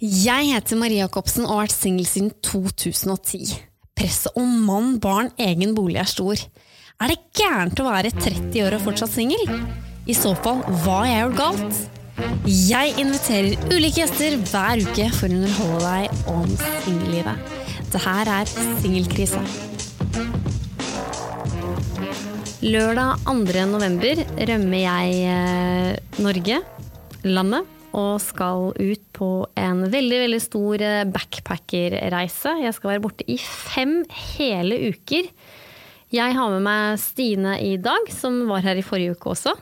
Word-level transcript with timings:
Jeg 0.00 0.46
heter 0.48 0.78
Marie 0.80 1.02
Jacobsen 1.02 1.44
og 1.44 1.58
har 1.58 1.66
vært 1.66 1.74
singel 1.74 2.06
siden 2.08 2.30
2010. 2.40 3.50
Presset 4.00 4.32
om 4.40 4.48
mann, 4.64 4.94
barn, 4.96 5.26
egen 5.36 5.74
bolig 5.76 5.98
er 6.00 6.08
stor. 6.08 6.40
Er 7.04 7.10
det 7.12 7.18
gærent 7.36 7.82
å 7.82 7.84
være 7.84 8.08
30 8.14 8.62
år 8.64 8.78
og 8.78 8.86
fortsatt 8.86 9.12
singel? 9.12 9.42
I 10.08 10.14
så 10.16 10.30
fall, 10.40 10.62
hva 10.86 11.02
har 11.02 11.10
jeg 11.10 11.26
gjort 11.26 11.36
galt? 11.36 11.82
Jeg 12.48 12.94
inviterer 13.02 13.66
ulike 13.74 14.00
gjester 14.00 14.38
hver 14.40 14.80
uke 14.86 15.08
for 15.18 15.28
å 15.28 15.36
underholde 15.36 15.90
deg 15.90 16.22
om 16.32 16.54
singellivet. 16.86 17.52
Det 17.92 18.00
her 18.00 18.30
er 18.38 18.48
Singelkrise. 18.80 19.42
Lørdag 22.64 23.20
2. 23.28 23.68
november 23.68 24.24
rømmer 24.48 24.80
jeg 24.80 25.20
eh, 25.34 26.24
Norge, 26.24 26.62
landet, 27.28 27.76
og 27.96 28.20
skal 28.22 28.70
ut 28.76 29.02
på 29.16 29.30
en 29.58 29.82
veldig 29.90 30.20
veldig 30.24 30.40
stor 30.42 30.84
eh, 30.84 31.06
backpackerreise. 31.10 32.54
Jeg 32.62 32.76
skal 32.76 32.94
være 32.94 33.02
borte 33.04 33.26
i 33.30 33.36
fem 33.40 34.00
hele 34.36 34.78
uker. 34.92 35.30
Jeg 36.10 36.34
har 36.36 36.54
med 36.54 36.64
meg 36.66 37.00
Stine 37.02 37.56
i 37.62 37.76
dag, 37.82 38.08
som 38.14 38.42
var 38.50 38.64
her 38.66 38.78
i 38.78 38.86
forrige 38.86 39.14
uke 39.14 39.34
også. 39.34 39.54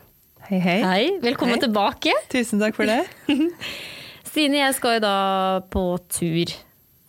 Hei, 0.49 0.61
hei. 0.65 0.79
Hei, 0.81 1.03
velkommen 1.21 1.59
Hei. 1.59 1.65
tilbake. 1.67 2.15
Tusen 2.33 2.61
takk 2.61 2.77
for 2.77 2.89
det. 2.89 3.03
Stine, 4.29 4.63
jeg 4.63 4.77
skal 4.77 4.97
jo 4.97 5.05
da 5.05 5.19
på 5.73 5.85
tur. 6.13 6.55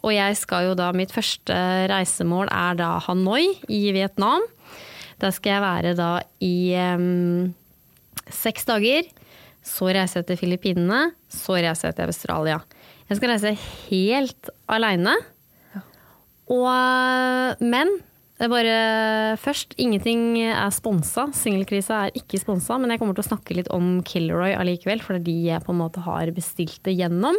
Og 0.03 0.13
jeg 0.15 0.36
skal 0.39 0.69
jo 0.69 0.75
da, 0.80 0.89
mitt 0.95 1.11
første 1.11 1.55
reisemål 1.91 2.52
er 2.55 2.80
da 2.80 2.93
Hanoi 3.03 3.45
i 3.67 3.81
Vietnam. 3.95 4.43
Der 5.19 5.31
skal 5.36 5.58
jeg 5.58 5.63
være 5.63 5.95
da 5.99 6.11
i 6.43 6.71
um, 6.80 7.49
seks 8.31 8.67
dager. 8.67 9.08
Så 9.65 9.89
reiser 9.91 10.21
jeg 10.21 10.29
til 10.29 10.39
Filippinene. 10.43 11.09
Så 11.31 11.57
reiser 11.59 11.89
jeg 11.89 11.99
til 11.99 12.11
Australia. 12.13 12.59
Jeg 13.09 13.19
skal 13.19 13.33
reise 13.33 13.55
helt 13.89 14.53
aleine. 14.69 15.15
Og, 16.49 17.61
men 17.61 17.91
det 18.39 18.47
er 18.47 18.52
bare 18.53 18.75
først, 19.41 19.75
ingenting 19.81 20.39
er 20.47 20.69
sponsa. 20.71 21.27
Singelkrisa 21.35 22.05
er 22.05 22.15
ikke 22.15 22.39
sponsa, 22.39 22.77
men 22.80 22.93
jeg 22.93 23.02
kommer 23.02 23.17
til 23.17 23.25
å 23.25 23.31
snakke 23.33 23.57
litt 23.57 23.67
om 23.75 23.99
Kilroy 24.07 24.53
allikevel, 24.55 25.03
for 25.03 25.17
det 25.17 25.19
er 25.19 25.27
de 25.27 25.49
jeg 25.49 25.65
på 25.65 25.75
en 25.75 25.81
måte 25.81 26.05
har 26.05 26.31
bestilt 26.31 26.80
det 26.87 26.95
gjennom. 26.95 27.35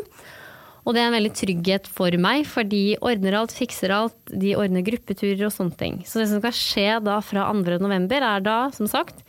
Og 0.85 0.93
det 0.93 1.01
er 1.01 1.09
en 1.09 1.17
veldig 1.17 1.33
trygghet 1.37 1.89
for 1.89 2.15
meg, 2.21 2.45
for 2.49 2.69
de 2.69 2.99
ordner 3.05 3.39
alt, 3.39 3.55
fikser 3.57 3.93
alt. 3.97 4.19
De 4.29 4.53
ordner 4.61 4.85
gruppeturer 4.85 5.47
og 5.49 5.55
sånne 5.55 5.77
ting. 5.81 5.99
Så 6.09 6.21
det 6.21 6.29
som 6.31 6.41
skal 6.43 6.57
skje 6.57 6.87
da 7.05 7.19
fra 7.25 7.49
2. 7.49 7.79
november, 7.81 8.25
er 8.35 8.45
da, 8.45 8.59
som 8.77 8.89
sagt, 8.91 9.25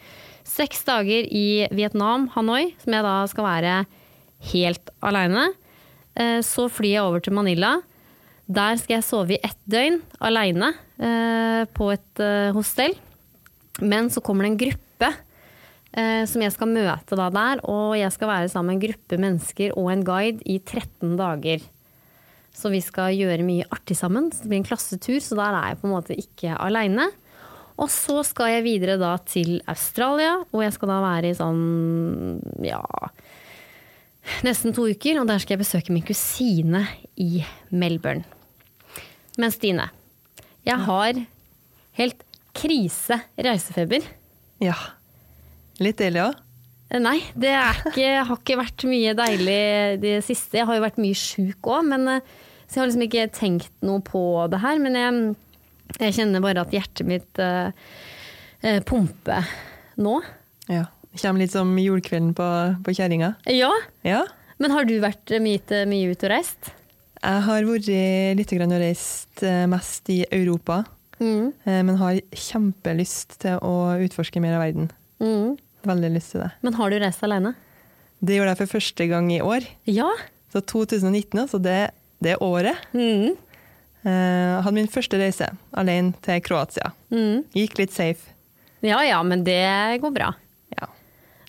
seks 0.52 0.84
dager 0.88 1.28
i 1.32 1.68
Vietnam, 1.72 2.28
Hanoi, 2.36 2.74
som 2.84 2.96
jeg 2.98 3.06
da 3.06 3.16
skal 3.32 3.48
være 3.48 3.76
helt 4.52 4.92
aleine. 5.06 5.48
Eh, 6.20 6.40
Så 6.44 6.68
flyr 6.70 6.96
jeg 6.98 7.06
over 7.06 7.24
til 7.24 7.34
Manila. 7.38 7.78
Der 8.52 8.76
skal 8.82 8.98
jeg 8.98 9.08
sove 9.08 9.38
i 9.38 9.42
ett 9.48 9.60
døgn 9.72 10.02
aleine 10.20 10.74
på 11.72 11.88
et 11.94 12.20
eh, 12.20 12.52
hostell. 12.52 12.98
Men 13.82 14.10
så 14.12 14.22
kommer 14.22 14.44
det 14.46 14.52
en 14.52 14.60
gruppe 14.60 15.08
eh, 15.96 16.24
som 16.30 16.44
jeg 16.44 16.54
skal 16.54 16.70
møte 16.70 17.18
da 17.18 17.30
der, 17.34 17.62
og 17.64 17.96
jeg 17.98 18.12
skal 18.14 18.30
være 18.30 18.50
sammen 18.52 18.74
med 18.74 18.78
en 18.78 18.84
gruppe 18.90 19.22
mennesker 19.24 19.78
og 19.80 19.92
en 19.94 20.04
guide 20.06 20.44
i 20.46 20.60
13 20.60 21.16
dager. 21.20 21.64
Så 22.52 22.70
vi 22.74 22.82
skal 22.84 23.16
gjøre 23.16 23.48
mye 23.48 23.66
artig 23.72 23.96
sammen. 23.98 24.28
Så 24.34 24.44
det 24.44 24.52
blir 24.52 24.60
en 24.60 24.68
klassetur, 24.68 25.20
så 25.24 25.38
der 25.40 25.56
er 25.56 25.72
jeg 25.72 25.80
på 25.82 25.88
en 25.88 25.96
måte 25.96 26.18
ikke 26.20 26.58
aleine. 26.60 27.08
Og 27.82 27.90
så 27.90 28.22
skal 28.28 28.56
jeg 28.56 28.66
videre 28.68 29.00
da 29.02 29.16
til 29.26 29.58
Australia, 29.72 30.38
og 30.52 30.62
jeg 30.62 30.76
skal 30.76 30.92
da 30.92 31.00
være 31.02 31.32
i 31.32 31.38
sånn 31.38 31.62
ja 32.66 32.84
nesten 34.46 34.74
to 34.76 34.86
uker. 34.92 35.22
Og 35.22 35.28
der 35.30 35.42
skal 35.42 35.58
jeg 35.58 35.64
besøke 35.64 35.96
min 35.96 36.06
kusine 36.06 36.86
i 37.20 37.44
Melbourne. 37.74 38.26
Men 39.40 39.54
Stine, 39.54 39.90
jeg 40.68 40.78
har 40.86 41.20
helt 41.98 42.24
krise 42.58 43.22
reisefeber. 43.40 44.06
Ja. 44.62 44.78
Litt 45.82 46.02
deilig 46.02 46.26
òg. 46.28 46.40
Nei, 47.02 47.22
det 47.40 47.54
ikke, 47.56 48.08
har 48.28 48.36
ikke 48.36 48.58
vært 48.60 48.84
mye 48.90 49.14
deilig 49.16 49.62
det 50.04 50.18
siste. 50.28 50.60
Jeg 50.60 50.68
har 50.68 50.76
jo 50.76 50.84
vært 50.84 51.00
mye 51.00 51.16
sjuk 51.16 51.70
òg, 51.72 51.88
eh, 51.96 52.26
så 52.68 52.76
jeg 52.76 52.82
har 52.82 52.90
liksom 52.90 53.06
ikke 53.06 53.30
tenkt 53.38 53.72
noe 53.88 54.04
på 54.04 54.24
det 54.52 54.60
her. 54.60 54.82
Men 54.84 54.98
jeg, 55.00 55.22
jeg 56.00 56.14
kjenner 56.16 56.42
bare 56.44 56.62
at 56.64 56.72
hjertet 56.76 57.08
mitt 57.08 57.40
uh, 57.42 57.72
pumper 58.88 59.48
nå. 60.02 60.20
Ja. 60.72 60.86
Kommer 61.20 61.42
litt 61.44 61.52
som 61.52 61.74
julekvelden 61.80 62.32
på, 62.38 62.46
på 62.86 62.94
kjerringa. 62.96 63.34
Ja, 63.52 63.72
Ja. 64.08 64.22
men 64.62 64.72
har 64.72 64.86
du 64.88 64.94
vært 65.04 65.34
mye, 65.44 65.82
mye 65.90 66.12
ute 66.14 66.28
og 66.30 66.32
reist? 66.32 66.70
Jeg 67.22 67.42
har 67.46 67.68
vært 67.68 67.90
litt 68.38 68.54
og 68.56 68.72
reist 68.82 69.44
eh, 69.44 69.66
mest 69.70 70.10
i 70.10 70.24
Europa, 70.32 70.84
Mm. 71.22 71.52
eh, 71.70 71.82
men 71.86 71.98
har 72.00 72.16
kjempelyst 72.34 73.36
til 73.44 73.60
å 73.62 73.74
utforske 74.02 74.42
mer 74.42 74.56
av 74.58 74.64
verden. 74.64 74.88
Mm. 75.22 75.58
Veldig 75.86 76.10
lyst 76.16 76.32
til 76.34 76.42
det. 76.42 76.48
Men 76.66 76.74
har 76.80 76.90
du 76.90 76.98
reist 76.98 77.22
alene? 77.28 77.52
Det 78.26 78.38
gjorde 78.40 78.56
jeg 78.56 78.62
for 78.64 78.72
første 78.80 79.08
gang 79.12 79.30
i 79.36 79.38
år. 79.42 79.68
Ja. 79.86 80.08
Så 80.54 80.64
2019, 80.66 81.38
altså 81.44 81.60
det, 81.62 81.92
det 82.26 82.40
året. 82.42 82.78
Mm. 82.94 83.36
Eh, 84.02 84.62
hadde 84.66 84.74
min 84.74 84.90
første 84.90 85.18
reise 85.22 85.52
alene 85.78 86.16
til 86.26 86.42
Kroatia. 86.42 86.90
Mm. 87.14 87.44
Gikk 87.54 87.78
litt 87.78 87.94
safe. 87.94 88.34
Ja 88.82 89.04
ja, 89.06 89.20
men 89.22 89.44
det 89.46 90.02
går 90.02 90.14
bra. 90.16 90.32
Ja. 90.74 90.90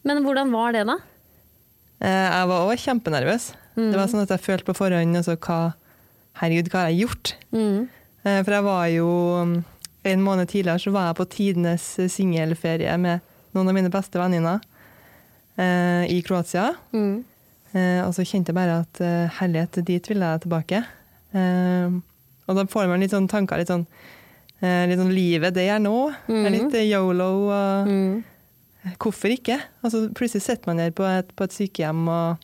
Men 0.04 0.20
hvordan 0.26 0.52
var 0.52 0.76
det, 0.76 0.84
da? 0.90 0.98
Uh, 2.02 2.08
jeg 2.28 2.48
var 2.50 2.66
òg 2.66 2.82
kjempenervøs. 2.82 3.52
Det 3.78 3.96
var 3.96 4.10
sånn 4.10 4.24
at 4.26 4.34
jeg 4.34 4.44
følte 4.44 4.68
på 4.68 4.76
forhånd 4.76 5.16
altså, 5.16 5.38
hva, 5.40 5.72
Herregud, 6.42 6.68
hva 6.68 6.82
har 6.82 6.90
jeg 6.92 7.06
gjort? 7.06 7.34
Mm. 7.56 7.86
Uh, 8.26 8.40
For 8.42 8.52
jeg 8.52 8.64
var 8.66 8.82
jo 8.92 9.08
mm, 9.48 9.54
En 10.12 10.24
måned 10.26 10.50
tidligere 10.50 10.82
så 10.82 10.92
var 10.92 11.08
jeg 11.08 11.18
på 11.22 11.28
tidenes 11.32 11.86
singelferie 12.12 12.98
med 13.00 13.22
noen 13.56 13.70
av 13.70 13.76
mine 13.76 13.92
beste 13.92 14.18
venninner 14.20 14.60
i 16.10 16.16
Kroatia. 16.24 16.72
Mm. 16.96 17.20
Og 18.08 18.14
så 18.16 18.24
kjente 18.24 18.50
jeg 18.50 18.56
bare 18.56 18.78
at 18.82 19.00
herlighet, 19.36 19.76
dit 19.86 20.08
ville 20.08 20.30
jeg 20.32 20.42
tilbake. 20.42 20.80
Eh, 21.36 21.92
og 22.48 22.56
da 22.58 22.64
får 22.68 22.88
man 22.90 23.00
litt 23.04 23.12
sånn 23.14 23.28
tanker, 23.30 23.58
litt 23.62 23.70
sånn, 23.70 23.86
eh, 24.60 24.84
litt 24.90 24.98
sånn 24.98 25.14
livet 25.14 25.54
det 25.54 25.68
er 25.70 25.78
nå. 25.82 25.94
Mm. 26.28 26.44
Er 26.46 26.50
litt 26.56 26.74
eh, 26.78 26.88
yolo 26.90 27.28
og 27.48 27.88
Mm. 27.88 28.24
hvorfor 28.98 29.30
ikke? 29.30 29.60
Altså, 29.84 30.08
plutselig 30.14 30.42
sitter 30.42 30.66
man 30.72 30.76
der 30.82 30.90
på 30.90 31.04
et, 31.06 31.28
på 31.38 31.44
et 31.46 31.54
sykehjem 31.54 32.08
og, 32.10 32.42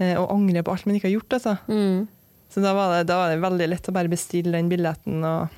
eh, 0.00 0.16
og 0.18 0.30
angrer 0.34 0.64
på 0.66 0.72
alt 0.74 0.86
man 0.86 0.96
ikke 0.98 1.06
har 1.08 1.16
gjort. 1.20 1.36
Altså. 1.38 1.56
Mm. 1.68 2.08
Så 2.50 2.62
da 2.64 2.72
var, 2.74 2.96
det, 2.98 3.06
da 3.06 3.16
var 3.20 3.30
det 3.30 3.40
veldig 3.44 3.68
lett 3.70 3.88
å 3.88 3.94
bare 3.94 4.10
bestille 4.10 4.50
den 4.56 4.68
billetten 4.72 5.22
og 5.22 5.48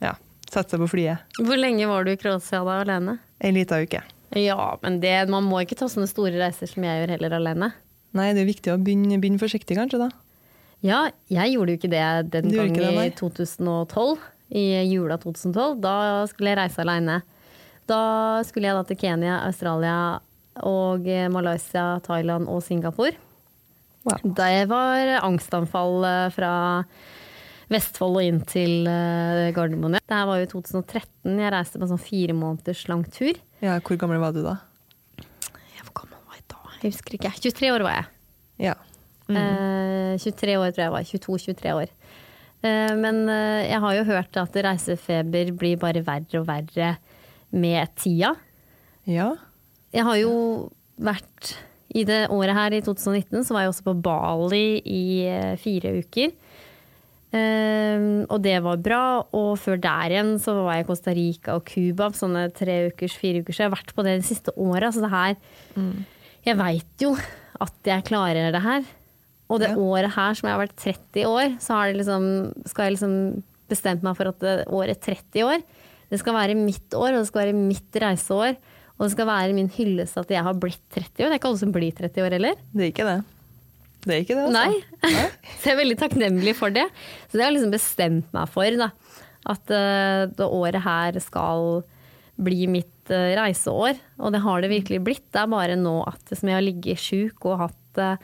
ja, 0.00 0.14
sette 0.48 0.70
seg 0.72 0.80
på 0.80 0.88
flyet. 0.94 1.18
Hvor 1.36 1.60
lenge 1.60 1.84
var 1.90 2.04
du 2.08 2.14
i 2.14 2.16
Kroatia 2.16 2.62
da 2.64 2.78
alene? 2.80 3.18
Ei 3.44 3.52
lita 3.52 3.76
uke. 3.84 4.00
Ja, 4.34 4.78
men 4.82 4.96
det, 5.04 5.12
man 5.28 5.44
må 5.46 5.60
ikke 5.62 5.76
ta 5.78 5.86
sånne 5.86 6.08
store 6.10 6.32
reiser 6.40 6.66
som 6.66 6.82
jeg 6.82 7.02
gjør 7.04 7.12
heller 7.18 7.36
alene. 7.36 7.68
Nei, 8.16 8.30
det 8.32 8.40
er 8.44 8.48
viktig 8.48 8.72
å 8.72 8.78
begynne, 8.80 9.18
begynne 9.20 9.38
forsiktig, 9.42 9.76
kanskje, 9.76 10.00
da. 10.06 10.08
Ja, 10.84 11.06
jeg 11.32 11.54
gjorde 11.54 11.72
jo 11.72 11.78
ikke 11.80 11.92
det 11.92 12.06
den 12.34 12.50
Du 12.52 12.58
gang 12.58 12.72
ikke 12.74 12.82
det, 12.84 12.94
nei. 12.98 13.06
i 13.08 13.14
2012. 13.16 14.18
I 14.54 14.64
jula 14.90 15.16
2012. 15.22 15.78
Da 15.82 15.94
skulle 16.30 16.52
jeg 16.52 16.60
reise 16.60 16.82
alene. 16.84 17.22
Da 17.88 18.00
skulle 18.44 18.68
jeg 18.68 18.76
da 18.76 18.84
til 18.88 19.00
Kenya, 19.00 19.38
Australia 19.48 19.96
og 20.64 21.08
eh, 21.10 21.26
Malaysia, 21.32 21.98
Thailand 22.04 22.48
og 22.52 22.62
Singapore. 22.64 23.16
Wow. 24.04 24.20
Det 24.36 24.66
var 24.68 25.14
angstanfall 25.24 26.04
eh, 26.04 26.28
fra 26.36 26.52
Vestfold 27.72 28.20
og 28.20 28.28
inn 28.28 28.40
til 28.48 28.84
eh, 28.88 29.48
Gardermoen. 29.56 29.96
Det 29.98 30.12
her 30.12 30.28
var 30.28 30.40
jo 30.42 30.46
i 30.46 30.52
2013. 30.52 31.34
Jeg 31.40 31.52
reiste 31.56 31.80
på 31.80 31.86
en 31.88 31.94
sånn 31.94 32.04
fire 32.04 32.36
måneders 32.36 32.84
lang 32.92 33.04
tur. 33.08 33.40
Ja, 33.64 33.80
hvor 33.80 34.00
gammel 34.00 34.20
var 34.20 34.36
du 34.36 34.42
da? 34.44 34.58
Jeg, 35.16 35.84
hvor 35.88 35.96
gammel 36.04 36.20
var 36.28 36.36
jeg 36.38 36.48
da? 36.52 36.60
Jeg 36.82 36.92
husker 36.92 37.16
ikke. 37.18 37.32
23 37.40 37.72
år 37.72 37.86
var 37.88 38.02
jeg. 38.02 38.10
Ja. 38.68 38.76
Mm. 39.28 39.38
Eh, 39.40 40.20
23 40.20 40.56
år 40.60 40.72
tror 40.74 40.84
jeg 40.84 40.94
var. 40.94 41.08
22-23 41.08 41.74
år. 41.80 41.92
Eh, 42.64 42.94
men 43.00 43.24
eh, 43.32 43.66
jeg 43.70 43.82
har 43.84 43.98
jo 43.98 44.08
hørt 44.10 44.40
at 44.40 44.58
reisefeber 44.68 45.52
blir 45.56 45.80
bare 45.80 46.04
verre 46.04 46.40
og 46.40 46.48
verre 46.48 46.94
med 47.54 47.94
tida. 48.00 48.34
Ja. 49.08 49.34
Jeg 49.94 50.04
har 50.04 50.18
jo 50.18 50.34
vært 50.98 51.54
I 51.94 52.02
det 52.08 52.24
året 52.32 52.56
her, 52.56 52.74
i 52.74 52.82
2019, 52.82 53.44
så 53.46 53.54
var 53.54 53.64
jeg 53.64 53.70
også 53.70 53.84
på 53.86 54.00
Bali 54.02 54.80
i 54.82 55.04
fire 55.62 55.92
uker. 56.02 56.32
Og 57.34 58.34
det 58.42 58.56
var 58.64 58.80
bra. 58.82 59.04
Og 59.36 59.52
før 59.62 59.78
der 59.78 60.10
igjen 60.10 60.32
så 60.42 60.56
var 60.56 60.74
jeg 60.74 60.84
i 60.84 60.88
Costa 60.88 61.14
Rica 61.14 61.54
og 61.54 61.68
Cuba 61.70 62.08
sånne 62.14 62.48
tre 62.54 62.88
ukers, 62.90 63.14
fire 63.20 63.44
ukers. 63.44 63.54
Så 63.54 63.62
jeg 63.62 63.70
har 63.70 63.76
vært 63.76 63.94
på 63.94 64.06
det 64.06 64.16
de 64.18 64.26
siste 64.26 64.54
åra. 64.58 64.90
Så 64.90 65.04
det 65.04 65.12
her 65.14 65.36
Jeg 66.48 66.58
veit 66.58 67.06
jo 67.06 67.14
at 67.62 67.90
jeg 67.92 68.08
klarer 68.10 68.50
det 68.54 68.64
her. 68.64 68.90
Og 69.52 69.60
det 69.60 69.70
Ja. 69.70 69.76
året 69.76 70.14
her 70.14 70.34
som 70.34 70.48
jeg 70.48 70.56
har 70.56 70.66
vært 70.66 70.76
30 70.76 71.26
år, 71.28 71.56
så 71.60 71.74
har 71.74 71.92
det 71.92 71.98
liksom, 72.00 72.52
skal 72.66 72.84
jeg 72.86 72.96
liksom 72.96 73.42
bestemt 73.68 74.02
meg 74.02 74.16
for 74.16 74.28
at 74.28 74.38
det 74.40 74.68
året 74.68 75.00
30 75.00 75.44
år, 75.44 75.62
det 76.10 76.18
skal 76.20 76.34
være 76.34 76.54
mitt 76.56 76.90
år, 76.94 77.12
og 77.14 77.20
det 77.22 77.28
skal 77.28 77.46
være 77.46 77.56
mitt 77.58 77.92
reiseår. 77.92 78.56
Og 78.94 79.06
det 79.08 79.12
skal 79.16 79.26
være 79.26 79.54
min 79.56 79.70
hyllest 79.74 80.18
at 80.20 80.30
jeg 80.30 80.42
har 80.46 80.54
blitt 80.54 80.82
30 80.94 81.24
år. 81.24 81.30
Det 81.30 81.34
er 81.34 81.40
ikke 81.40 81.50
alle 81.50 81.62
som 81.64 81.72
blir 81.74 81.94
30 81.98 82.22
år 82.22 82.36
heller. 82.36 82.54
Det 82.70 82.84
er 82.84 82.92
ikke 82.92 83.06
det. 83.08 83.16
Det 84.04 84.12
er 84.12 84.20
ikke 84.22 84.36
det, 84.36 84.44
altså. 84.44 84.60
Nei. 84.60 85.14
Så 85.58 85.70
jeg 85.70 85.74
er 85.74 85.80
veldig 85.80 85.96
takknemlig 85.98 86.54
for 86.58 86.74
det. 86.74 86.84
Så 87.26 87.34
det 87.34 87.42
har 87.42 87.50
jeg 87.50 87.56
liksom 87.58 87.74
bestemt 87.74 88.36
meg 88.36 88.52
for. 88.54 88.78
Da. 88.78 88.90
At 89.54 89.74
uh, 89.74 90.30
det 90.30 90.46
året 90.46 90.84
her 90.84 91.18
skal 91.24 91.82
bli 92.44 92.68
mitt 92.70 93.10
uh, 93.10 93.32
reiseår. 93.40 93.98
Og 94.20 94.34
det 94.36 94.44
har 94.44 94.62
det 94.62 94.70
virkelig 94.70 95.02
blitt. 95.08 95.26
Det 95.34 95.42
er 95.42 95.50
bare 95.50 95.80
nå 95.80 95.96
at 96.06 96.36
som 96.36 96.52
jeg 96.52 96.58
har 96.60 96.66
ligget 96.68 97.02
sjuk 97.02 97.48
og 97.50 97.64
hatt 97.64 98.02
uh, 98.04 98.14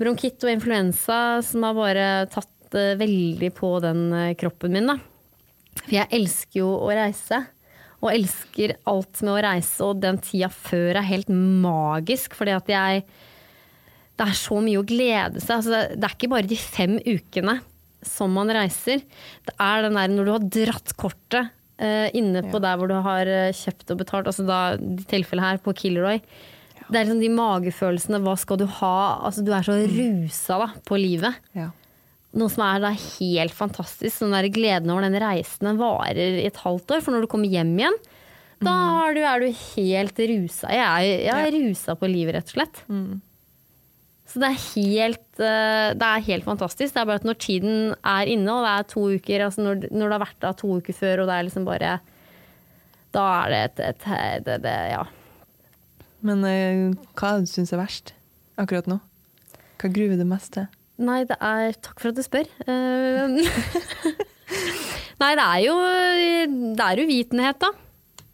bronkitt 0.00 0.42
og 0.44 0.52
influensa 0.52 1.40
som 1.44 1.64
har 1.66 1.76
bare 1.76 2.08
tatt 2.32 2.76
eh, 2.78 2.96
veldig 3.00 3.52
på 3.56 3.72
den 3.84 4.04
eh, 4.16 4.34
kroppen 4.38 4.74
min. 4.76 4.90
Da. 4.92 4.98
For 5.82 5.96
jeg 5.96 6.10
elsker 6.20 6.62
jo 6.62 6.74
å 6.78 6.92
reise. 6.94 7.44
Og 8.00 8.14
elsker 8.14 8.78
alt 8.88 9.20
med 9.20 9.34
å 9.34 9.40
reise, 9.44 9.84
og 9.84 9.98
den 10.00 10.20
tida 10.24 10.48
før 10.52 10.96
er 10.96 11.08
helt 11.08 11.28
magisk. 11.28 12.36
Fordi 12.38 12.54
at 12.56 12.70
jeg 12.72 13.02
det 14.20 14.26
er 14.28 14.36
så 14.36 14.58
mye 14.60 14.80
å 14.80 14.84
glede 14.84 15.40
seg. 15.40 15.58
Altså, 15.58 15.82
det 15.96 16.04
er 16.04 16.14
ikke 16.14 16.28
bare 16.32 16.48
de 16.48 16.56
fem 16.60 16.98
ukene 17.06 17.54
som 18.04 18.32
man 18.36 18.52
reiser. 18.52 19.00
Det 19.48 19.54
er 19.56 19.86
den 19.86 19.96
der 19.96 20.12
når 20.12 20.26
du 20.26 20.32
har 20.34 20.48
dratt 20.56 20.92
kortet 21.00 21.48
uh, 21.80 22.08
inne 22.16 22.42
på 22.52 22.60
der 22.60 22.76
hvor 22.76 22.88
du 22.88 22.98
har 23.00 23.30
kjøpt 23.56 23.94
og 23.94 24.02
betalt, 24.02 24.28
altså 24.28 24.44
da 24.44 24.60
i 24.76 25.06
tilfellet 25.08 25.46
her 25.46 25.62
på 25.64 25.72
Kilroy. 25.76 26.20
Det 26.90 26.98
er 26.98 27.06
liksom 27.06 27.22
de 27.22 27.30
magefølelsene. 27.34 28.20
Hva 28.24 28.36
skal 28.40 28.60
du 28.60 28.66
ha? 28.80 28.96
Altså, 29.28 29.44
du 29.46 29.52
er 29.54 29.66
så 29.66 29.76
rusa 29.78 30.58
da, 30.64 30.70
på 30.86 30.98
livet. 31.00 31.38
Ja. 31.56 31.70
Noe 32.38 32.50
som 32.52 32.62
er 32.66 32.82
da 32.82 32.92
helt 32.94 33.54
fantastisk. 33.54 34.12
Sånn 34.20 34.34
der 34.34 34.50
gleden 34.54 34.90
over 34.92 35.06
den 35.06 35.18
reisen 35.22 35.66
den 35.70 35.80
varer 35.80 36.40
i 36.42 36.46
et 36.46 36.60
halvt 36.62 36.94
år. 36.94 37.02
For 37.02 37.14
når 37.14 37.26
du 37.26 37.30
kommer 37.32 37.50
hjem 37.50 37.72
igjen, 37.78 37.96
da 38.60 38.76
er 39.06 39.16
du, 39.16 39.22
er 39.24 39.42
du 39.42 39.48
helt 39.72 40.20
rusa. 40.30 40.70
Jeg 40.74 40.84
er, 40.84 41.24
jeg 41.24 41.48
er 41.48 41.56
rusa 41.56 41.96
på 41.96 42.10
livet, 42.10 42.36
rett 42.36 42.50
og 42.52 42.58
slett. 42.58 42.80
Så 44.30 44.38
det 44.38 44.50
er, 44.52 44.60
helt, 44.76 45.24
eh, 45.42 45.88
det 45.98 46.06
er 46.06 46.26
helt 46.28 46.46
fantastisk. 46.46 46.94
Det 46.94 47.00
er 47.02 47.08
bare 47.08 47.18
at 47.22 47.26
når 47.26 47.38
tiden 47.42 47.78
er 48.06 48.30
inne, 48.30 48.52
og 48.52 48.62
det 48.62 48.74
er 48.76 48.90
to 48.92 49.06
uker 49.16 49.46
altså 49.46 49.64
når, 49.64 49.88
når 49.90 50.04
det 50.04 50.14
har 50.14 50.22
vært 50.22 50.44
da 50.44 50.52
to 50.54 50.76
uker 50.78 50.94
før, 50.94 51.22
og 51.22 51.30
det 51.30 51.38
er 51.38 51.46
liksom 51.48 51.66
bare 51.66 51.96
Da 53.10 53.24
er 53.40 53.50
det 53.50 53.62
et, 53.64 53.80
et 53.88 54.44
det, 54.46 54.60
det, 54.62 54.76
Ja. 54.92 55.02
Men 56.26 56.44
uh, 56.44 57.06
hva 57.18 57.34
syns 57.40 57.48
syns 57.48 57.72
er 57.72 57.80
verst 57.80 58.12
akkurat 58.60 58.88
nå? 58.90 58.98
Hva 59.80 59.88
gruer 59.92 60.18
du 60.20 60.26
mest 60.28 60.52
til? 60.56 60.66
Nei, 61.00 61.22
det 61.24 61.38
er 61.40 61.72
Takk 61.80 62.00
for 62.02 62.10
at 62.12 62.18
du 62.18 62.24
spør. 62.26 62.48
Uh, 62.68 63.40
Nei, 65.20 65.32
det 65.36 65.44
er 65.46 65.60
jo 65.64 65.76
Det 66.76 66.86
er 66.86 67.02
uvitenhet, 67.04 67.60
da. 67.62 67.70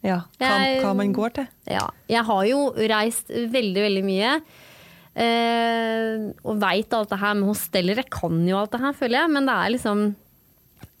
Ja, 0.05 0.21
hva, 0.39 0.47
Jeg- 0.67 0.81
hva 0.83 0.93
man 0.95 1.13
går 1.15 1.33
til? 1.35 1.47
Ja. 1.67 1.87
Jeg 2.07 2.23
har 2.27 2.43
jo 2.47 2.59
reist 2.91 3.27
veldig, 3.29 3.81
veldig 3.87 4.03
mye. 4.07 4.33
Eh, 5.17 6.27
og 6.45 6.59
veit 6.61 6.93
alt 6.93 7.09
det 7.09 7.19
her 7.19 7.33
med 7.39 7.49
hosteller. 7.49 7.97
Jeg 8.03 8.09
kan 8.13 8.37
jo 8.47 8.59
alt 8.59 8.71
det 8.75 8.81
her, 8.83 8.93
føler 8.93 9.19
jeg. 9.23 9.31
Men 9.33 9.47
det 9.49 9.55
er 9.57 9.73
liksom 9.73 10.03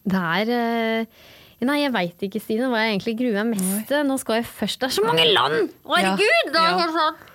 Det 0.07 0.23
er 0.23 0.51
eh, 0.57 1.05
Nei, 1.65 1.79
jeg 1.81 1.93
veit 1.95 2.27
ikke, 2.27 2.41
Stine, 2.43 2.67
hva 2.69 2.83
jeg 2.83 2.97
egentlig 2.97 3.15
gruer 3.17 3.39
meg 3.39 3.57
mest 3.57 3.89
til. 3.89 4.03
Nå 4.05 4.19
skal 4.21 4.41
jeg 4.41 4.45
først 4.59 4.83
Det 4.83 4.91
er 4.91 4.93
så 4.99 5.07
mange 5.07 5.25
land! 5.31 5.71
Herregud! 5.89 6.53
Ja. 6.53 6.67
Ja. 6.77 6.91
sånn. 6.93 7.25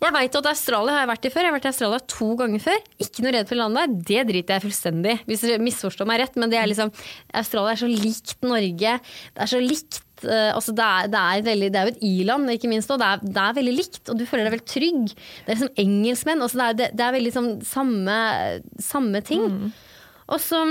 Jeg 0.00 0.14
veit 0.14 0.38
at 0.38 0.48
Australia 0.48 0.94
har 0.94 1.02
jeg 1.02 1.10
vært 1.10 1.26
i 1.26 1.30
før. 1.34 1.44
Jeg 1.44 1.50
har 1.50 1.56
vært 1.56 1.66
i 1.66 1.70
Australia 1.72 2.00
to 2.12 2.28
ganger 2.40 2.62
før. 2.64 2.88
Ikke 3.02 3.24
noe 3.24 3.34
redd 3.36 3.50
for 3.50 3.60
landet 3.60 3.82
der. 3.82 4.06
Det 4.10 4.24
driter 4.30 4.56
jeg 4.56 4.64
fullstendig 4.64 5.12
i, 5.12 5.20
hvis 5.28 5.44
dere 5.44 5.62
misforstår 5.66 6.08
meg 6.08 6.22
rett. 6.22 6.40
Men 6.40 6.52
det 6.52 6.60
er 6.60 6.70
liksom, 6.70 6.92
Australia 7.42 7.74
er 7.74 7.82
så 7.82 7.90
likt 7.90 8.34
Norge. 8.46 8.96
Det 9.02 9.44
er 9.44 9.52
så 9.52 9.60
likt 9.60 10.00
eh, 10.24 10.50
altså 10.54 10.72
det, 10.76 10.88
er, 10.88 11.12
det, 11.12 11.22
er 11.22 11.46
veldig, 11.50 11.70
det 11.74 11.80
er 11.80 11.88
jo 11.90 11.94
et 11.94 12.04
i-land, 12.08 12.52
ikke 12.56 12.72
minst. 12.72 12.92
Og 12.94 13.02
det 13.02 13.12
er, 13.12 13.24
det 13.28 13.44
er 13.44 13.60
veldig 13.60 13.76
likt, 13.76 14.02
og 14.08 14.20
du 14.20 14.24
føler 14.24 14.48
deg 14.48 14.56
veldig 14.56 14.70
trygg. 14.72 15.02
Det 15.12 15.48
er 15.50 15.58
liksom 15.58 15.84
engelskmenn. 15.84 16.44
Altså 16.46 16.72
det, 16.80 16.90
er, 16.94 17.08
er 17.10 17.16
veldig 17.18 17.36
sånn 17.36 17.54
samme, 17.66 18.20
samme 18.92 19.24
ting. 19.26 19.48
Og 20.32 20.40
så 20.42 20.64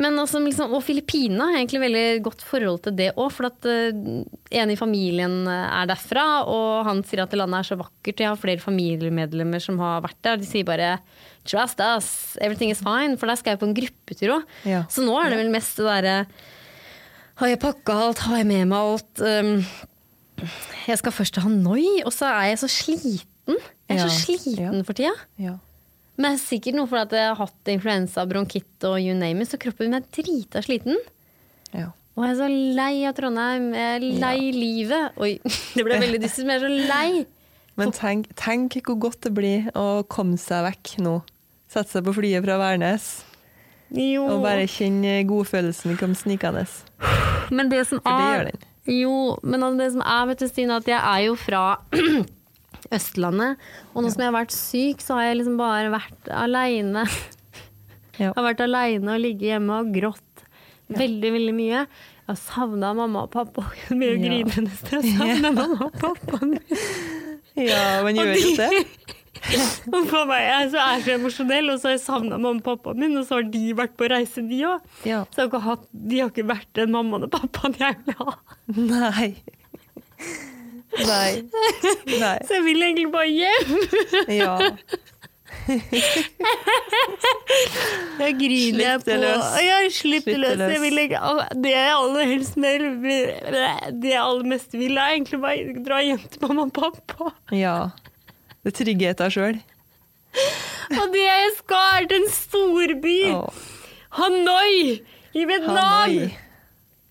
men 0.00 0.16
også, 0.18 0.40
liksom, 0.42 0.72
og 0.74 0.82
Filippinene 0.86 1.44
har 1.50 1.58
egentlig 1.60 1.80
veldig 1.82 2.04
godt 2.24 2.42
forhold 2.48 2.80
til 2.86 2.94
det 2.98 3.10
òg. 3.14 3.30
For 3.36 3.46
at 3.50 3.68
uh, 3.68 4.24
en 4.62 4.72
i 4.72 4.76
familien 4.80 5.34
er 5.50 5.86
derfra, 5.90 6.24
og 6.48 6.86
han 6.88 7.02
sier 7.06 7.22
at 7.26 7.36
landet 7.36 7.60
er 7.60 7.68
så 7.70 7.78
vakkert. 7.80 8.22
Jeg 8.24 8.30
har 8.32 8.40
flere 8.40 8.62
familiemedlemmer 8.64 9.60
som 9.62 9.78
har 9.82 10.00
vært 10.06 10.18
der. 10.26 10.40
De 10.40 10.48
sier 10.48 10.64
bare 10.64 10.98
'trust 11.44 11.80
us, 11.80 12.36
everything 12.40 12.70
is 12.72 12.80
fine'. 12.84 13.16
For 13.20 13.26
der 13.30 13.36
skal 13.40 13.52
jeg 13.54 13.60
på 13.60 13.68
en 13.68 13.76
gruppetur 13.76 14.34
òg. 14.40 14.42
Ja. 14.64 14.82
Så 14.88 15.04
nå 15.04 15.14
er 15.20 15.30
det 15.30 15.38
vel 15.38 15.52
mest 15.52 15.76
det 15.76 15.86
derre 15.86 16.26
Har 17.40 17.48
jeg 17.48 17.60
pakka 17.60 17.92
alt? 17.92 18.18
Har 18.28 18.36
jeg 18.36 18.46
med 18.46 18.66
meg 18.68 18.78
alt? 18.78 19.20
Um, 19.20 19.64
jeg 20.86 20.98
skal 20.98 21.12
først 21.12 21.34
til 21.34 21.42
Hanoi, 21.42 22.02
og 22.04 22.12
så 22.12 22.26
er 22.28 22.50
jeg 22.52 22.58
så 22.60 22.68
sliten. 22.68 23.56
Jeg 23.88 23.96
er 23.96 24.00
Ja. 24.04 24.08
så 24.08 24.24
sliten 24.24 24.76
Ja. 24.76 24.82
for 24.82 24.92
tida. 24.92 25.12
Ja. 25.38 25.54
Men 26.20 26.34
det 26.34 26.36
er 26.36 26.42
sikkert 26.42 26.76
noe 26.76 26.88
fordi 26.90 27.06
at 27.06 27.14
jeg 27.16 27.28
har 27.30 27.38
hatt 27.40 27.70
influensa, 27.72 28.26
bronkitt 28.28 28.84
og 28.84 28.98
you 29.00 29.14
name 29.16 29.40
it, 29.40 29.48
så 29.48 29.56
kroppen 29.62 29.88
min 29.88 29.96
er 30.02 30.04
drita 30.12 30.60
sliten. 30.66 30.98
ja. 31.72 31.88
Og 32.18 32.24
jeg 32.26 32.34
er 32.34 32.38
så 32.40 32.46
lei 32.76 32.94
av 33.08 33.14
Trondheim. 33.16 33.68
Jeg 33.72 33.92
er 33.96 34.02
lei 34.20 34.50
livet. 34.52 35.14
Oi, 35.22 35.30
det 35.76 35.84
ble 35.86 36.00
veldig 36.02 36.18
dystert, 36.24 36.44
men 36.44 36.58
jeg 36.58 36.60
er 36.60 36.66
så 36.66 36.88
lei. 36.90 37.22
Men 37.80 37.92
tenk, 37.96 38.26
tenk 38.36 38.76
hvor 38.84 38.98
godt 39.06 39.22
det 39.24 39.32
blir 39.38 39.68
å 39.78 40.02
komme 40.10 40.36
seg 40.42 40.66
vekk 40.66 40.90
nå. 41.06 41.14
Sette 41.70 41.94
seg 41.94 42.04
på 42.04 42.12
flyet 42.18 42.44
fra 42.44 42.58
Værnes 42.60 43.06
Jo. 43.94 44.26
og 44.26 44.42
bare 44.44 44.66
kjenne 44.68 45.20
godfølelsen 45.30 45.96
komme 46.02 46.18
snikende. 46.18 46.66
Men 47.54 47.70
det 47.72 47.86
som 47.88 48.02
For 48.02 48.10
det 48.10 48.26
er 48.26 48.34
gjør 48.34 48.50
den. 48.50 48.66
Jo, 48.90 49.16
men 49.46 49.62
altså 49.64 49.80
det 49.80 49.88
som 49.94 50.04
er, 50.04 50.26
vet 50.32 50.42
du, 50.42 50.48
Stine, 50.50 50.76
at 50.82 50.90
jeg 50.90 51.00
er 51.00 51.24
jo 51.30 51.38
fra 51.38 51.62
Østlandet. 52.94 53.60
Og 53.94 54.02
nå 54.02 54.10
som 54.12 54.24
jeg 54.24 54.30
har 54.32 54.38
vært 54.38 54.54
syk, 54.56 55.04
så 55.04 55.18
har 55.18 55.28
jeg 55.28 55.40
liksom 55.40 55.60
bare 55.60 55.92
vært 55.98 56.32
aleine. 56.34 57.06
Ja. 58.20 58.26
Jeg 58.26 58.36
har 58.36 58.44
vært 58.50 58.58
aleine 58.60 59.12
og 59.14 59.22
ligget 59.22 59.46
hjemme 59.48 59.76
og 59.80 59.94
grått 59.94 60.42
veldig, 60.92 61.30
veldig 61.36 61.54
mye. 61.56 61.84
Jeg 61.86 62.28
har 62.28 62.36
savna 62.36 62.90
mamma 62.98 63.22
og 63.24 63.30
pappa. 63.32 63.64
mye 63.88 63.96
blir 63.96 64.12
jo 64.12 64.18
grinende. 64.26 64.74
Jeg 64.90 65.14
savner 65.14 65.54
mamma 65.54 65.86
og 65.86 65.96
pappaen 66.02 66.52
min. 66.52 66.82
Ja, 67.64 68.02
man 68.04 68.20
gjør 68.20 68.34
jo 68.36 68.50
det. 68.58 68.68
Og 69.88 70.04
for 70.10 70.28
meg, 70.28 70.44
jeg 70.44 70.68
så, 70.74 70.82
er 70.84 71.02
så 71.06 71.14
emosjonell, 71.16 71.72
og 71.72 71.80
så 71.80 71.88
har 71.88 71.96
jeg 71.96 72.02
savna 72.04 72.36
mamma 72.36 72.60
og 72.60 72.66
pappaen 72.66 73.00
min, 73.00 73.16
og 73.16 73.24
så 73.24 73.38
har 73.38 73.48
de 73.54 73.62
vært 73.78 73.96
på 73.96 74.10
reise, 74.12 74.44
de 74.50 74.60
òg. 74.68 74.92
Ja. 75.08 75.22
Så 75.32 75.42
har 75.42 75.48
ikke 75.48 75.62
hatt, 75.64 75.88
de 76.12 76.20
har 76.20 76.34
ikke 76.34 76.46
vært 76.50 76.68
den 76.76 76.92
mammaen 76.94 77.24
og 77.26 77.32
pappaen 77.34 77.78
jeg 77.80 77.96
vil 78.04 78.20
ha. 78.20 78.36
Nei. 78.76 79.30
Nei. 80.98 81.42
Nei. 82.20 82.38
Så 82.46 82.54
jeg 82.58 82.64
vil 82.66 82.82
egentlig 82.82 83.12
bare 83.12 83.28
hjem. 83.30 83.78
Ja. 84.34 84.58
da 88.18 88.30
griner 88.34 88.78
det 88.80 89.04
på 89.06 89.14
løs. 89.22 89.46
Ja, 89.64 89.76
slipp 89.94 90.24
det 90.26 90.38
løs. 90.40 90.56
løs. 90.58 90.70
Jeg 90.74 90.80
ikke, 91.04 91.20
det 91.62 91.70
jeg 91.74 91.90
aller 91.94 92.24
helst 92.32 92.54
vil, 92.58 92.84
det 93.04 94.10
jeg 94.12 94.22
aller 94.22 94.46
mest 94.50 94.70
vil, 94.74 94.98
er 94.98 95.06
egentlig 95.14 95.40
bare 95.42 95.74
dra 95.86 95.98
hjem 96.04 96.22
til 96.26 96.38
mamma 96.46 96.62
og 96.68 96.72
pappa. 96.76 97.26
ja. 97.54 97.78
Det 98.60 98.68
er 98.74 98.76
tryggheten 98.76 99.30
sjøl. 99.32 99.56
Og 101.00 101.06
det 101.14 101.22
jeg 101.22 101.46
skal, 101.56 101.86
er 101.96 102.04
til 102.10 102.18
en 102.20 102.30
storby. 102.34 103.20
Hanoi 104.18 104.74
i 105.32 105.44
Vietnam. 105.48 105.78
Hanoi. 105.78 106.16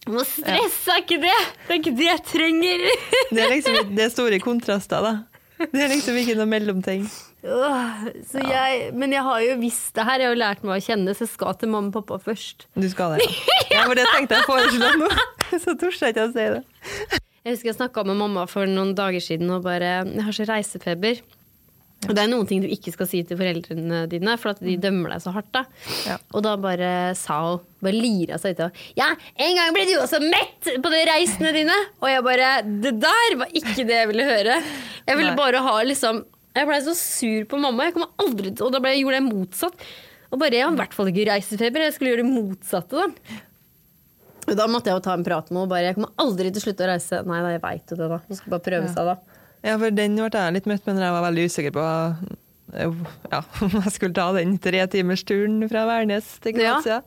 Må 0.09 0.23
stresse 0.25 0.93
er 0.93 1.03
ikke 1.03 1.19
det. 1.21 1.39
Det 1.67 1.73
er 1.73 1.79
ikke 1.79 1.95
det 1.99 2.07
jeg 2.07 2.21
trenger. 2.31 2.85
Det 3.35 3.41
er 3.43 3.51
liksom 3.53 3.95
det 3.95 4.05
er 4.07 4.13
store 4.13 4.39
kontraster, 4.41 5.05
da. 5.05 5.11
Det 5.59 5.81
er 5.83 5.91
liksom 5.91 6.15
ikke 6.17 6.37
noe 6.39 6.47
mellomting. 6.49 7.03
Åh, 7.43 8.07
Så 8.27 8.41
jeg, 8.43 8.89
men 8.95 9.13
jeg 9.15 9.23
har 9.23 9.41
jo 9.43 9.55
visst 9.61 9.93
det 9.95 10.05
her, 10.07 10.19
jeg 10.23 10.27
har 10.29 10.35
jo 10.35 10.39
lært 10.39 10.63
meg 10.65 10.79
å 10.79 10.83
kjenne, 10.83 11.13
så 11.15 11.23
jeg 11.27 11.33
skal 11.33 11.55
til 11.59 11.71
mamma 11.71 11.91
og 11.91 11.97
pappa 11.99 12.19
først. 12.23 12.65
Du 12.75 12.87
skal 12.91 13.15
det, 13.15 13.27
ja. 13.27 13.55
ja 13.77 13.83
for 13.85 13.99
det 13.99 14.07
tenkte 14.11 14.39
jeg 14.39 14.47
å 14.47 14.49
foreslå 14.49 14.91
nå. 15.03 15.09
Så 15.51 15.75
torde 15.75 15.95
jeg 15.99 16.15
ikke 16.15 16.27
å 16.27 16.31
si 16.33 16.47
det. 16.55 16.63
Jeg 17.39 17.55
husker 17.55 17.71
jeg 17.71 17.77
snakka 17.79 18.03
med 18.07 18.19
mamma 18.19 18.43
for 18.51 18.69
noen 18.69 18.91
dager 18.97 19.23
siden 19.23 19.51
og 19.55 19.63
bare 19.65 20.01
Jeg 20.03 20.25
har 20.25 20.35
så 20.35 20.47
reisefeber. 20.49 21.21
Og 22.07 22.13
det 22.15 22.21
er 22.23 22.29
noen 22.31 22.47
ting 22.47 22.61
du 22.63 22.67
ikke 22.71 22.93
skal 22.95 23.09
si 23.11 23.19
til 23.27 23.35
foreldrene 23.35 24.05
dine, 24.07 24.37
for 24.39 24.53
at 24.53 24.61
de 24.63 24.77
dømmer 24.79 25.11
deg 25.11 25.19
så 25.25 25.33
hardt. 25.35 25.49
da. 25.51 25.65
Ja. 26.07 26.15
Og 26.31 26.43
da 26.45 26.53
bare 26.55 26.91
sa 27.19 27.39
hun, 27.43 27.59
bare 27.83 27.99
lira 27.99 28.37
seg 28.39 28.55
ut 28.55 28.61
av 28.69 28.79
Ja, 28.95 29.09
en 29.35 29.55
gang 29.57 29.73
ble 29.75 29.83
du 29.89 29.97
også 29.99 30.21
mett 30.23 30.69
på 30.79 30.91
de 30.93 31.01
reisene 31.09 31.51
dine! 31.57 31.75
Og 31.99 32.07
jeg 32.07 32.23
bare 32.23 32.51
Det 32.63 32.93
der 33.03 33.35
var 33.41 33.51
ikke 33.51 33.83
det 33.83 33.97
jeg 33.99 34.07
ville 34.13 34.23
høre. 34.29 34.61
Jeg 35.09 35.17
ville 35.19 35.33
Nei. 35.33 35.39
bare 35.41 35.59
ha 35.65 35.75
liksom 35.83 36.23
Jeg 36.55 36.67
blei 36.71 36.79
så 36.87 36.95
sur 36.95 37.43
på 37.51 37.59
mamma. 37.59 37.89
Jeg 37.89 37.97
kommer 37.97 38.15
aldri 38.23 38.53
til, 38.55 38.65
Og 38.65 38.71
da 38.71 38.79
ble, 38.79 38.95
jeg 38.95 39.03
gjorde 39.03 39.19
jeg 39.19 39.27
motsatt. 39.27 39.85
Og 40.31 40.39
bare 40.39 40.55
Jeg 40.55 40.65
har 40.65 40.73
i 40.73 40.79
hvert 40.79 40.95
fall 40.95 41.11
ikke 41.11 41.27
reisefeber. 41.33 41.83
Jeg 41.83 41.93
skulle 41.97 42.13
gjøre 42.15 42.23
det 42.23 42.31
motsatte, 42.31 42.95
da. 42.95 43.39
Og 44.49 44.55
da 44.57 44.65
måtte 44.71 44.89
jeg 44.89 44.95
jo 44.97 45.03
ta 45.05 45.13
en 45.13 45.23
prat 45.27 45.51
med 45.51 45.59
henne. 45.61 45.69
bare, 45.69 45.83
Jeg 45.91 45.95
kommer 45.99 46.15
aldri 46.17 46.47
til 46.51 46.61
å 46.61 46.65
slutte 46.65 46.87
å 46.87 46.89
reise. 46.93 47.19
Nei 47.27 47.41
da, 47.43 47.51
jeg 47.57 47.61
veit 47.67 47.91
jo 47.91 47.99
det, 47.99 48.07
da. 48.09 48.21
Hun 48.27 48.39
skal 48.39 48.55
bare 48.55 48.65
prøve 48.65 48.87
seg, 48.95 49.11
da. 49.11 49.38
Ja, 49.65 49.73
for 49.75 49.91
den 49.91 50.15
ble 50.15 50.29
jeg 50.31 50.55
litt 50.55 50.67
møtt 50.69 50.85
med 50.87 50.95
når 50.97 51.05
jeg 51.07 51.15
var 51.17 51.25
veldig 51.27 51.45
usikker 51.51 51.73
på 51.75 51.83
eh, 52.79 52.93
ja, 53.33 53.41
om 53.65 53.73
jeg 53.81 53.91
skulle 53.95 54.15
ta 54.15 54.29
den 54.37 54.55
tretimersturen 54.63 55.59
fra 55.71 55.81
Værnes 55.89 56.27
til 56.43 56.55
Kroatia. 56.57 57.01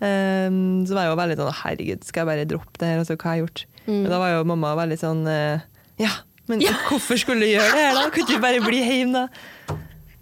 Um, 0.00 0.86
så 0.88 0.94
var 0.96 1.04
jeg 1.04 1.10
jo 1.12 1.16
veldig 1.20 1.34
sånn 1.36 1.56
herregud, 1.58 2.04
skal 2.08 2.22
jeg 2.22 2.28
bare 2.30 2.44
droppe 2.48 2.80
det 2.80 2.86
her, 2.88 3.00
altså 3.02 3.18
hva 3.20 3.26
har 3.26 3.34
jeg 3.36 3.42
gjort? 3.44 3.60
Men 3.90 4.06
da 4.08 4.20
var 4.22 4.30
jo 4.32 4.46
mamma 4.48 4.70
veldig 4.78 4.96
sånn 5.00 5.20
eh, 5.28 5.60
ja, 6.00 6.12
men 6.48 6.62
Ja. 6.64 6.72
hvorfor 6.88 7.20
skulle 7.20 7.44
du 7.44 7.50
gjøre 7.52 7.68
det 7.74 7.82
her 7.84 7.98
da? 7.98 8.06
Kunne 8.14 8.32
du 8.32 8.40
bare 8.42 8.62
bli 8.64 8.80
hjemme 8.80 9.26
da? 9.26 9.76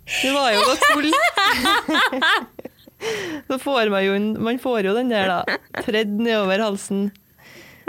Det 0.08 0.32
var 0.34 0.48
jo 0.54 0.60
godt 0.64 0.84
full. 0.88 1.10
Så 3.48 3.58
får 3.62 3.90
man 3.92 4.02
jo, 4.02 4.14
man 4.42 4.58
får 4.58 4.88
jo 4.88 4.94
den 4.96 5.12
der 5.12 5.28
da, 5.30 5.56
tredd 5.84 6.10
nedover 6.18 6.58
halsen. 6.64 7.04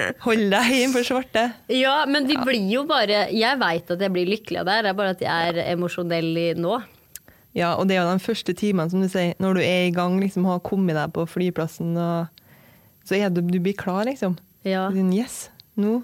Hold 0.26 0.46
deg 0.54 0.72
hjemme 0.74 0.96
for 0.96 1.08
svarte. 1.08 1.46
Ja, 1.74 1.98
men 2.10 2.28
vi 2.30 2.38
blir 2.40 2.66
jo 2.72 2.86
bare 2.90 3.28
Jeg 3.36 3.60
veit 3.62 3.92
at 3.92 4.02
jeg 4.02 4.14
blir 4.16 4.30
lykkelig 4.30 4.62
av 4.62 4.70
det, 4.70 4.78
det 4.86 4.92
er 4.94 4.98
bare 5.02 5.16
at 5.16 5.24
jeg 5.24 5.54
er 5.54 5.62
emosjonell 5.74 6.32
nå. 6.60 6.80
Ja, 7.58 7.74
og 7.76 7.88
det 7.90 7.98
er 7.98 8.04
jo 8.04 8.12
de 8.14 8.24
første 8.24 8.54
timene, 8.54 8.92
som 8.92 9.02
du 9.02 9.10
sier, 9.10 9.34
når 9.42 9.58
du 9.58 9.64
er 9.64 9.88
i 9.88 9.96
gang, 9.96 10.20
liksom 10.22 10.46
har 10.48 10.62
kommet 10.66 10.96
deg 10.96 11.12
på 11.16 11.26
flyplassen, 11.28 11.98
så 11.98 13.18
er 13.18 13.34
du, 13.34 13.42
du 13.42 13.58
blir 13.58 13.74
klar, 13.78 14.04
liksom. 14.08 14.38
Ja. 14.68 14.86
Din, 14.94 15.10
Yes, 15.16 15.48
nå. 15.80 16.00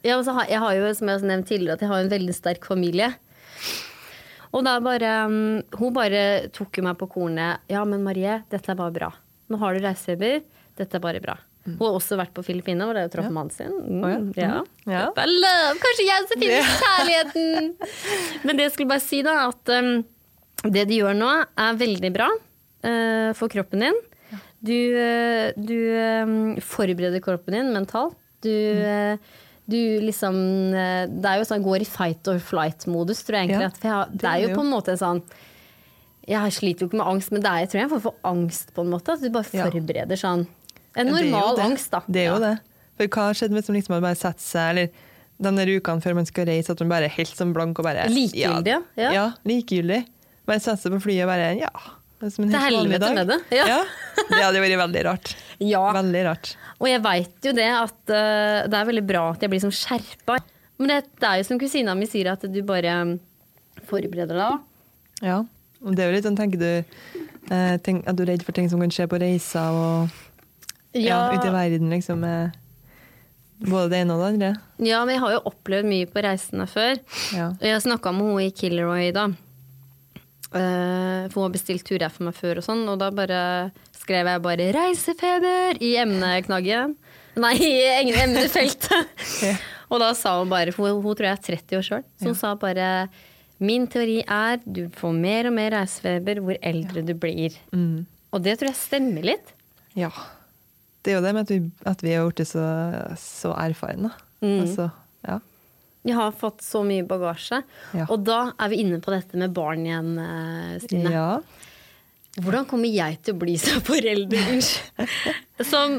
Ja, 0.00 0.16
og 0.16 0.24
så 0.24 0.32
har, 0.38 0.48
jeg 0.48 0.62
har 0.62 0.78
jo, 0.78 0.88
som 0.96 1.10
jeg 1.10 1.20
har 1.20 1.28
nevnt 1.28 1.50
tidligere, 1.50 1.76
at 1.76 1.84
jeg 1.84 1.92
har 1.92 2.00
en 2.00 2.12
veldig 2.12 2.36
sterk 2.36 2.64
familie. 2.64 3.10
Og 4.50 4.64
da 4.66 4.78
bare 4.82 5.10
um, 5.30 5.60
Hun 5.78 5.92
bare 5.94 6.22
tok 6.54 6.80
jo 6.80 6.86
meg 6.86 6.96
på 6.98 7.10
kornet. 7.12 7.62
Ja, 7.70 7.84
men 7.86 8.02
Marie, 8.02 8.40
dette 8.50 8.72
er 8.72 8.78
bare 8.78 8.94
bra. 8.94 9.10
Nå 9.50 9.60
har 9.60 9.76
du 9.76 9.84
reisefeber. 9.84 10.40
Dette 10.78 10.96
er 10.96 11.04
bare 11.04 11.22
bra. 11.22 11.36
Hun 11.66 11.76
har 11.82 11.96
også 11.98 12.16
vært 12.16 12.32
på 12.36 12.42
Filippinene, 12.44 12.86
hvor 12.88 12.96
det 12.96 13.02
jo 13.04 13.12
traff 13.12 13.32
mannen 13.32 13.52
sin. 13.52 13.72
Mm, 13.84 14.30
ja. 14.38 14.62
ja. 14.88 15.08
Mhm. 15.12 15.34
Ja. 15.36 15.74
Kanskje 15.82 16.06
jeg 16.06 16.28
som 16.30 16.40
finner 16.40 16.70
kjærligheten! 16.84 17.74
Men 18.46 18.56
det 18.56 18.68
jeg 18.68 18.76
skulle 18.76 18.92
bare 18.94 19.04
si, 19.04 19.20
da, 19.26 19.34
at 19.50 19.72
um, 19.76 19.90
det 20.72 20.86
du 20.88 20.94
gjør 20.96 21.18
nå, 21.18 21.28
er 21.60 21.82
veldig 21.82 22.12
bra 22.14 22.30
uh, 22.32 23.30
for 23.36 23.52
kroppen 23.52 23.84
din. 23.84 24.00
Du, 24.64 24.72
uh, 24.72 25.52
du 25.56 25.76
um, 25.76 26.40
forbereder 26.64 27.20
kroppen 27.24 27.58
din 27.58 27.72
mentalt. 27.76 28.16
Du, 28.40 28.48
uh, 28.48 29.20
du 29.70 29.76
liksom 30.00 30.38
Det 30.72 31.28
er 31.28 31.36
jo 31.38 31.44
sånn 31.46 31.62
går 31.62 31.84
i 31.84 31.88
fight 31.88 32.26
or 32.32 32.40
flight-modus, 32.42 33.20
tror 33.26 33.36
jeg 33.36 33.50
egentlig. 33.50 33.68
Ja, 33.68 33.74
for 33.76 33.90
jeg, 33.92 34.20
det 34.22 34.30
er 34.30 34.46
jo. 34.46 34.54
på 34.56 34.64
en 34.64 34.72
måte 34.72 34.94
sånn 34.98 35.20
Jeg 36.24 36.56
sliter 36.56 36.86
jo 36.86 36.88
ikke 36.88 37.02
med 37.02 37.10
angst, 37.12 37.34
men 37.36 37.44
det 37.44 37.52
er, 37.52 37.66
jeg 37.66 37.70
tror 37.74 37.82
jeg 37.82 37.92
får 37.92 38.16
angst, 38.32 38.72
på 38.74 38.86
en 38.86 38.90
måte. 38.96 39.14
At 39.14 39.22
du 39.22 39.28
bare 39.36 39.68
forbereder 39.68 40.18
sånn 40.24 40.48
En 40.96 41.06
Ja, 41.06 41.14
er 41.14 41.22
normal 41.30 41.60
angst, 41.60 41.90
da. 41.92 42.00
Det 42.06 42.24
er 42.24 42.28
jo 42.32 42.40
Ja. 42.40 42.50
det. 42.50 42.58
For 42.98 43.06
hva 43.06 43.28
skjedde 43.34 43.54
hvis 43.56 43.68
man 43.68 43.76
liksom 43.78 44.00
bare 44.00 44.16
setter 44.18 44.42
seg, 44.42 44.70
eller 44.70 44.88
de 45.40 45.50
der 45.56 45.70
ukene 45.80 46.02
før 46.04 46.14
man 46.14 46.26
skal 46.26 46.46
reise, 46.46 46.70
at 46.70 46.80
man 46.80 46.88
bare 46.90 47.04
er 47.08 47.14
helt 47.14 47.36
sånn 47.36 47.54
blank 47.56 47.78
og 47.78 47.84
bare 47.84 48.08
Likegyldig, 48.12 48.66
ja. 48.74 48.80
ja. 48.96 49.12
Ja, 49.12 49.26
likegyldig. 49.48 50.02
Bare 50.46 50.60
setter 50.60 50.82
seg 50.82 50.92
på 50.98 51.00
flyet 51.06 51.24
og 51.24 51.30
bare 51.32 51.54
ja. 51.58 51.70
Det 52.20 52.26
er 52.28 52.30
som 52.34 52.44
en 52.44 52.50
Til 52.52 52.60
helvete 52.60 53.14
med 53.16 53.30
det, 53.30 53.38
ja. 53.56 53.78
Det 54.28 54.42
hadde 54.42 54.60
vært 54.60 54.78
veldig 54.84 55.04
rart. 55.06 55.36
Ja. 55.60 55.80
Veldig 55.92 56.20
rart. 56.24 56.54
Og 56.80 56.86
jeg 56.88 57.00
veit 57.04 57.44
jo 57.44 57.52
det 57.52 57.66
at 57.68 57.98
uh, 58.08 58.68
det 58.68 58.76
er 58.78 58.86
veldig 58.88 59.02
bra 59.04 59.26
at 59.34 59.42
jeg 59.44 59.50
blir 59.52 59.60
sånn 59.60 59.74
skjerpa. 59.76 60.38
Men 60.80 60.88
det, 60.88 60.98
det 61.20 61.28
er 61.28 61.36
jo 61.36 61.44
som 61.50 61.58
kusina 61.60 61.92
mi 61.94 62.06
sier, 62.08 62.30
at 62.32 62.40
du 62.48 62.62
bare 62.64 62.94
forbereder 63.88 64.32
deg. 64.32 64.38
da. 64.40 64.58
Ja. 65.20 65.38
Og 65.84 65.96
det 65.96 66.04
er 66.04 66.08
jo 66.10 66.16
litt 66.16 66.24
sånn, 66.24 66.36
tenker 66.36 66.60
du 66.60 66.70
uh, 67.52 67.76
tenk, 67.84 68.06
At 68.08 68.16
du 68.16 68.24
er 68.24 68.32
redd 68.34 68.44
for 68.44 68.56
ting 68.56 68.68
som 68.72 68.80
kan 68.80 68.92
skje 68.92 69.06
på 69.08 69.20
reiser 69.20 69.76
og 69.76 70.08
ja. 70.96 71.20
ute 71.34 71.48
i 71.48 71.54
verden, 71.54 71.90
liksom. 71.92 72.24
Med 72.24 72.56
både 73.60 73.90
det 73.92 74.00
ene 74.02 74.16
og 74.16 74.22
det 74.22 74.30
andre. 74.32 74.50
Ja, 74.80 75.02
men 75.04 75.14
jeg 75.16 75.22
har 75.24 75.36
jo 75.36 75.44
opplevd 75.52 75.88
mye 75.90 76.08
på 76.08 76.24
reisene 76.24 76.66
før. 76.70 76.96
Ja. 77.36 77.50
Og 77.52 77.66
jeg 77.68 77.84
snakka 77.84 78.12
med 78.16 78.30
henne 78.30 78.48
i 78.48 78.54
Killeroy 78.56 79.10
da. 79.16 79.28
Eh, 80.50 81.28
for 81.30 81.36
hun 81.38 81.46
har 81.46 81.54
bestilt 81.54 81.86
turer 81.86 82.10
for 82.10 82.26
meg 82.26 82.38
før 82.38 82.58
og 82.60 82.66
sånn, 82.66 82.82
og 82.90 82.98
da 83.02 83.10
bare 83.14 83.42
skrev 83.94 84.26
jeg 84.26 84.42
bare 84.42 84.70
'reisefeber' 84.74 85.78
i 85.84 85.94
emneknaggen. 86.00 86.96
Nei, 87.40 87.56
i 87.60 87.74
emnefeltet. 88.22 89.12
Ja. 89.46 89.54
Og 89.90 89.98
da 89.98 90.12
sa 90.14 90.36
hun 90.38 90.50
bare, 90.50 90.70
for 90.70 90.86
hun, 90.86 91.02
hun 91.02 91.16
tror 91.18 91.26
jeg 91.26 91.38
er 91.38 91.46
30 91.58 91.78
år 91.78 91.86
sjøl, 91.86 92.02
så 92.18 92.30
hun 92.30 92.38
sa 92.38 92.54
bare 92.54 93.08
Min 93.60 93.86
teori 93.90 94.22
er 94.24 94.60
du 94.64 94.86
får 94.88 95.12
mer 95.12 95.46
og 95.50 95.52
mer 95.52 95.74
reisefeber 95.74 96.38
hvor 96.40 96.56
eldre 96.62 97.02
du 97.04 97.12
blir. 97.12 97.52
Mm. 97.74 98.06
Og 98.32 98.42
det 98.42 98.54
tror 98.58 98.70
jeg 98.70 98.78
stemmer 98.78 99.26
litt. 99.34 99.52
ja. 99.98 100.10
Det 101.00 101.12
er 101.12 101.18
jo 101.18 101.24
det 101.24 101.32
med 101.36 101.46
at 101.46 101.52
vi, 101.52 101.60
at 101.88 102.02
vi 102.04 102.12
er 102.16 102.26
blitt 102.28 102.50
så, 102.50 102.64
så 103.20 103.54
erfarne. 103.56 104.12
Mm. 104.44 104.58
Altså, 104.64 104.90
ja. 105.26 105.38
Vi 106.02 106.14
har 106.16 106.32
fått 106.32 106.62
så 106.64 106.82
mye 106.84 107.04
bagasje. 107.08 107.62
Ja. 107.96 108.06
Og 108.08 108.22
da 108.24 108.52
er 108.56 108.72
vi 108.72 108.80
inne 108.84 109.00
på 109.04 109.12
dette 109.12 109.40
med 109.40 109.52
barn 109.56 109.84
igjen, 109.84 110.14
eh, 110.20 110.78
Stine. 110.84 111.12
ja. 111.12 111.32
Hvordan 112.40 112.64
kommer 112.70 112.88
jeg 112.88 113.18
til 113.26 113.34
å 113.34 113.40
bli 113.40 113.56
som 113.58 113.82
forelder? 113.84 114.60
Som, 115.70 115.96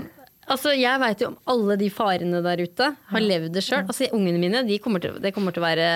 altså, 0.48 0.72
jeg 0.74 1.01
veit 1.03 1.22
jo 1.22 1.27
om 1.34 1.36
alle 1.51 1.75
de 1.77 1.89
farene 1.93 2.39
der 2.46 2.63
ute. 2.63 2.88
Har 3.12 3.22
levd 3.25 3.51
det 3.58 3.65
sjøl. 3.65 3.84
Altså, 3.84 4.08
ungene 4.15 4.39
mine 4.41 4.62
de 4.65 4.77
kommer 4.81 5.03
til, 5.03 5.20
de 5.22 5.34
kommer 5.36 5.53
til 5.53 5.62
å 5.62 5.67
være 5.67 5.89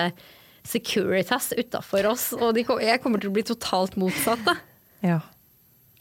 Securitas 0.66 1.54
utafor 1.56 2.10
oss. 2.12 2.28
Og 2.36 2.52
de, 2.54 2.66
jeg 2.84 3.00
kommer 3.02 3.22
til 3.22 3.32
å 3.32 3.36
bli 3.38 3.46
totalt 3.48 3.96
motsatt. 3.98 4.44
Da. 4.46 4.58
ja. 5.06 5.18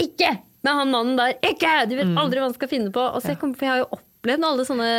Ikke 0.02 0.32
med 0.66 0.74
han 0.80 0.90
mannen 0.92 1.18
der! 1.20 1.36
Ikke! 1.46 1.74
Du 1.90 1.96
vet 2.00 2.16
aldri 2.18 2.40
hva 2.42 2.48
han 2.50 2.56
skal 2.58 2.72
finne 2.72 2.92
på. 2.92 3.04
Og 3.14 3.22
så 3.22 3.34
jeg, 3.34 3.40
kom, 3.42 3.54
for 3.54 3.68
jeg 3.68 3.74
har 3.76 3.84
jo 3.84 4.00
opplevd 4.00 4.48
alle 4.48 4.66
sånne 4.66 4.90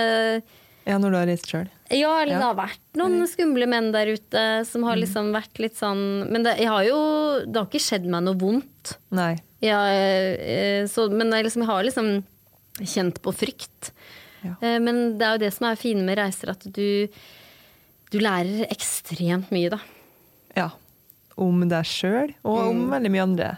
Ja, 0.87 0.99
når 1.03 1.11
du 1.11 1.17
har 1.19 1.26
reist 1.26 1.49
sjøl. 1.50 1.67
Ja, 1.91 2.12
eller 2.23 2.37
det 2.38 2.45
har 2.47 2.55
vært 2.59 2.81
noen 2.99 3.26
skumle 3.31 3.67
menn 3.71 3.88
der 3.95 4.12
ute 4.15 4.43
som 4.67 4.85
har 4.87 4.97
liksom 4.99 5.33
vært 5.35 5.59
litt 5.62 5.75
sånn 5.79 6.00
Men 6.31 6.43
det, 6.47 6.57
jeg 6.62 6.71
har 6.71 6.85
jo, 6.87 6.97
det 7.47 7.59
har 7.59 7.67
ikke 7.67 7.83
skjedd 7.83 8.07
meg 8.11 8.23
noe 8.26 8.38
vondt. 8.38 8.95
Nei. 9.15 9.33
Ja, 9.65 9.81
eh, 9.91 10.87
så, 10.91 11.09
men 11.11 11.31
jeg, 11.35 11.49
liksom, 11.49 11.62
jeg 11.67 11.71
har 11.73 11.87
liksom 11.88 12.11
kjent 12.87 13.19
på 13.25 13.33
frykt. 13.35 13.91
Ja. 14.45 14.55
Eh, 14.61 14.79
Men 14.85 15.17
det 15.19 15.26
er 15.26 15.37
jo 15.38 15.43
det 15.47 15.53
som 15.57 15.67
er 15.71 15.79
fine 15.81 16.05
med 16.07 16.19
reiser, 16.21 16.53
at 16.55 16.62
du, 16.76 17.09
du 18.12 18.19
lærer 18.23 18.67
ekstremt 18.71 19.50
mye, 19.55 19.71
da. 19.75 19.79
Ja. 20.55 20.71
Om 21.41 21.65
deg 21.69 21.85
sjøl, 21.88 22.35
og 22.47 22.59
Mm. 22.62 22.69
om 22.71 22.91
veldig 22.95 23.11
mye 23.12 23.25
andre. 23.26 23.49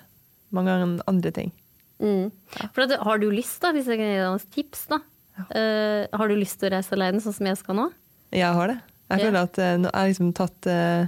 Mange 0.55 1.01
andre 1.07 1.31
ting. 1.35 1.53
For 1.99 2.85
at, 2.87 2.93
har 3.05 3.19
du 3.19 3.29
lyst, 3.31 3.59
da, 3.61 3.73
hvis 3.75 3.87
jeg 3.91 3.99
kan 3.99 4.07
gi 4.07 4.17
deg 4.17 4.27
noen 4.29 4.51
tips, 4.55 4.87
da. 4.89 4.99
eh, 5.51 6.07
har 6.15 6.29
du 6.31 6.35
lyst 6.39 6.59
til 6.61 6.71
å 6.71 6.77
reise 6.77 6.95
alene, 6.95 7.21
sånn 7.21 7.35
som 7.37 7.47
jeg 7.51 7.59
skal 7.61 7.75
nå? 7.79 7.89
Jeg 8.33 8.55
har 8.55 8.69
det. 8.69 8.79
Jeg 9.11 9.19
Ja. 9.21 9.25
føler 9.25 9.43
at 9.43 9.59
uh, 9.59 9.77
nå- 9.81 9.91
jeg 9.93 10.01
har 10.01 10.09
liksom 10.13 10.33
tatt 10.37 10.67
uh, 10.69 11.07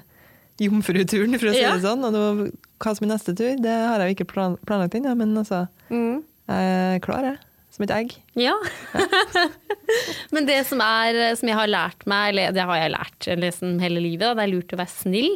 jomfruturen, 0.61 1.39
for 1.39 1.51
å 1.51 1.53
si 1.53 1.61
Ja. 1.61 1.75
det 1.77 1.83
sånn. 1.85 2.05
Og 2.05 2.13
nå, 2.13 2.51
hva 2.81 2.95
som 2.97 3.07
er 3.09 3.15
neste 3.15 3.35
tur, 3.37 3.57
det 3.61 3.71
har 3.77 4.01
jeg 4.01 4.09
jo 4.11 4.17
ikke 4.25 4.33
plan 4.33 4.57
planlagt 4.67 4.95
ennå, 4.97 5.15
men 5.17 5.37
altså, 5.37 5.69
Mm. 5.91 6.23
jeg 6.49 6.97
er 6.97 7.01
klar, 7.05 7.23
jeg. 7.23 7.39
Som 7.71 7.85
et 7.85 7.91
egg. 7.95 8.17
Ja. 8.35 8.57
Men 10.33 10.47
det 10.47 10.65
som, 10.67 10.81
er, 10.83 11.35
som 11.39 11.49
jeg 11.51 11.57
har 11.59 11.69
lært 11.71 12.05
meg, 12.11 12.31
eller 12.33 12.53
det 12.55 12.65
har 12.67 12.77
jeg 12.81 12.93
lært 12.95 13.29
liksom 13.41 13.77
hele 13.83 14.01
livet, 14.03 14.23
da, 14.27 14.35
det 14.39 14.45
er 14.47 14.53
lurt 14.55 14.75
å 14.75 14.79
være 14.81 14.91
snill. 14.95 15.31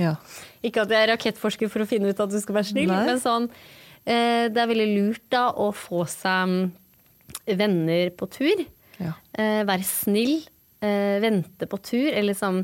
Ja. 0.00 0.16
Ikke 0.66 0.84
at 0.84 0.92
jeg 0.92 1.06
er 1.06 1.12
rakettforsker 1.14 1.70
for 1.72 1.84
å 1.84 1.88
finne 1.88 2.10
ut 2.10 2.20
at 2.20 2.32
du 2.32 2.38
skal 2.42 2.58
være 2.58 2.70
snill, 2.72 2.90
Nei. 2.90 3.02
men 3.08 3.20
sånn 3.22 3.48
eh, 4.04 4.48
Det 4.52 4.60
er 4.60 4.70
veldig 4.70 4.88
lurt 4.92 5.26
da 5.32 5.48
å 5.54 5.70
få 5.76 6.04
seg 6.10 6.50
mm, 6.50 6.62
venner 7.60 8.10
på 8.16 8.28
tur. 8.32 8.64
Ja. 9.00 9.14
Eh, 9.32 9.62
være 9.68 9.86
snill. 9.86 10.40
Eh, 10.80 11.18
vente 11.20 11.68
på 11.68 11.76
tur. 11.84 12.08
Eller 12.12 12.36
sånn 12.36 12.62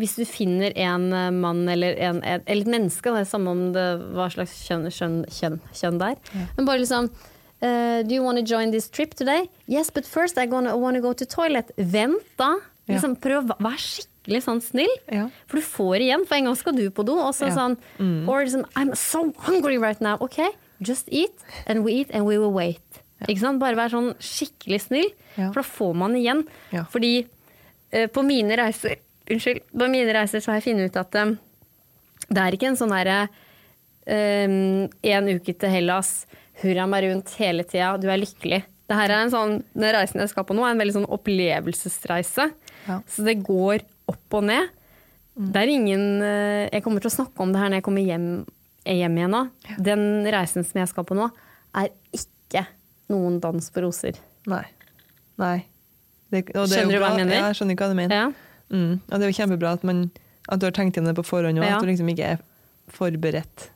Hvis 0.00 0.16
du 0.20 0.24
finner 0.28 0.72
en 0.80 1.10
mann 1.40 1.66
eller, 1.68 1.98
en, 2.00 2.22
eller 2.24 2.64
et 2.64 2.72
menneske, 2.72 3.12
det 3.12 3.24
er 3.24 3.28
samme 3.28 3.52
om 3.52 3.66
det 3.76 3.88
hva 4.16 4.30
slags 4.32 4.54
kjønn, 4.68 4.88
kjønn, 4.92 5.20
kjønn, 5.28 5.60
kjønn 5.76 6.00
det 6.00 6.14
er, 6.14 6.40
men 6.56 6.68
bare 6.68 6.82
liksom 6.84 7.12
Uh, 7.60 8.02
Do 8.08 8.14
you 8.14 8.22
want 8.22 8.38
to 8.38 8.42
join 8.42 8.70
this 8.70 8.88
trip 8.88 9.12
today? 9.14 9.50
Yes, 9.66 9.90
but 9.90 10.06
first 10.06 10.38
I 10.38 10.46
gonna, 10.46 10.76
want 10.78 10.96
to 10.96 11.02
go 11.02 11.12
to 11.12 11.26
toilet. 11.26 11.70
Vent, 11.76 12.24
da. 12.38 12.54
Ja. 12.88 12.94
Liksom, 12.94 13.18
prøv 13.20 13.52
å 13.52 13.56
være 13.60 14.06
skikkelig 14.20 14.42
sånn 14.44 14.60
snill. 14.62 14.90
Ja. 15.10 15.28
For 15.48 15.56
du 15.56 15.62
får 15.62 16.00
igjen, 16.00 16.26
for 16.26 16.36
en 16.36 16.44
gang 16.44 16.56
skal 16.56 16.74
du 16.76 16.90
på 16.90 17.04
do. 17.04 17.18
Og 17.18 17.32
så 17.34 17.48
Ja. 17.48 17.54
sånn, 17.56 17.76
Or 18.28 18.44
liksom 18.44 18.64
I'm 18.76 18.94
so 18.96 19.32
hungry 19.38 19.78
right 19.78 20.00
now. 20.00 20.16
OK, 20.20 20.38
just 20.80 21.08
eat, 21.10 21.32
and 21.66 21.84
we 21.84 21.92
eat, 21.92 22.10
and 22.12 22.26
we 22.26 22.38
will 22.38 22.52
wait. 22.52 22.80
Ikke 23.28 23.40
sant? 23.40 23.58
Bare 23.60 23.74
vær 23.76 23.90
sånn 23.90 24.14
skikkelig 24.18 24.80
snill, 24.88 25.10
Ja. 25.36 25.52
for 25.52 25.62
da 25.62 25.68
får 25.68 25.94
man 25.94 26.12
igjen. 26.14 26.46
Ja. 26.72 26.84
Fordi 26.84 27.26
uh, 27.92 28.06
på 28.06 28.24
mine 28.24 28.56
reiser 28.56 28.96
Unnskyld. 29.30 29.60
På 29.76 29.88
mine 29.88 30.12
reiser 30.12 30.40
så 30.40 30.46
har 30.50 30.60
jeg 30.60 30.74
funnet 30.74 30.90
ut 30.90 30.96
at 30.96 31.14
eh, 31.14 31.36
Det 32.28 32.38
er 32.38 32.50
ikke 32.56 32.66
en 32.66 32.76
sånn 32.76 32.90
herre 32.90 33.28
um, 34.08 34.88
En 35.04 35.28
uke 35.28 35.54
til 35.56 35.70
Hellas, 35.70 36.26
hurra 36.62 36.86
meg 36.88 37.04
rundt 37.04 37.30
hele 37.38 37.62
tida, 37.62 37.96
du 38.00 38.08
er 38.10 38.18
lykkelig. 38.18 38.64
Det 38.88 38.96
her 38.96 39.10
er 39.10 39.22
en 39.22 39.30
sånn, 39.30 39.62
Den 39.72 39.94
reisen 39.94 40.18
jeg 40.18 40.30
skal 40.30 40.42
på 40.44 40.56
nå, 40.56 40.64
er 40.66 40.72
en 40.72 40.78
veldig 40.82 40.96
sånn 40.96 41.08
opplevelsesreise. 41.14 42.48
Ja. 42.88 43.00
Så 43.06 43.22
det 43.24 43.36
går 43.46 43.84
opp 44.10 44.36
og 44.38 44.44
ned. 44.50 44.68
Det 45.40 45.60
er 45.62 45.70
ingen 45.72 46.02
eh, 46.26 46.66
Jeg 46.74 46.82
kommer 46.84 47.00
til 47.00 47.08
å 47.08 47.14
snakke 47.14 47.40
om 47.40 47.52
det 47.54 47.60
her 47.62 47.70
når 47.72 47.80
jeg 47.80 47.86
kommer 47.86 48.04
hjem, 48.04 48.26
hjem 48.84 49.16
igjen 49.20 49.32
nå. 49.36 49.42
Den 49.80 50.04
reisen 50.34 50.66
som 50.66 50.82
jeg 50.82 50.90
skal 50.90 51.06
på 51.08 51.16
nå, 51.16 51.30
er 51.80 51.88
ikke 52.16 52.66
noen 53.14 53.38
dans 53.42 53.70
på 53.72 53.82
roser. 53.86 54.18
Nei. 54.50 54.64
Nei. 55.40 55.56
Det, 56.30 56.44
og 56.54 56.66
det 56.70 56.76
er 56.76 56.84
Skjønner 56.84 56.94
du 56.94 57.02
hva 57.02 57.08
jeg 57.14 57.20
mener? 57.24 57.34
Ja, 57.38 57.46
jeg 57.50 57.58
skjønner 57.58 57.78
hva 57.80 57.88
du 57.90 57.96
mener. 57.98 58.20
Ja. 58.20 58.50
Mm. 58.70 58.92
Og 59.00 59.14
det 59.16 59.24
er 59.26 59.30
jo 59.32 59.38
kjempebra 59.40 59.72
at, 59.78 59.86
man, 59.86 60.04
at 60.46 60.60
du 60.62 60.66
har 60.68 60.74
tenkt 60.76 60.98
gjennom 60.98 61.10
det 61.10 61.18
på 61.18 61.26
forhånd, 61.26 61.58
og 61.58 61.64
Ja. 61.66 61.78
at 61.78 61.82
du 61.82 61.90
liksom 61.90 62.10
ikke 62.12 62.34
er 62.36 62.42
forberedt. 62.94 63.70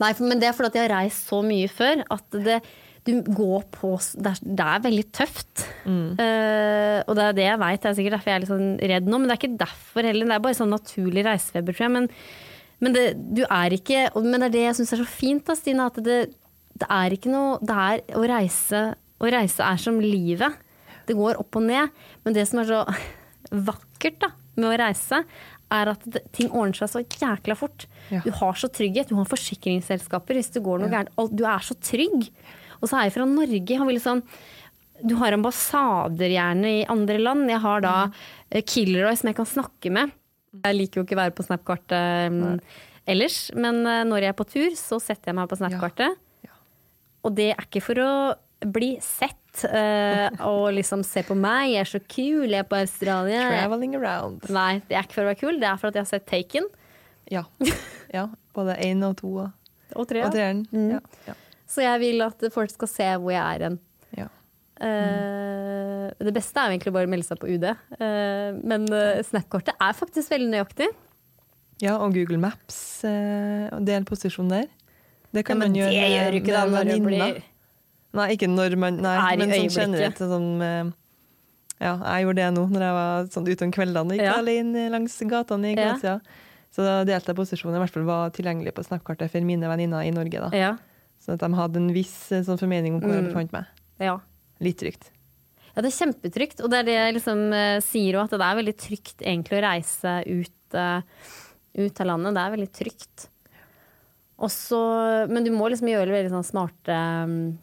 Nei, 0.00 0.12
for, 0.16 0.24
men 0.30 0.40
det 0.40 0.48
er 0.48 0.56
fordi 0.56 0.70
at 0.72 0.78
jeg 0.78 0.86
har 0.86 0.94
reist 1.02 1.28
så 1.28 1.42
mye 1.44 1.68
før 1.72 2.04
at 2.14 2.38
det, 2.46 2.60
du 3.08 3.22
går 3.24 3.62
på 3.72 3.94
det 4.20 4.32
er, 4.34 4.40
det 4.58 4.64
er 4.66 4.82
veldig 4.84 5.04
tøft. 5.16 5.62
Eh, 6.20 6.98
og 7.06 7.16
det 7.16 7.24
er 7.24 7.36
det 7.38 7.46
jeg 7.46 7.60
veit, 7.62 7.80
det 7.80 7.88
er 7.90 7.96
sikkert 7.96 8.16
derfor 8.18 8.30
jeg 8.30 8.36
er 8.36 8.44
litt 8.44 8.50
sånn 8.52 8.74
redd 8.92 9.08
nå, 9.08 9.20
men 9.20 9.30
det 9.30 9.34
er 9.34 9.40
ikke 9.40 9.60
derfor 9.62 10.08
heller. 10.08 10.28
Det 10.28 10.36
er 10.36 10.44
bare 10.44 10.58
sånn 10.58 10.74
naturlig 10.74 11.24
reisefeber, 11.24 11.76
tror 11.76 11.86
jeg. 11.86 11.94
Men, 11.94 12.08
men 12.84 12.96
det, 12.96 13.04
du 13.38 13.42
er 13.46 13.74
ikke 13.74 14.04
Men 14.20 14.42
det 14.42 14.50
er 14.50 14.54
det 14.54 14.64
jeg 14.66 14.78
syns 14.80 14.94
er 14.94 15.02
så 15.02 15.08
fint, 15.08 15.46
da, 15.48 15.56
Stine, 15.56 15.88
at 15.88 16.00
det, 16.04 16.18
det 16.78 16.90
er 16.94 17.16
ikke 17.16 17.32
noe 17.32 17.56
Det 17.64 17.78
er 17.88 18.04
å 18.14 18.22
reise 18.28 18.82
Å 19.18 19.32
reise 19.34 19.64
er 19.66 19.80
som 19.82 19.96
livet. 20.04 20.60
Det 21.08 21.16
går 21.18 21.40
opp 21.40 21.58
og 21.58 21.64
ned. 21.64 21.96
Men 22.22 22.36
det 22.36 22.44
som 22.50 22.60
er 22.60 22.68
så 22.68 22.84
vakkert 23.72 24.20
da, 24.22 24.34
med 24.60 24.68
å 24.68 24.76
reise, 24.84 25.24
er 25.74 25.90
at 25.90 26.04
ting 26.36 26.52
ordner 26.52 26.76
seg 26.76 26.92
så 26.92 27.02
jækla 27.02 27.56
fort. 27.58 27.88
Ja. 28.12 28.20
Du 28.24 28.30
har 28.36 28.56
så 28.60 28.70
trygghet. 28.72 29.10
Du 29.10 29.18
har 29.18 29.28
forsikringsselskaper 29.28 30.38
hvis 30.38 30.52
det 30.54 30.62
går 30.64 30.84
noe 30.84 30.92
gærent. 30.92 31.12
Du 31.34 31.44
er 31.48 31.64
så 31.64 31.76
trygg. 31.80 32.28
Og 32.78 32.90
så 32.90 32.98
er 32.98 33.08
jeg 33.08 33.16
fra 33.16 33.26
Norge. 33.28 33.78
Han 33.80 33.90
vi 33.90 33.98
sånn 34.02 34.24
du 34.98 35.14
har 35.20 35.34
ambassader 35.34 36.32
gjerne 36.32 36.70
i 36.80 36.86
andre 36.90 37.18
land. 37.22 37.46
Jeg 37.50 37.62
har 37.62 37.82
da 37.84 37.94
eh, 38.50 38.64
Kilroy 38.66 39.14
som 39.18 39.30
jeg 39.30 39.38
kan 39.38 39.48
snakke 39.48 39.92
med. 39.94 40.14
Jeg 40.64 40.74
liker 40.74 41.00
jo 41.00 41.06
ikke 41.06 41.14
å 41.14 41.20
være 41.20 41.36
på 41.36 41.44
Snap-kartet 41.46 42.34
mm, 42.34 42.56
ellers, 43.12 43.36
men 43.54 43.82
eh, 43.86 44.04
når 44.08 44.26
jeg 44.26 44.34
er 44.34 44.38
på 44.38 44.48
tur, 44.48 44.74
så 44.78 44.98
setter 45.02 45.30
jeg 45.30 45.38
meg 45.38 45.50
på 45.50 45.58
Snap-kartet. 45.60 46.18
Ja. 46.46 46.54
Og 47.26 47.36
det 47.38 47.52
er 47.52 47.66
ikke 47.68 47.84
for 47.84 48.02
å 48.02 48.12
bli 48.66 48.96
sett 49.04 49.36
Uh, 49.58 50.28
og 50.46 50.68
liksom 50.76 51.00
se 51.02 51.24
på 51.26 51.34
meg, 51.34 51.72
jeg 51.72 51.80
er 51.82 51.88
så 51.90 51.98
kul, 51.98 52.44
jeg 52.44 52.60
er 52.60 52.66
på 52.68 52.76
Australia. 52.78 53.40
Traveling 53.48 53.96
around. 53.98 54.44
Nei, 54.54 54.76
det 54.86 54.94
er 54.94 55.08
ikke 55.08 55.16
for 55.16 55.24
å 55.24 55.30
være 55.32 55.40
kul, 55.40 55.58
det 55.58 55.66
er 55.66 55.80
for 55.80 55.90
at 55.90 55.98
jeg 55.98 56.04
har 56.04 56.10
sett 56.12 56.28
Taken 56.30 56.68
Ja. 57.32 57.42
ja. 58.14 58.28
Både 58.54 58.76
én 58.84 59.02
og 59.08 59.16
to 59.18 59.32
og, 59.48 59.72
og 59.98 60.06
treeren. 60.12 60.62
Mm. 60.70 60.92
Ja. 60.94 61.00
Ja. 61.26 61.34
Så 61.68 61.84
jeg 61.84 62.00
vil 62.00 62.24
at 62.24 62.48
folk 62.54 62.72
skal 62.72 62.90
se 62.90 63.08
hvor 63.20 63.34
jeg 63.34 63.42
er 63.42 63.66
hen. 63.66 63.78
Ja. 64.16 64.28
Eh, 64.80 66.06
det 66.24 66.32
beste 66.36 66.60
er 66.60 66.70
jo 66.70 66.78
egentlig 66.78 66.94
bare 66.96 67.08
å 67.08 67.12
melde 67.12 67.28
seg 67.28 67.40
på 67.42 67.50
UD, 67.50 67.66
uh, 67.68 68.56
men 68.62 68.86
uh, 68.94 69.18
Snap-kortet 69.26 69.76
er 69.76 69.96
faktisk 69.98 70.32
veldig 70.32 70.48
nøyaktig. 70.54 70.88
ja, 71.84 71.98
og 71.98 72.16
Google 72.16 72.40
Maps 72.40 73.04
uh, 73.04 73.74
del 73.84 74.06
posisjon 74.08 74.48
der. 74.52 74.68
Det 75.34 75.44
kan 75.44 75.58
ja, 75.58 75.66
man 75.66 75.76
gjøre 75.76 75.92
Det 75.92 76.08
gjør 76.08 76.30
du 76.30 76.38
ikke 76.40 76.54
da 76.54 76.64
når 76.72 76.88
du 76.88 77.04
blir 77.04 77.40
Nei, 78.16 78.26
ikke 78.32 78.48
når 78.48 78.76
man 78.80 79.00
Nei, 79.04 79.14
Er 79.20 79.36
i 79.36 79.44
men 79.44 79.50
sånn 79.52 79.74
generelt. 79.74 80.20
Sånn, 80.30 80.48
eh, 80.64 80.90
ja, 81.84 81.92
jeg 81.92 82.24
gjorde 82.24 82.40
det 82.40 82.46
nå 82.56 82.62
når 82.72 82.84
jeg 82.86 82.94
var 82.96 83.26
sånn 83.34 83.48
ute 83.50 83.66
om 83.66 83.74
kveldene 83.74 84.16
gikk 84.16 84.24
Ja. 84.24 84.36
alene 84.40 84.86
langs 84.94 85.18
gatene 85.28 85.74
i 85.74 85.76
Ja. 85.76 86.18
Så 86.72 86.84
da 86.84 87.02
delte 87.04 87.32
jeg 87.32 87.36
posisjonen 87.36 87.76
i 87.76 87.82
hvert 87.82 87.92
fall 87.92 88.08
var 88.08 88.30
tilgjengelig 88.30 88.72
på 88.76 88.84
Snap-kartet 88.84 89.30
for 89.32 89.44
mine 89.44 89.68
venninner 89.68 90.04
i 90.04 90.10
Norge. 90.10 90.40
da. 90.40 90.50
Ja. 90.56 90.76
Sånn 91.28 91.36
at 91.36 91.42
de 91.44 91.58
hadde 91.60 91.76
en 91.82 91.90
viss 91.92 92.16
eh, 92.32 92.40
sånn 92.46 92.56
formening 92.56 92.94
om 92.96 93.02
hvor 93.04 93.12
jeg 93.12 93.26
Mm. 93.26 93.32
befant 93.34 93.52
meg. 93.52 93.66
ja. 94.00 94.16
Litt 94.64 94.78
trygt. 94.80 95.10
Ja, 95.76 95.82
det 95.84 95.92
er 95.92 95.98
kjempetrygt, 96.06 96.60
og 96.64 96.70
det 96.72 96.78
er 96.80 96.86
det 96.88 96.94
jeg 96.96 97.14
liksom 97.18 97.52
eh, 97.54 97.80
sier 97.84 98.16
òg, 98.18 98.24
at 98.24 98.30
det 98.40 98.46
er 98.48 98.56
veldig 98.58 98.76
trygt 98.80 99.20
egentlig 99.22 99.58
å 99.60 99.62
reise 99.62 100.14
ut, 100.26 100.74
eh, 100.74 101.02
ut 101.78 102.00
av 102.00 102.06
landet. 102.08 102.34
Det 102.34 102.42
er 102.42 102.54
veldig 102.56 102.72
trygt. 102.74 103.28
Også, 104.38 104.80
men 105.30 105.44
du 105.46 105.50
må 105.54 105.68
liksom 105.70 105.90
gjøre 105.90 106.14
veldig 106.16 106.32
sånn 106.32 106.46
smarte 106.48 106.96
mm, 107.28 107.58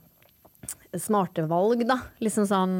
smarte 0.95 1.43
valg, 1.49 1.83
da. 1.87 1.97
Liksom 2.23 2.47
sånn, 2.47 2.77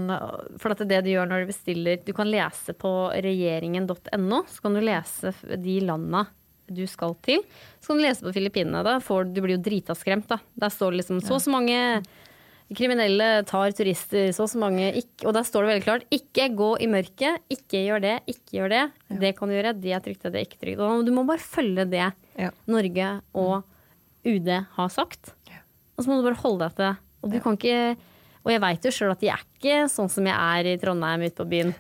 for 0.62 0.72
at 0.72 0.80
det 0.80 0.86
er 0.88 1.02
det 1.02 1.04
du 1.10 1.12
gjør 1.18 1.28
når 1.28 1.44
du 1.44 1.50
bestiller 1.52 2.00
Du 2.06 2.14
kan 2.16 2.30
lese 2.32 2.72
på 2.80 2.92
regjeringen.no, 3.12 4.44
så 4.48 4.62
kan 4.64 4.76
du 4.78 4.82
lese 4.84 5.34
de 5.60 5.80
landa 5.84 6.26
du 6.68 6.84
skal 6.90 7.16
til. 7.26 7.42
Så 7.82 7.92
kan 7.92 8.00
du 8.02 8.06
lese 8.06 8.26
på 8.26 8.34
Filippinene. 8.36 8.84
Da 8.86 8.98
for 9.04 9.26
du 9.28 9.42
blir 9.44 9.58
jo 9.58 9.64
drita 9.66 9.96
skremt, 9.98 10.28
da. 10.32 10.40
Der 10.56 10.74
står 10.74 10.94
det 10.94 11.04
liksom 11.04 11.22
så 11.24 11.38
og 11.38 11.44
så 11.44 11.54
mange 11.54 11.80
kriminelle 12.76 13.44
tar 13.46 13.74
turister, 13.78 14.32
så 14.34 14.46
og 14.48 14.50
så 14.50 14.58
mange 14.62 14.88
ikke, 14.98 15.28
Og 15.28 15.34
der 15.38 15.46
står 15.46 15.64
det 15.66 15.70
veldig 15.70 15.86
klart 15.86 16.08
ikke 16.16 16.48
gå 16.58 16.70
i 16.82 16.88
mørket, 16.90 17.44
ikke 17.54 17.84
gjør 17.86 18.02
det, 18.02 18.16
ikke 18.32 18.58
gjør 18.58 18.74
det. 18.74 18.84
Det 19.22 19.32
kan 19.38 19.50
du 19.50 19.54
gjøre, 19.54 19.74
det 19.78 19.94
er 19.94 20.02
trygt, 20.02 20.26
det 20.26 20.40
er 20.42 20.48
ikke 20.48 20.62
trygt. 20.64 20.82
Og 20.82 21.06
du 21.06 21.14
må 21.14 21.26
bare 21.28 21.44
følge 21.44 21.86
det 21.90 22.12
Ja. 22.36 22.50
Norge 22.68 23.22
og 23.34 23.64
UD 24.26 24.50
har 24.76 24.90
sagt. 24.90 25.34
Og 25.96 26.04
så 26.04 26.10
må 26.10 26.18
du 26.20 26.26
bare 26.28 26.42
holde 26.42 26.66
deg 26.66 26.76
til 26.76 26.86
det. 26.86 26.96
Og 27.24 27.32
du 27.32 27.40
kan 27.40 27.54
ikke 27.58 27.98
Og 28.46 28.52
jeg 28.52 28.62
veit 28.62 28.84
jo 28.86 28.92
sjøl 28.94 29.12
at 29.12 29.20
de 29.24 29.30
er 29.34 29.42
ikke 29.42 29.90
sånn 29.90 30.10
som 30.10 30.26
jeg 30.28 30.36
er 30.38 30.68
i 30.70 30.78
Trondheim 30.78 31.24
ute 31.26 31.34
på 31.34 31.48
byen. 31.50 31.72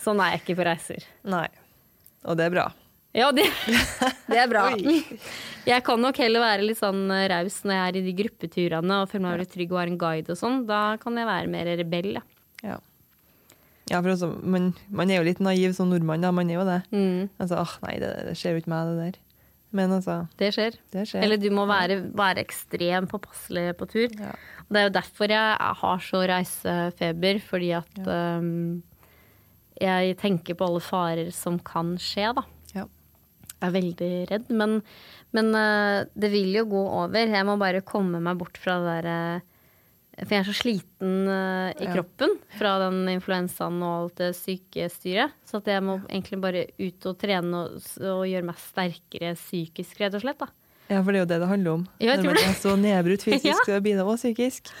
Sånn 0.00 0.20
er 0.20 0.30
jeg 0.32 0.40
ikke 0.40 0.56
på 0.56 0.64
reiser. 0.64 1.04
Nei. 1.28 1.48
Og 2.24 2.38
det 2.38 2.46
er 2.46 2.54
bra. 2.54 2.72
Ja, 3.16 3.30
det, 3.32 3.46
det 4.30 4.38
er 4.42 4.50
bra. 4.50 4.66
Jeg 5.66 5.82
kan 5.86 6.02
nok 6.04 6.18
heller 6.20 6.44
være 6.44 6.66
litt 6.68 6.78
sånn 6.78 7.06
raus 7.32 7.62
når 7.64 7.74
jeg 7.74 7.86
er 7.88 7.96
i 7.98 8.02
de 8.06 8.12
gruppeturene 8.20 8.98
og 9.02 9.08
føler 9.10 9.24
meg 9.24 9.38
veldig 9.38 9.52
trygg 9.54 9.72
og 9.72 9.80
har 9.80 9.90
en 9.92 10.00
guide 10.02 10.34
og 10.34 10.38
sånn. 10.38 10.58
Da 10.68 10.82
kan 11.02 11.16
jeg 11.18 11.26
være 11.30 11.50
mer 11.50 11.70
rebell, 11.80 12.12
ja. 12.18 12.24
Ja. 12.62 12.76
Ja, 13.86 14.00
for 14.02 14.10
altså, 14.12 14.28
man, 14.42 14.72
man 14.90 15.10
er 15.14 15.20
jo 15.20 15.26
litt 15.28 15.40
naiv 15.42 15.72
som 15.76 15.88
nordmann, 15.92 16.24
da. 16.24 16.32
Man 16.34 16.50
er 16.50 16.58
jo 16.58 16.64
det. 16.66 16.80
Mm, 16.90 17.28
Altså, 17.38 17.60
åh, 17.62 17.74
nei, 17.86 17.94
det, 18.02 18.10
det 18.26 18.34
skjer 18.38 18.56
jo 18.56 18.62
ikke 18.62 18.72
meg, 18.72 18.88
det 18.90 19.04
der. 19.04 19.20
Men 19.76 19.92
altså, 19.96 20.16
det 20.40 20.48
skjer. 20.56 20.76
det 20.94 21.04
skjer. 21.10 21.22
Eller 21.26 21.38
du 21.42 21.46
må 21.54 21.66
være, 21.68 21.98
være 22.16 22.42
ekstrem 22.42 23.06
påpasselig 23.10 23.68
på 23.78 23.88
tur. 23.90 24.12
Ja. 24.18 24.32
Og 24.66 24.74
det 24.74 24.80
er 24.82 24.86
jo 24.88 24.94
derfor 24.96 25.34
jeg 25.34 25.70
har 25.82 26.04
så 26.06 26.22
reisefeber, 26.30 27.40
fordi 27.46 27.70
at 27.78 27.98
um, 28.06 28.82
jeg 29.82 30.16
tenker 30.22 30.56
på 30.58 30.66
alle 30.66 30.82
farer 30.82 31.30
som 31.34 31.58
kan 31.62 31.94
skje, 32.02 32.30
da. 32.38 32.46
Er 33.66 33.74
veldig 33.74 34.08
redd, 34.30 34.48
men, 34.54 34.78
men 35.36 35.52
uh, 35.56 36.04
det 36.14 36.30
vil 36.32 36.54
jo 36.60 36.64
gå 36.70 36.82
over. 37.02 37.26
Jeg 37.36 37.46
må 37.48 37.58
bare 37.60 37.82
komme 37.86 38.22
meg 38.22 38.38
bort 38.40 38.58
fra 38.62 38.78
det 38.80 38.88
derre 38.94 39.16
For 40.22 40.32
jeg 40.32 40.40
er 40.40 40.48
så 40.48 40.54
sliten 40.56 41.16
uh, 41.28 41.70
i 41.76 41.88
kroppen 41.92 42.36
fra 42.56 42.76
den 42.86 43.02
influensaen 43.12 43.82
og 43.84 43.96
alt 43.96 44.20
det 44.22 44.30
sykestyret. 44.38 45.34
Så 45.44 45.58
at 45.60 45.68
jeg 45.68 45.82
må 45.84 45.98
egentlig 46.08 46.38
bare 46.40 46.62
ut 46.80 47.08
og 47.10 47.18
trene 47.20 47.64
og, 47.66 47.80
og 48.00 48.22
gjøre 48.30 48.46
meg 48.48 48.62
sterkere 48.62 49.34
psykisk, 49.36 49.98
rett 50.00 50.16
og 50.16 50.24
slett. 50.24 50.40
da. 50.40 50.48
ja, 50.88 51.02
for 51.02 51.10
det 51.12 51.18
er 51.20 51.24
jo 51.26 51.32
det 51.34 51.40
det 51.42 51.50
handler 51.50 51.74
om. 51.80 51.84
Ja, 52.00 52.14
jeg 52.14 52.22
Når 52.22 52.30
man 52.32 52.44
er 52.46 52.56
så 52.62 52.76
nedbrutt 52.80 53.24
fysisk, 53.28 53.50
Ja. 53.50 53.58
så 53.66 53.82
blir 53.84 53.98
det 54.00 54.06
òg 54.08 54.16
psykisk. 54.22 54.72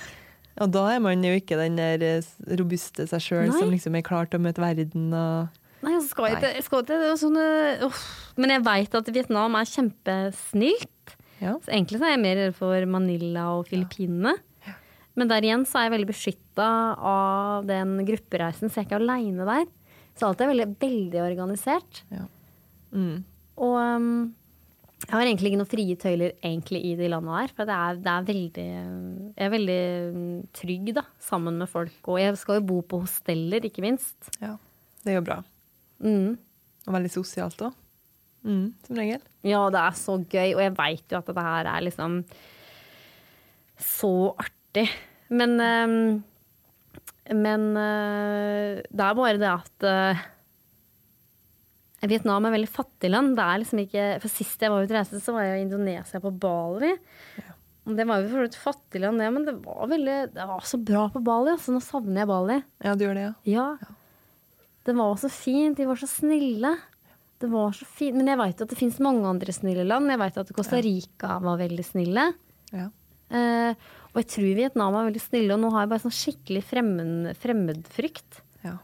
Og 0.56 0.70
da 0.72 0.86
er 0.94 1.02
man 1.04 1.20
jo 1.20 1.34
ikke 1.36 1.58
den 1.60 1.76
der 1.76 2.00
eh, 2.00 2.28
robuste 2.56 3.04
seg 3.10 3.20
sjøl 3.20 3.50
som 3.52 3.68
liksom 3.68 3.98
er 3.98 4.04
klar 4.06 4.24
til 4.24 4.40
å 4.40 4.44
møte 4.46 4.62
verden 4.62 5.10
og 5.12 5.50
Nei, 5.86 5.94
jeg 5.94 6.08
skal 6.08 6.32
ikke, 6.34 6.50
jeg 6.56 6.66
skal 6.66 6.82
ikke 6.82 6.98
det 6.98 7.08
er 7.12 7.18
sånn, 7.20 7.38
uh, 7.38 8.00
Men 8.40 8.56
jeg 8.56 8.64
veit 8.66 8.96
at 8.98 9.10
Vietnam 9.14 9.54
er 9.54 9.68
kjempesnilt. 9.70 11.14
Ja. 11.38 11.54
Så 11.62 11.70
egentlig 11.70 12.00
så 12.00 12.08
er 12.08 12.16
jeg 12.16 12.24
mer 12.24 12.40
redd 12.40 12.56
for 12.58 12.88
Manila 12.90 13.44
og 13.58 13.68
Filippinene. 13.70 14.34
Men 15.16 15.30
der 15.30 15.46
igjen 15.46 15.62
så 15.64 15.78
er 15.78 15.86
jeg 15.86 15.94
veldig 15.94 16.08
beskytta 16.10 16.70
av 17.08 17.68
den 17.68 17.94
gruppereisen, 18.08 18.68
så 18.68 18.82
jeg 18.82 18.84
er 18.84 18.88
ikke 18.90 18.98
aleine 18.98 19.46
der. 19.48 19.62
Så 20.16 20.28
alt 20.28 20.42
er 20.42 20.50
veldig, 20.50 20.66
veldig 20.80 21.22
organisert. 21.22 22.02
Mm. 22.92 23.22
Og 23.56 23.78
um, 23.78 24.10
jeg 25.06 25.12
har 25.14 25.24
egentlig 25.24 25.52
ikke 25.52 25.60
noen 25.60 25.70
frie 25.70 25.96
tøyler 26.00 26.36
egentlig 26.40 26.82
i 26.90 26.94
de 26.98 27.08
landa 27.12 27.40
der. 27.40 27.56
For 27.56 27.68
det 27.68 27.78
er, 27.78 27.98
det 28.02 28.12
er 28.12 28.28
veldig 28.28 28.68
Jeg 28.68 29.46
er 29.46 29.52
veldig 29.52 29.82
mm, 30.16 30.38
trygg 30.56 30.94
da, 30.98 31.04
sammen 31.22 31.60
med 31.62 31.70
folk. 31.70 31.98
Og 32.10 32.20
jeg 32.20 32.36
skal 32.40 32.60
jo 32.60 32.68
bo 32.74 32.80
på 32.82 33.04
hosteller, 33.06 33.70
ikke 33.70 33.84
minst. 33.86 34.16
ja. 34.42 34.56
Det 35.06 35.14
gjør 35.14 35.22
bra. 35.28 35.34
Mm. 36.04 36.36
Og 36.86 36.94
veldig 36.94 37.12
sosialt 37.14 37.62
òg. 37.66 37.74
Mm, 38.46 38.66
som 38.86 38.98
regel. 39.00 39.22
Ja, 39.46 39.64
det 39.74 39.80
er 39.82 39.96
så 39.98 40.14
gøy, 40.22 40.52
og 40.54 40.62
jeg 40.62 40.74
veit 40.78 41.10
jo 41.10 41.18
at 41.18 41.26
dette 41.26 41.42
her 41.48 41.66
er 41.72 41.84
liksom 41.86 42.20
så 43.82 44.12
artig. 44.38 44.86
Men 45.34 45.58
ehm, 45.60 46.22
Men 47.34 47.64
eh, 47.74 48.82
det 48.86 49.02
er 49.02 49.16
bare 49.18 49.40
det 49.40 49.50
at 49.50 49.86
eh, 49.90 50.20
Vietnam 52.06 52.46
er 52.46 52.54
veldig 52.54 52.70
fattig 52.70 53.10
land. 53.10 53.34
Det 53.34 53.42
er 53.42 53.58
liksom 53.62 53.82
ikke 53.82 54.04
For 54.22 54.30
sist 54.30 54.62
jeg 54.62 54.70
var 54.70 54.84
ute 54.84 54.94
og 54.94 54.98
reiste, 55.00 55.18
så 55.24 55.34
var 55.34 55.48
jeg 55.48 55.58
i 55.58 55.66
Indonesia 55.66 56.20
på 56.22 56.30
Bali. 56.30 56.92
Og 57.86 57.96
Det 57.98 58.06
var 58.06 58.22
jo 58.22 58.30
for 58.30 58.46
et 58.46 58.58
fattig 58.58 59.02
land, 59.02 59.18
det, 59.22 59.32
men 59.34 59.44
det 59.46 59.56
var, 59.64 59.86
veldig, 59.90 60.16
det 60.34 60.46
var 60.46 60.62
så 60.66 60.78
bra 60.78 61.08
på 61.10 61.22
Bali. 61.26 61.54
Så 61.62 61.74
nå 61.74 61.82
savner 61.82 62.22
jeg 62.22 62.30
Bali. 62.30 62.60
Ja, 62.84 62.94
du 62.94 63.04
gjør 63.06 63.18
det, 63.18 63.26
ja. 63.26 63.34
Ja. 63.56 63.68
Det 64.86 64.94
var 64.94 65.16
så 65.18 65.30
fint. 65.32 65.76
De 65.78 65.86
var 65.88 65.98
så 65.98 66.06
snille. 66.10 66.72
Det 67.42 67.48
var 67.52 67.74
så 67.76 67.84
fint. 67.88 68.16
Men 68.16 68.30
jeg 68.30 68.38
veit 68.40 68.62
at 68.62 68.70
det 68.70 68.78
fins 68.78 69.00
mange 69.02 69.26
andre 69.28 69.52
snille 69.54 69.84
land. 69.86 70.08
Jeg 70.12 70.20
veit 70.22 70.38
at 70.40 70.52
Costa 70.56 70.78
Rica 70.84 71.36
var 71.42 71.58
veldig 71.60 71.84
snille. 71.84 72.28
Ja. 72.72 72.86
Eh, 73.34 73.74
og 74.12 74.20
jeg 74.22 74.28
tror 74.32 74.52
Vietnam 74.56 74.94
er 74.96 75.08
veldig 75.10 75.20
snille, 75.24 75.56
og 75.56 75.60
nå 75.60 75.68
har 75.74 75.84
jeg 75.84 75.90
bare 75.90 76.04
sånn 76.06 76.14
skikkelig 76.16 76.62
fremmed, 76.70 77.32
fremmedfrykt. 77.42 78.38
ja. 78.64 78.76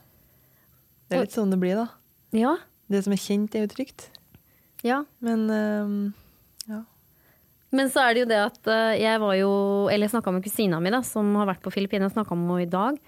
Det 1.08 1.16
er 1.18 1.24
litt 1.26 1.36
sånn 1.36 1.52
det 1.52 1.58
blir, 1.60 1.78
da. 1.78 1.86
Ja. 2.36 2.56
Det 2.92 3.00
som 3.04 3.14
er 3.14 3.20
kjent, 3.20 3.54
er 3.56 3.64
jo 3.66 3.70
trygt. 3.72 4.08
ja. 4.84 5.02
Men 5.24 5.46
ehm, 5.52 5.96
ja. 6.68 6.82
Men 7.72 7.88
så 7.92 8.02
er 8.04 8.14
det 8.14 8.24
jo 8.24 8.28
det 8.28 8.40
at 8.42 8.68
eh, 8.68 8.98
jeg 9.00 9.20
var 9.22 9.34
jo 9.38 9.52
Eller 9.88 10.04
jeg 10.04 10.12
snakka 10.12 10.32
med 10.34 10.44
kusina 10.44 10.80
mi, 10.80 10.90
da, 10.92 11.00
som 11.06 11.30
har 11.40 11.48
vært 11.48 11.62
på 11.64 11.72
Filippinene, 11.72 12.12
snakka 12.12 12.36
med 12.36 12.50
henne 12.50 12.66
i 12.66 12.72
dag. 12.72 12.98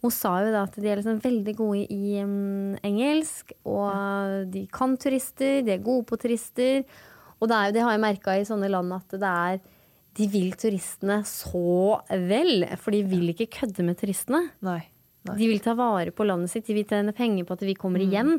Hun 0.00 0.12
sa 0.14 0.32
jo 0.40 0.52
da 0.54 0.62
at 0.64 0.76
de 0.80 0.88
er 0.88 1.00
liksom 1.00 1.18
veldig 1.20 1.54
gode 1.58 1.82
i 1.92 2.20
mm, 2.24 2.78
engelsk, 2.88 3.52
og 3.68 4.46
de 4.52 4.64
kan 4.72 4.96
turister, 5.00 5.60
de 5.66 5.74
er 5.74 5.82
gode 5.84 6.06
på 6.08 6.16
turister. 6.20 6.86
Og 7.40 7.50
det, 7.50 7.56
er 7.56 7.68
jo, 7.68 7.74
det 7.76 7.84
har 7.84 7.96
jeg 7.96 8.04
merka 8.06 8.36
i 8.36 8.46
sånne 8.48 8.70
land 8.72 8.96
at 8.96 9.14
det 9.20 9.28
er 9.28 9.60
De 10.16 10.26
vil 10.28 10.54
turistene 10.58 11.20
så 11.28 12.00
vel, 12.08 12.64
for 12.80 12.96
de 12.96 13.04
vil 13.08 13.30
ikke 13.32 13.50
kødde 13.60 13.84
med 13.86 14.00
turistene. 14.00 14.42
Nei. 14.66 14.80
Nei. 15.28 15.36
De 15.36 15.50
vil 15.50 15.60
ta 15.60 15.74
vare 15.76 16.14
på 16.16 16.24
landet 16.24 16.52
sitt, 16.52 16.64
de 16.66 16.74
vil 16.78 16.88
tjene 16.88 17.12
penger 17.16 17.44
på 17.44 17.56
at 17.58 17.64
vi 17.68 17.76
kommer 17.76 18.00
igjen. 18.00 18.38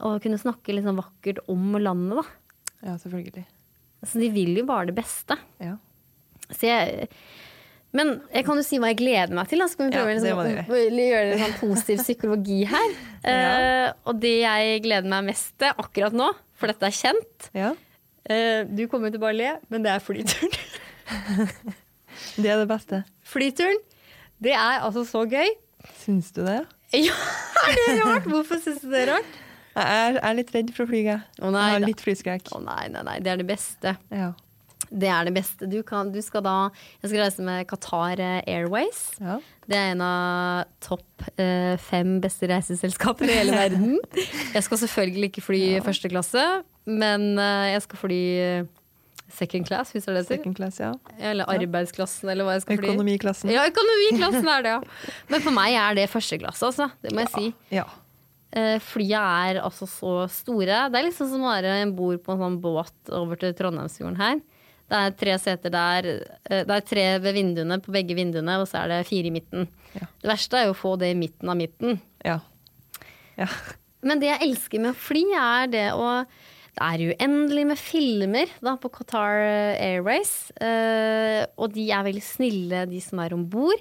Og 0.00 0.16
kunne 0.24 0.40
snakke 0.40 0.72
litt 0.72 0.86
sånn 0.86 0.98
vakkert 0.98 1.42
om 1.52 1.76
landet, 1.76 2.22
da. 2.22 2.56
Ja, 2.86 2.96
selvfølgelig. 3.02 3.44
Så 4.06 4.22
de 4.22 4.30
vil 4.32 4.56
jo 4.56 4.64
bare 4.68 4.88
det 4.88 4.96
beste. 4.96 5.36
Ja. 5.60 5.76
Så 6.48 6.68
jeg, 6.68 7.08
men 7.96 8.12
jeg 8.34 8.44
kan 8.46 8.58
jo 8.60 8.64
si 8.66 8.78
hva 8.82 8.90
jeg 8.92 8.98
gleder 9.00 9.32
meg 9.36 9.48
til. 9.50 9.62
Da. 9.62 9.68
Så 9.70 9.78
kan 9.78 9.88
vi 9.88 9.96
prøve 9.96 10.12
ja, 10.12 10.18
liksom, 10.18 10.40
å, 10.68 10.76
å 10.76 11.06
gjøre 11.06 11.30
litt 11.30 11.42
sånn 11.42 11.56
positiv 11.62 12.02
psykologi 12.04 12.62
her. 12.70 12.96
Eh, 13.26 13.88
og 14.06 14.20
det 14.22 14.36
jeg 14.38 14.82
gleder 14.84 15.10
meg 15.10 15.24
mest 15.32 15.48
til 15.58 15.72
akkurat 15.82 16.14
nå, 16.14 16.28
for 16.54 16.70
dette 16.70 16.86
er 16.86 16.94
kjent 16.94 17.48
ja. 17.58 17.72
uh, 17.74 18.60
Du 18.70 18.84
kommer 18.86 19.10
til 19.10 19.18
bare 19.18 19.34
å 19.34 19.38
le, 19.40 19.48
men 19.72 19.82
det 19.82 19.90
er 19.90 20.04
flyturen. 20.04 20.54
Det 22.36 22.52
er 22.52 22.60
det 22.62 22.68
beste. 22.70 23.00
flyturen, 23.26 23.80
det 24.38 24.54
er 24.54 24.84
altså 24.86 25.02
så 25.08 25.24
gøy. 25.26 25.50
Syns 26.04 26.30
du 26.36 26.44
det? 26.46 26.60
Ja, 27.08 27.18
er 27.66 27.74
det 27.80 27.98
rart? 27.98 28.30
Hvorfor 28.30 28.62
syns 28.62 28.78
du 28.84 28.92
det 28.92 29.02
er 29.02 29.12
rart? 29.16 29.36
Jeg 29.74 30.06
er, 30.06 30.22
er 30.22 30.38
litt 30.38 30.54
redd 30.54 30.70
for 30.72 30.86
å 30.86 30.92
fly, 30.92 31.02
jeg. 31.04 31.20
Å 31.42 31.50
nei, 31.50 31.66
jeg 31.66 31.80
har 31.80 31.88
litt 31.90 32.06
flyskrekk. 32.06 32.54
Å 32.54 32.62
nei, 32.62 32.84
nei, 32.94 33.02
nei, 33.10 33.18
det 33.26 33.34
er 33.34 33.42
det 33.42 33.50
beste. 33.50 33.98
Ja. 34.14 34.30
Det 34.90 35.08
er 35.10 35.26
det 35.26 35.34
beste. 35.36 35.66
Du, 35.70 35.80
kan, 35.86 36.12
du 36.14 36.20
skal 36.22 36.44
da 36.46 36.56
Jeg 37.02 37.10
skal 37.10 37.22
reise 37.24 37.44
med 37.46 37.66
Qatar 37.70 38.22
Airways. 38.46 39.02
Ja. 39.20 39.38
Det 39.66 39.74
er 39.74 39.92
en 39.96 40.02
av 40.04 40.68
topp 40.84 41.26
eh, 41.42 41.74
fem 41.82 42.18
beste 42.22 42.46
reiseselskaper 42.50 43.26
i 43.26 43.38
hele 43.40 43.56
verden. 43.62 43.98
Jeg 44.54 44.62
skal 44.62 44.82
selvfølgelig 44.84 45.32
ikke 45.32 45.44
fly 45.48 45.60
første 45.86 46.10
klasse, 46.12 46.44
men 46.86 47.32
eh, 47.42 47.72
jeg 47.72 47.82
skal 47.88 48.02
fly 48.04 48.20
eh, 48.44 48.70
second 49.34 49.66
class, 49.66 49.90
hvis 49.90 50.06
det 50.06 50.14
er 50.14 50.20
det. 50.20 50.26
Second 50.30 50.58
class, 50.58 50.78
ja. 50.82 50.92
Eller 51.18 51.50
arbeidsklassen, 51.50 52.30
eller 52.30 52.46
hva 52.46 52.56
jeg 52.56 52.66
skal 52.66 52.78
fly. 52.78 52.92
Økonomiklassen. 52.94 53.54
Ja, 53.56 53.66
økonomiklassen 53.66 54.50
er 54.54 54.66
det, 54.66 54.74
ja. 54.78 55.06
Men 55.34 55.46
for 55.48 55.58
meg 55.58 55.78
er 55.82 55.98
det 55.98 56.08
første 56.14 56.38
klasse, 56.42 56.70
altså. 56.70 56.90
Det 57.02 57.14
må 57.14 57.26
jeg 57.26 57.34
si. 57.34 57.54
Ja. 57.74 57.88
Flya 58.80 59.20
er 59.50 59.58
altså 59.60 59.84
så 59.90 60.12
store. 60.32 60.86
Det 60.88 60.96
er 60.96 61.04
liksom 61.10 61.28
som 61.28 61.42
å 61.44 61.50
være 61.50 61.74
om 61.82 61.90
bord 61.98 62.22
på 62.24 62.32
en 62.32 62.38
sånn 62.40 62.60
båt 62.62 63.10
over 63.12 63.36
til 63.42 63.50
Trondheimsfjorden 63.58 64.16
her. 64.22 64.38
Det 64.86 64.98
er 64.98 65.14
tre 65.18 65.38
seter 65.42 65.72
der. 65.74 66.06
eh, 66.50 66.62
Det 66.64 66.70
er 66.76 66.84
tre 66.86 67.06
ved 67.24 67.34
vinduene 67.34 67.80
på 67.82 67.90
begge 67.94 68.14
vinduene, 68.14 68.58
og 68.62 68.68
så 68.70 68.84
er 68.84 68.88
det 68.92 69.06
fire 69.08 69.26
i 69.30 69.34
midten. 69.34 69.66
Ja. 69.96 70.06
Det 70.22 70.30
verste 70.30 70.60
er 70.60 70.68
jo 70.68 70.74
å 70.76 70.78
få 70.78 70.96
det 71.00 71.10
i 71.10 71.18
midten 71.18 71.48
av 71.50 71.56
midten. 71.58 72.00
Ja. 72.24 72.38
ja. 73.38 73.48
Men 74.06 74.20
det 74.22 74.28
jeg 74.30 74.44
elsker 74.46 74.82
med 74.84 74.92
å 74.94 75.00
fly, 75.00 75.24
er 75.34 75.66
det 75.72 75.86
å 75.96 76.10
Det 76.76 76.84
er 76.84 77.14
uendelig 77.16 77.62
med 77.66 77.78
filmer 77.80 78.50
da, 78.60 78.74
på 78.76 78.90
Qatar 78.92 79.40
Airways. 79.80 80.52
eh, 80.60 81.46
og 81.56 81.72
de 81.72 81.86
er 81.90 82.04
veldig 82.04 82.22
snille, 82.22 82.82
de 82.90 83.00
som 83.00 83.18
er 83.24 83.32
om 83.32 83.46
bord. 83.48 83.80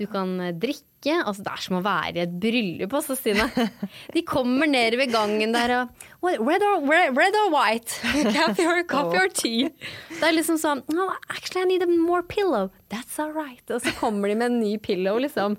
Du 0.00 0.06
kan 0.08 0.32
eh, 0.40 0.54
drikke. 0.56 0.86
Altså, 1.20 1.44
det 1.44 1.52
er 1.52 1.64
som 1.64 1.78
å 1.78 1.82
være 1.84 2.16
i 2.16 2.22
et 2.24 2.36
bryllup, 2.40 2.94
altså, 2.96 3.16
Stine. 3.18 3.46
De 4.14 4.22
kommer 4.24 4.68
ned 4.70 4.96
ved 5.00 5.12
gangen 5.12 5.52
der 5.56 5.74
og 5.76 6.06
"What, 6.24 6.40
red, 6.44 6.64
or, 6.64 6.80
red, 6.88 7.16
red 7.16 7.36
or 7.40 7.50
white? 7.52 8.00
Coffee 8.36 8.68
or, 8.68 8.80
coffee 8.88 9.20
or 9.20 9.28
tea? 9.32 9.68
Det 10.16 10.24
er 10.28 10.36
liksom 10.36 10.60
sånn 10.60 10.82
no, 10.92 11.10
Actually, 11.28 11.64
I 11.64 11.68
need 11.74 11.84
a 11.84 11.90
more 11.90 12.22
pillow. 12.24 12.72
That's 12.92 13.20
all 13.20 13.32
right. 13.36 13.64
Og 13.68 13.84
så 13.84 13.92
kommer 14.00 14.32
de 14.32 14.38
med 14.40 14.52
en 14.54 14.58
ny 14.62 14.74
pillow, 14.80 15.20
liksom. 15.20 15.58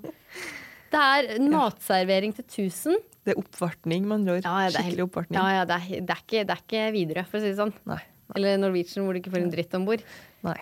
Det 0.92 1.00
er 1.00 1.38
matservering 1.40 2.34
til 2.36 2.44
1000. 2.68 2.98
Det 3.22 3.32
er 3.32 3.38
oppvartning, 3.38 4.04
med 4.04 4.20
andre 4.20 4.36
ord. 4.36 4.46
Ja, 4.46 4.56
ja, 4.66 4.70
det 4.74 4.82
Skikkelig 4.82 5.06
oppvartning. 5.06 5.38
Ja, 5.38 5.60
ja, 5.60 5.64
det 5.70 5.78
er, 5.78 6.02
det, 6.02 6.16
er 6.16 6.22
ikke, 6.26 6.42
det 6.42 6.54
er 6.54 6.62
ikke 6.66 6.84
Widerøe, 6.96 7.26
for 7.30 7.38
å 7.38 7.42
si 7.44 7.52
det 7.52 7.60
sånn. 7.60 7.74
Nei. 7.88 8.02
Eller 8.36 8.58
Norwegian, 8.58 9.06
hvor 9.06 9.14
du 9.14 9.22
ikke 9.22 9.32
får 9.32 9.44
en 9.44 9.52
dritt 9.52 9.76
om 9.78 9.86
bord. 9.86 10.02
Nei. 10.46 10.58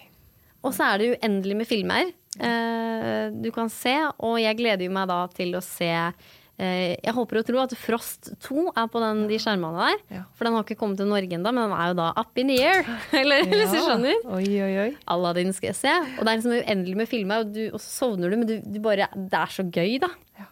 Og 0.61 0.75
så 0.77 0.91
er 0.93 1.01
det 1.01 1.13
uendelig 1.17 1.57
med 1.63 1.69
filmer 1.71 2.11
du 2.39 3.49
kan 3.55 3.71
se, 3.73 3.97
og 4.23 4.37
jeg 4.39 4.59
gleder 4.61 4.93
meg 4.93 5.09
da 5.11 5.25
til 5.35 5.57
å 5.59 5.61
se 5.65 5.89
eh, 5.91 6.95
Jeg 7.03 7.15
håper 7.17 7.41
og 7.41 7.47
tror 7.49 7.63
at 7.65 7.73
Frost 7.81 8.31
2 8.47 8.69
er 8.79 8.87
på 8.93 9.01
den, 9.03 9.25
de 9.31 9.39
skjermene 9.43 9.81
der. 9.89 10.03
Ja. 10.19 10.23
For 10.39 10.47
den 10.47 10.55
har 10.55 10.63
ikke 10.67 10.79
kommet 10.79 11.01
til 11.01 11.11
Norge 11.11 11.35
ennå, 11.39 11.51
men 11.57 11.67
den 11.67 11.75
er 11.75 11.89
jo 11.91 11.97
da 11.99 12.11
up 12.21 12.39
in 12.39 12.53
the 12.53 12.61
air. 12.63 12.85
Eller 13.21 13.43
hvis 13.51 13.73
du 13.75 13.81
skjønner. 13.83 14.21
Oi, 14.37 14.47
oi, 14.63 14.71
oi. 14.85 14.91
Aladdin 15.11 15.51
skal 15.57 15.73
jeg 15.73 15.79
se. 15.81 15.97
Og 16.19 16.23
det 16.23 16.29
er 16.29 16.39
liksom 16.39 16.55
uendelig 16.61 16.97
med 17.03 17.11
filmer, 17.11 17.43
og, 17.43 17.51
du, 17.57 17.65
og 17.73 17.81
så 17.83 17.91
sovner 18.05 18.31
du, 18.31 18.39
men 18.45 18.47
du, 18.53 18.57
du 18.63 18.79
bare, 18.85 19.11
det 19.17 19.41
er 19.43 19.57
så 19.59 19.67
gøy, 19.67 19.97
da. 20.07 20.13
Ja. 20.39 20.47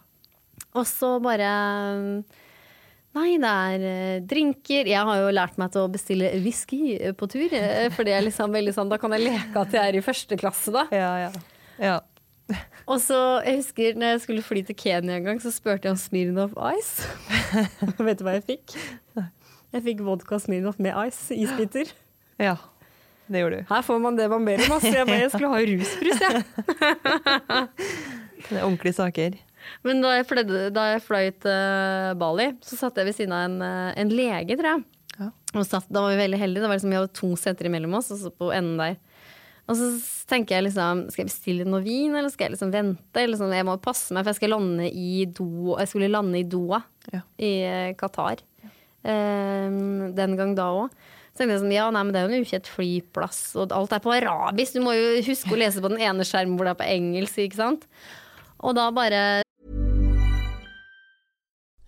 Og 0.79 0.85
så 0.91 1.15
bare 1.25 1.53
Nei, 3.17 3.31
det 3.41 3.49
er 3.51 3.85
eh, 3.89 4.17
drinker. 4.31 4.87
Jeg 4.87 5.01
har 5.09 5.17
jo 5.23 5.31
lært 5.33 5.57
meg 5.59 5.71
til 5.75 5.87
å 5.87 5.91
bestille 5.91 6.29
whisky 6.45 6.93
eh, 6.99 7.15
på 7.17 7.27
tur. 7.33 7.49
eh, 7.57 7.89
For 7.95 8.07
det 8.07 8.13
er 8.15 8.27
liksom 8.27 8.53
veldig 8.55 8.75
sånn, 8.77 8.91
da 8.93 8.99
kan 9.01 9.15
jeg 9.17 9.25
leke 9.25 9.63
at 9.63 9.73
jeg 9.75 9.81
er 9.95 9.97
i 9.99 10.03
første 10.05 10.37
klasse, 10.39 10.71
da. 10.75 10.85
Ja, 10.95 11.09
ja. 11.25 11.31
Ja. 11.81 11.99
Og 12.91 13.01
så, 13.05 13.19
jeg 13.45 13.61
husker 13.61 13.99
når 14.01 14.15
jeg 14.15 14.21
skulle 14.25 14.45
fly 14.47 14.63
til 14.65 14.77
Kenya 14.79 15.19
en 15.19 15.27
gang, 15.27 15.43
så 15.43 15.53
spurte 15.53 15.89
jeg 15.89 15.97
om 15.97 16.01
Smirnov 16.01 16.57
Ice. 16.79 17.05
Vet 18.07 18.21
du 18.21 18.25
hva 18.25 18.39
jeg 18.39 18.47
fikk? 18.49 18.77
Jeg 19.75 19.85
fikk 19.85 20.01
vodka 20.07 20.39
Smirnov 20.41 20.79
med 20.81 20.97
ice. 21.09 21.35
Isbiter. 21.37 21.95
Ja, 22.39 22.53
det 23.27 23.41
gjorde 23.43 23.57
du. 23.59 23.63
Her 23.67 23.81
får 23.83 23.97
man 23.99 24.15
det 24.15 24.29
man 24.31 24.45
ber 24.47 24.61
om. 24.63 24.77
Altså. 24.77 24.93
Jeg, 24.95 25.07
bare, 25.09 25.17
jeg 25.25 25.31
skulle 25.33 25.49
ha 25.51 25.63
rusbrus, 25.67 26.21
jeg. 26.23 26.43
Det 28.49 28.61
er 28.61 28.63
ordentlige 28.63 28.95
saker. 28.95 29.35
Men 29.83 30.05
da 30.05 30.13
jeg, 30.15 30.27
fløyde, 30.29 30.61
da 30.71 30.85
jeg 30.93 31.03
fløy 31.03 31.33
til 31.43 32.15
Bali, 32.21 32.47
så 32.63 32.79
satt 32.79 33.01
jeg 33.03 33.09
ved 33.09 33.17
siden 33.17 33.35
av 33.35 33.49
en, 33.49 33.57
eh, 33.67 33.91
en 33.99 34.15
lege, 34.15 34.55
tror 34.55 34.71
jeg. 34.71 34.85
Ja. 35.19 35.29
Og 35.59 35.67
satt, 35.67 35.91
da 35.91 36.05
var 36.05 36.15
vi 36.15 36.23
veldig 36.23 36.39
heldige. 36.41 36.63
Det 36.63 36.71
var 36.71 36.79
liksom, 36.79 36.95
vi 36.95 37.01
hadde 37.01 37.19
to 37.19 37.33
seter 37.43 37.69
imellom 37.69 37.99
oss, 37.99 38.13
og 38.15 38.23
så 38.23 38.31
på 38.31 38.53
enden 38.55 38.79
der. 38.79 38.97
Og 39.69 39.77
så 39.77 39.89
tenker 40.31 40.57
jeg 40.57 40.65
liksom, 40.69 41.03
skal 41.13 41.27
jeg 41.27 41.29
bestille 41.29 41.67
noe 41.69 41.83
vin, 41.85 42.15
eller 42.17 42.33
skal 42.33 42.47
jeg 42.49 42.55
liksom 42.57 42.71
vente? 42.73 43.21
Eller 43.21 43.37
sånn, 43.37 43.53
jeg 43.53 43.67
må 43.69 43.75
passe 43.85 44.15
meg, 44.17 44.25
for 44.25 44.33
jeg 44.33 44.39
skal 44.41 44.55
lande 44.55 44.87
i 44.89 45.27
Do, 45.29 45.75
jeg 45.77 45.91
skulle 45.91 46.09
lande 46.13 46.41
i 46.41 46.47
Doha 46.49 46.81
Ja. 47.13 47.21
i 47.37 47.51
eh, 47.69 47.91
Qatar. 48.01 48.41
Um, 49.05 50.15
den 50.17 50.37
gang 50.41 50.55
da 50.57 50.71
òg. 50.73 50.97
Så 51.33 51.43
tenkte 51.45 51.55
jeg 51.55 51.63
sånn, 51.63 51.77
ja, 51.77 51.85
nei, 51.95 52.01
men 52.03 52.15
det 52.15 52.19
er 52.23 52.27
jo 52.27 52.35
en 52.35 52.47
ukjent 52.49 52.67
flyplass, 52.73 53.43
og 53.61 53.75
alt 53.77 53.93
er 53.95 54.03
på 54.03 54.11
arabisk. 54.17 54.75
Du 54.75 54.83
må 54.83 54.97
jo 54.97 55.21
huske 55.29 55.53
å 55.55 55.61
lese 55.61 55.85
på 55.85 55.93
den 55.93 56.01
ene 56.03 56.25
skjermen 56.27 56.57
hvor 56.59 56.67
det 56.67 56.73
er 56.75 56.81
på 56.81 56.89
engelsk, 56.97 57.39
ikke 57.45 57.61
sant. 57.61 57.85
Og 58.59 58.75
da 58.75 58.89
bare 58.91 59.21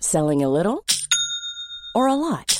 Selling 0.00 0.44
a 0.44 0.48
little 0.48 0.84
or 1.96 2.06
a 2.08 2.14
lot? 2.14 2.59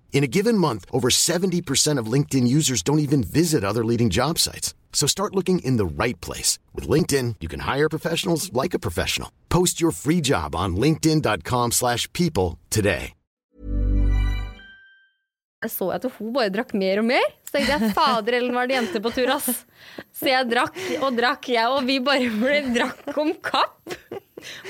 In 0.13 0.23
a 0.23 0.27
given 0.27 0.55
month, 0.55 0.85
over 0.93 1.09
70% 1.09 1.97
of 1.97 2.11
LinkedIn 2.11 2.47
users 2.47 2.83
don't 2.83 2.99
even 2.99 3.23
visit 3.23 3.63
other 3.63 3.83
leading 3.83 4.11
job 4.11 4.37
sites. 4.37 4.75
So 4.93 5.07
start 5.07 5.35
looking 5.35 5.59
in 5.65 5.77
the 5.77 6.03
right 6.03 6.19
place. 6.21 6.59
With 6.75 6.87
LinkedIn, 6.87 7.37
you 7.41 7.49
can 7.49 7.61
hire 7.61 7.89
professionals 7.89 8.53
like 8.53 8.75
a 8.75 8.79
professional. 8.79 9.29
Post 9.49 9.81
your 9.81 9.91
free 9.91 10.21
job 10.21 10.55
on 10.55 10.75
linkedin.com/people 10.75 11.71
slash 11.71 12.07
people 12.13 12.59
today. 12.69 13.13
Jeg 15.61 15.69
så 15.69 15.91
at 15.93 16.05
hun 16.17 16.31
bare 16.33 16.49
drakk 16.49 16.71
mer 16.73 16.99
og 16.99 17.05
mer. 17.05 17.25
Så 17.45 17.53
tenkte 17.53 17.75
jeg 17.75 17.93
fader, 17.93 18.33
Ellen, 18.33 18.55
var 18.55 18.65
det 18.65 18.79
jente 18.79 19.01
på 19.03 19.11
tur, 19.13 19.29
ass. 19.29 19.59
Så 20.17 20.31
jeg 20.31 20.49
drakk 20.49 20.79
og 21.05 21.13
drakk, 21.19 21.49
jeg, 21.53 21.67
og 21.69 21.85
vi 21.85 21.99
bare 22.01 22.31
ble 22.33 22.61
drakk 22.73 23.17
om 23.21 23.29
kapp. 23.45 23.93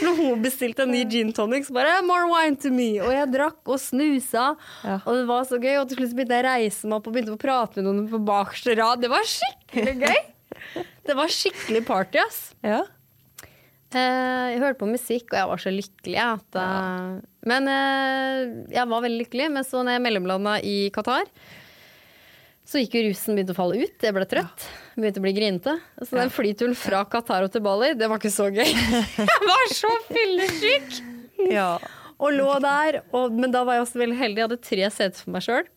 Når 0.01 0.15
hun 0.19 0.41
bestilte 0.43 0.83
en 0.85 0.91
ny 0.91 1.03
gin 1.09 1.31
tonic, 1.33 1.67
så 1.67 1.73
bare 1.73 2.01
'more 2.03 2.27
wine 2.31 2.55
to 2.57 2.69
me'. 2.69 3.01
Og 3.01 3.11
jeg 3.11 3.31
drakk 3.33 3.61
og 3.65 3.79
snusa, 3.79 4.55
Ja. 4.83 4.99
og 5.05 5.13
det 5.15 5.27
var 5.27 5.43
så 5.45 5.57
gøy. 5.61 5.75
Og 5.81 5.89
til 5.89 5.97
slutt 5.97 6.15
begynte 6.15 6.35
jeg 6.37 6.45
å 6.45 6.49
reise 6.49 6.87
meg 6.87 6.97
opp 6.97 7.07
og 7.07 7.13
begynte 7.13 7.35
å 7.35 7.41
prate 7.41 7.75
med 7.81 7.85
noen 7.85 8.09
på 8.09 8.19
bakerste 8.25 8.75
rad. 8.77 9.01
Det 9.01 9.09
var 9.09 9.23
skikkelig 9.23 9.95
gøy! 10.01 10.19
Det 11.05 11.15
var 11.15 11.27
skikkelig 11.27 11.85
party, 11.85 12.19
ass. 12.19 12.53
Ja. 12.63 12.83
Eh, 13.93 14.53
Jeg 14.53 14.59
hørte 14.61 14.79
på 14.79 14.87
musikk, 14.91 15.33
og 15.33 15.37
jeg 15.39 15.47
var 15.49 15.57
så 15.57 15.71
lykkelig. 15.73 16.17
At, 16.21 16.55
ja. 16.55 17.19
Men 17.43 17.67
eh, 17.67 18.75
jeg 18.75 18.87
var 18.87 19.01
veldig 19.01 19.25
lykkelig. 19.25 19.49
Men 19.51 19.63
så 19.67 19.81
når 19.83 19.97
jeg 19.97 20.03
mellomlanda 20.05 20.53
i 20.63 20.89
Qatar, 20.93 21.25
så 22.71 22.79
gikk 22.79 22.93
jo 22.95 23.03
rusen 23.09 23.35
begynte 23.35 23.51
å 23.51 23.57
falle 23.57 23.81
ut. 23.83 23.95
Jeg 23.99 24.15
ble 24.15 24.27
trøtt. 24.31 24.67
Begynte 24.95 25.19
å 25.19 25.25
bli 25.25 25.33
grinete. 25.35 25.73
Så 25.99 26.15
den 26.15 26.31
flyturen 26.31 26.75
fra 26.79 27.01
Qatar 27.11 27.47
til 27.51 27.63
Bali, 27.65 27.91
det 27.99 28.07
var 28.07 28.21
ikke 28.21 28.31
så 28.31 28.47
gøy. 28.47 28.69
Jeg 29.19 29.47
var 29.47 29.73
så 29.75 29.91
fyllesyk! 30.11 31.01
ja. 31.51 31.73
Og 32.21 32.35
lå 32.37 32.51
der. 32.61 33.01
Og, 33.17 33.33
men 33.33 33.51
da 33.51 33.63
var 33.65 33.79
jeg 33.79 33.83
også 33.87 33.97
veldig 33.97 34.17
heldig. 34.19 34.37
Jeg 34.37 34.45
hadde 34.45 34.63
tre 34.67 34.89
seter 34.93 35.23
for 35.23 35.33
meg 35.33 35.41
sjøl. 35.41 35.69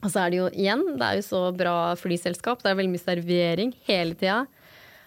Og 0.00 0.08
så 0.08 0.22
er 0.22 0.32
det 0.32 0.38
jo 0.38 0.46
igjen, 0.48 0.84
det 0.96 1.06
er 1.06 1.18
jo 1.18 1.24
så 1.26 1.40
bra 1.56 1.74
flyselskap. 2.00 2.62
Det 2.64 2.70
er 2.70 2.78
veldig 2.78 2.92
mye 2.94 3.04
servering 3.04 3.74
hele 3.88 4.16
tida. 4.16 4.42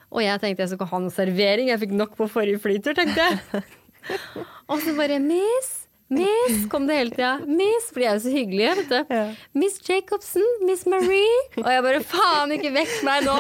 Og 0.09 0.21
jeg 0.21 0.41
tenkte 0.41 0.63
jeg 0.63 0.71
skulle 0.71 0.85
ikke 0.85 0.93
ha 0.93 1.01
noe 1.03 1.13
servering. 1.13 1.71
Jeg 1.73 1.81
fikk 1.83 1.97
nok 1.97 2.15
på 2.17 2.29
forrige 2.29 2.61
flytur, 2.61 2.97
tenkte 2.97 3.25
jeg. 3.25 3.65
Og 4.69 4.81
så 4.85 4.93
bare 4.97 5.19
Miss, 5.21 5.78
Miss, 6.10 6.63
kom 6.72 6.88
det 6.89 6.95
hele 6.98 7.13
tida. 7.13 7.36
Miss, 7.45 7.89
for 7.93 8.02
de 8.02 8.08
er 8.10 8.15
jo 8.17 8.22
så 8.24 8.32
hyggelige, 8.34 8.76
vet 8.80 8.89
du. 8.89 9.13
Ja. 9.13 9.26
Miss 9.62 9.78
Jacobsen, 9.86 10.45
Miss 10.65 10.88
Marie. 10.89 11.36
Og 11.62 11.67
jeg 11.69 11.84
bare 11.86 12.02
faen, 12.02 12.54
ikke 12.56 12.72
vekk 12.74 12.95
meg 13.06 13.28
nå. 13.28 13.36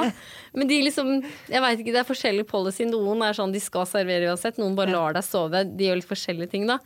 Men 0.53 0.69
de 0.69 0.77
liksom, 0.85 1.09
jeg 1.49 1.63
vet 1.65 1.81
ikke, 1.81 1.93
det 1.95 2.01
er 2.03 2.09
forskjellig 2.09 2.45
policy. 2.49 2.85
Noen 2.89 3.23
er 3.25 3.37
sånn 3.37 3.53
de 3.53 3.61
skal 3.63 3.87
servere 3.89 4.29
uansett. 4.29 4.61
Noen 4.61 4.77
bare 4.77 4.93
lar 4.93 5.17
deg 5.17 5.25
sove. 5.25 5.63
De 5.65 5.89
gjør 5.89 6.01
litt 6.01 6.09
forskjellige 6.09 6.53
ting, 6.53 6.69
da. 6.69 6.77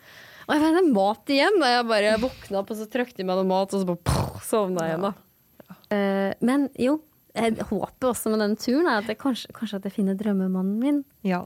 Og 0.47 0.55
jeg 0.55 0.63
vet, 0.63 0.75
det 0.75 0.83
er 0.83 0.91
mat 0.95 1.33
igjen. 1.35 1.59
Og 1.59 1.69
jeg 1.71 1.87
bare 1.91 2.17
våkna 2.23 2.61
opp, 2.63 2.71
og 2.71 2.79
så 2.79 2.87
trøkte 2.95 3.19
de 3.19 3.27
meg 3.27 3.39
noe 3.39 3.51
mat, 3.51 3.75
og 3.75 3.83
så 3.83 3.89
bare 3.91 4.05
poff, 4.07 4.43
sovna 4.47 4.87
jeg 4.87 4.95
igjen, 4.95 5.09
da. 5.09 5.77
Eh, 5.93 6.31
men 6.43 6.67
jo, 6.79 6.97
jeg 7.35 7.57
håper 7.69 8.11
også 8.11 8.31
med 8.31 8.43
denne 8.43 8.59
turen 8.61 8.87
er 8.87 9.01
at 9.01 9.09
jeg 9.11 9.19
kanskje, 9.21 9.51
kanskje 9.55 9.79
at 9.81 9.87
jeg 9.89 9.95
finner 9.99 10.17
drømmemannen 10.19 10.79
min. 10.79 11.01
Ja. 11.27 11.43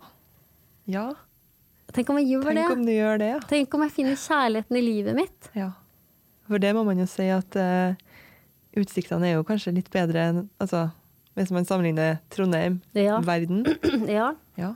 Ja. 0.89 1.09
Tenk 1.97 2.09
om 2.13 2.19
jeg 2.21 2.29
gjør 2.35 2.47
Tenk 2.51 2.59
det. 2.61 2.65
om 2.77 2.85
du 2.85 2.91
gjør 2.93 3.19
det, 3.21 3.27
ja. 3.33 3.39
Tenk 3.49 3.73
om 3.73 3.83
jeg 3.87 3.93
finner 3.95 4.19
kjærligheten 4.21 4.77
i 4.77 4.83
livet 4.85 5.17
mitt. 5.17 5.51
ja. 5.57 5.71
For 6.47 6.61
det 6.63 6.69
må 6.77 6.85
man 6.87 6.95
jo 7.01 7.03
si 7.11 7.25
at 7.33 7.57
uh, 7.59 7.97
utsiktene 8.79 9.27
er 9.27 9.33
jo 9.35 9.43
kanskje 9.43 9.73
litt 9.75 9.89
bedre 9.91 10.21
enn 10.29 10.37
altså, 10.63 10.85
Hvis 11.35 11.51
man 11.51 11.65
sammenligner 11.67 12.21
Trondheim, 12.33 12.77
Ja. 12.95 13.17
verden. 13.25 13.65
ja. 14.07 14.29
Ja. 14.55 14.69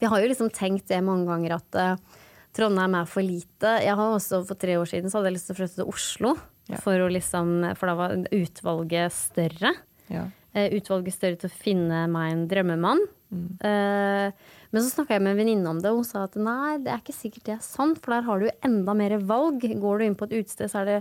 Vi 0.00 0.08
har 0.08 0.22
jo 0.22 0.30
liksom 0.30 0.48
tenkt 0.56 0.88
det 0.88 1.02
mange 1.04 1.28
ganger 1.28 1.58
at 1.58 1.76
uh, 1.76 2.20
Trondheim 2.56 2.96
er 2.98 3.04
for 3.06 3.22
lite. 3.22 3.74
Jeg 3.84 3.94
har 3.94 4.14
også 4.16 4.40
For 4.48 4.56
tre 4.58 4.78
år 4.80 4.88
siden 4.88 5.10
så 5.12 5.18
hadde 5.20 5.30
jeg 5.30 5.36
lyst 5.36 5.50
til 5.50 5.54
å 5.54 5.60
flytte 5.60 5.78
til 5.82 5.92
Oslo. 5.92 6.32
Ja. 6.70 6.80
For, 6.82 7.04
liksom, 7.12 7.52
for 7.78 7.90
da 7.90 7.94
var 7.98 8.16
utvalget 8.32 9.12
større. 9.18 9.74
ja. 10.08 10.28
Uh, 10.50 10.66
utvalget 10.74 11.14
større 11.14 11.38
til 11.38 11.46
å 11.46 11.58
finne 11.60 12.06
meg 12.10 12.32
en 12.32 12.40
drømmemann. 12.50 13.04
Mm. 13.30 13.44
Eh, 13.62 14.32
men 14.70 14.84
så 14.84 14.92
snakka 14.92 15.16
jeg 15.16 15.24
med 15.24 15.34
en 15.34 15.40
venninne 15.40 15.70
om 15.72 15.80
det, 15.82 15.90
og 15.90 16.02
hun 16.02 16.06
sa 16.06 16.24
at 16.28 16.36
nei, 16.38 16.76
det 16.84 16.92
er 16.92 17.00
ikke 17.02 17.16
sikkert 17.16 17.48
det 17.48 17.54
er 17.56 17.64
sant, 17.64 17.98
for 17.98 18.14
der 18.14 18.26
har 18.28 18.38
du 18.38 18.46
jo 18.46 18.54
enda 18.66 18.94
mer 18.94 19.16
valg. 19.26 19.64
Går 19.66 19.98
du 19.98 20.06
inn 20.06 20.16
på 20.18 20.28
et 20.28 20.36
utested, 20.38 20.70
så 20.70 20.82
er 20.82 20.90
det 20.90 20.98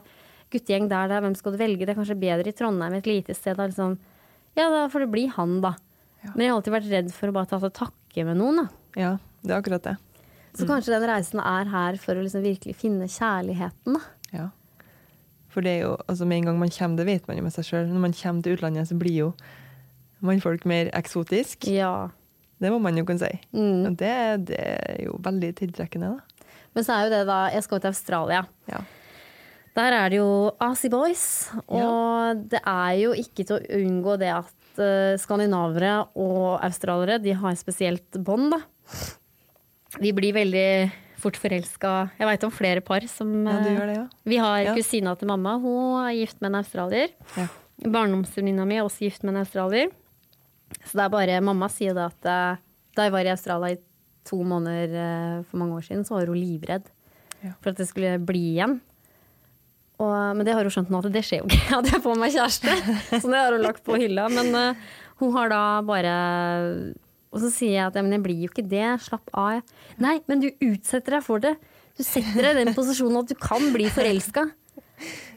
guttegjeng 0.50 0.90
der, 0.90 1.12
der, 1.12 1.22
hvem 1.22 1.36
skal 1.38 1.54
du 1.54 1.60
velge? 1.62 1.86
Det 1.86 1.94
er 1.94 2.00
kanskje 2.00 2.18
bedre 2.18 2.50
i 2.50 2.56
Trondheim, 2.58 2.98
et 2.98 3.10
lite 3.10 3.36
sted. 3.38 3.60
Da, 3.60 3.70
liksom. 3.70 4.00
Ja, 4.58 4.72
da 4.74 4.88
får 4.90 5.06
det 5.06 5.12
bli 5.14 5.28
han, 5.36 5.60
da. 5.66 5.76
Men 6.34 6.44
jeg 6.44 6.52
har 6.52 6.58
alltid 6.58 6.76
vært 6.76 6.92
redd 6.92 7.12
for 7.16 7.30
å 7.30 7.36
bare 7.38 7.52
ta 7.52 7.62
til 7.62 7.76
takke 7.78 8.26
med 8.28 8.40
noen, 8.42 8.64
da. 8.64 8.68
ja, 9.00 9.12
det 9.46 9.54
er 9.54 9.62
akkurat 9.62 9.86
det. 9.86 9.96
Så 10.58 10.66
kanskje 10.68 10.96
den 10.96 11.06
reisen 11.08 11.40
er 11.40 11.70
her 11.70 12.00
for 12.02 12.18
å 12.18 12.24
liksom 12.26 12.42
virkelig 12.44 12.74
finne 12.82 13.08
kjærligheten, 13.08 14.00
da. 14.00 14.02
Ja. 14.34 14.48
For 15.54 15.66
det 15.66 15.78
er 15.78 15.86
jo, 15.86 15.94
altså 16.10 16.26
med 16.30 16.42
en 16.42 16.50
gang 16.50 16.60
man 16.62 16.74
kommer, 16.74 17.00
det 17.00 17.08
vet 17.08 17.30
man 17.30 17.38
jo 17.40 17.46
med 17.46 17.54
seg 17.54 17.70
sjøl, 17.70 17.88
når 17.90 18.04
man 18.10 18.18
kommer 18.18 18.46
til 18.46 18.58
utlandet, 18.58 18.90
så 18.90 18.98
blir 18.98 19.16
jo 19.16 19.30
mannfolk 20.26 20.66
mer 20.70 20.90
eksotisk. 20.98 21.70
Ja. 21.70 22.10
Det 22.60 22.72
må 22.74 22.80
man 22.84 22.98
jo 23.00 23.06
kunne 23.08 23.22
si. 23.24 23.40
Mm. 23.56 23.86
Og 23.90 23.98
det, 24.00 24.16
det 24.50 24.60
er 24.60 25.04
jo 25.06 25.18
veldig 25.24 25.52
tiltrekkende, 25.62 26.14
da. 26.18 26.56
Men 26.76 26.86
så 26.86 26.96
er 26.96 27.08
jo 27.08 27.14
det 27.16 27.22
da 27.30 27.38
Jeg 27.54 27.66
skal 27.66 27.80
til 27.82 27.90
Australia. 27.94 28.42
Ja. 28.70 28.82
Der 29.80 29.96
er 29.96 30.10
det 30.12 30.18
jo 30.20 30.30
Asi 30.60 30.90
Boys, 30.92 31.24
og 31.70 32.42
det 32.52 32.60
er 32.68 32.94
jo 33.00 33.14
ikke 33.16 33.46
til 33.48 33.56
å 33.56 33.78
unngå 33.80 34.16
det 34.20 34.32
at 34.34 34.82
uh, 34.82 35.14
skandinavere 35.22 35.94
og 36.20 36.58
australiere 36.66 37.20
de 37.24 37.36
har 37.38 37.56
spesielt 37.60 38.18
bånd, 38.26 38.52
da. 38.58 38.60
Vi 40.02 40.12
blir 40.14 40.36
veldig 40.36 40.66
fort 41.20 41.38
forelska. 41.40 41.94
Jeg 42.20 42.28
veit 42.30 42.44
om 42.48 42.52
flere 42.54 42.84
par 42.86 43.06
som 43.12 43.32
ja, 43.48 43.56
du 43.64 43.70
eh, 43.70 43.78
gjør 43.78 43.88
det, 43.92 43.96
ja. 44.02 44.06
Vi 44.34 44.42
har 44.42 44.60
Ja. 44.68 44.76
kusina 44.76 45.16
til 45.20 45.32
mamma, 45.32 45.56
hun 45.62 46.02
er 46.04 46.14
gift 46.18 46.42
med 46.42 46.52
en 46.52 46.60
australier. 46.62 47.16
Ja. 47.38 47.48
Barndomsvenninna 47.86 48.66
mi 48.68 48.78
er 48.80 48.84
også 48.88 49.06
gift 49.08 49.24
med 49.24 49.36
en 49.36 49.42
australier. 49.46 49.94
Så 50.90 50.98
det 50.98 51.06
er 51.06 51.14
bare 51.14 51.40
Mamma 51.46 51.70
sier 51.70 51.94
da 51.98 52.08
at 52.10 52.26
eh, 52.30 52.60
da 52.98 53.06
jeg 53.06 53.14
var 53.14 53.28
i 53.30 53.34
Australia 53.36 53.76
i 53.78 53.82
to 54.30 54.40
måneder 54.46 54.96
eh, 55.00 55.36
for 55.50 55.62
mange 55.62 55.78
år 55.78 55.86
siden, 55.86 56.06
så 56.08 56.18
var 56.18 56.30
hun 56.32 56.40
livredd 56.42 56.90
Ja. 57.40 57.54
for 57.62 57.72
at 57.72 57.78
det 57.80 57.86
skulle 57.88 58.18
bli 58.20 58.42
igjen. 58.58 58.80
Og, 60.00 60.16
men 60.36 60.46
det 60.48 60.54
har 60.56 60.64
hun 60.68 60.72
skjønt 60.74 60.90
nå 60.92 61.00
at 61.04 61.12
det 61.14 61.22
skjer 61.28 61.42
jo 61.44 61.48
ikke 61.52 61.78
at 61.82 61.88
jeg 61.92 62.02
får 62.04 62.18
meg 62.20 62.34
kjæreste. 62.36 62.74
Så 63.20 63.26
det 63.32 63.40
har 63.40 63.56
hun 63.56 63.64
lagt 63.66 63.84
på 63.88 63.98
hylla. 64.00 64.26
Men 64.32 64.50
uh, 64.56 64.90
hun 65.22 65.34
har 65.36 65.52
da 65.52 65.62
bare 65.88 66.14
Og 67.34 67.42
så 67.44 67.50
sier 67.52 67.74
jeg 67.78 67.84
at 67.90 67.98
ja, 68.00 68.04
men 68.06 68.16
jeg 68.16 68.24
blir 68.26 68.40
jo 68.46 68.50
ikke 68.52 68.64
det, 68.72 68.86
slapp 69.06 69.28
av. 69.38 69.60
Nei, 70.02 70.18
men 70.32 70.40
du 70.44 70.48
utsetter 70.66 71.18
deg 71.18 71.26
for 71.26 71.44
det. 71.44 71.52
Du 72.00 72.04
setter 72.08 72.42
deg 72.48 72.56
i 72.56 72.64
den 72.64 72.74
posisjonen 72.78 73.20
at 73.22 73.30
du 73.32 73.36
kan 73.40 73.68
bli 73.76 73.90
forelska. 73.92 74.48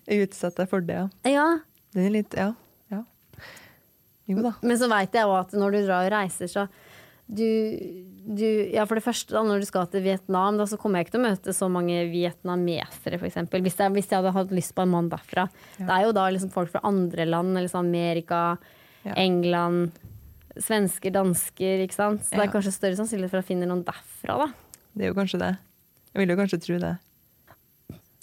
Utsette 0.07 0.63
deg 0.63 0.71
for 0.71 0.83
det, 0.87 1.01
ja. 1.03 1.09
Ja, 1.37 1.47
Det 1.95 2.07
er 2.09 2.15
litt 2.15 2.35
Ja. 2.39 2.53
Ja. 4.37 4.53
Men 4.63 4.79
så 4.79 4.89
veit 4.89 5.13
jeg 5.13 5.27
òg 5.29 5.39
at 5.41 5.53
når 5.59 5.73
du 5.73 5.79
drar 5.87 6.07
og 6.07 6.13
reiser, 6.13 6.49
så 6.51 6.69
du, 7.33 7.47
du 8.37 8.45
Ja, 8.75 8.85
for 8.85 8.99
det 8.99 9.05
første, 9.05 9.31
da, 9.33 9.43
når 9.47 9.63
du 9.63 9.67
skal 9.69 9.87
til 9.93 10.03
Vietnam, 10.05 10.59
da, 10.61 10.65
så 10.69 10.77
kommer 10.81 10.99
jeg 11.01 11.07
ikke 11.07 11.15
til 11.17 11.23
å 11.23 11.29
møte 11.31 11.55
så 11.57 11.69
mange 11.73 12.03
vietnamesere, 12.11 13.19
f.eks. 13.21 13.37
Hvis, 13.53 13.77
jeg- 13.79 13.93
hvis 13.95 14.09
jeg 14.11 14.19
hadde 14.19 14.33
hatt 14.35 14.51
lyst 14.53 14.75
på 14.75 14.83
en 14.83 14.91
mann 14.93 15.09
derfra. 15.13 15.49
Det 15.79 15.89
er 15.89 16.05
jo 16.07 16.13
da 16.13 16.27
liksom 16.31 16.51
folk 16.53 16.71
fra 16.71 16.81
andre 16.85 17.25
land, 17.27 17.55
liksom 17.57 17.81
Amerika, 17.87 18.59
Ja. 19.05 19.15
England, 19.17 19.93
svensker, 20.59 21.11
dansker, 21.11 21.81
ikke 21.87 21.95
sant. 21.97 22.21
Så 22.23 22.37
det 22.37 22.45
er 22.45 22.53
kanskje 22.53 22.73
større 22.77 22.95
sannsynlighet 23.01 23.31
for 23.33 23.41
å 23.41 23.47
finne 23.47 23.67
noen 23.67 23.83
derfra, 23.85 24.37
da. 24.47 24.53
Det 24.95 25.05
er 25.07 25.09
jo 25.09 25.15
kanskje 25.17 25.39
det. 25.41 25.57
Jeg 26.15 26.21
vil 26.27 26.29
jo 26.37 26.37
kanskje 26.43 26.61
tro 26.63 26.79
det. 26.79 26.93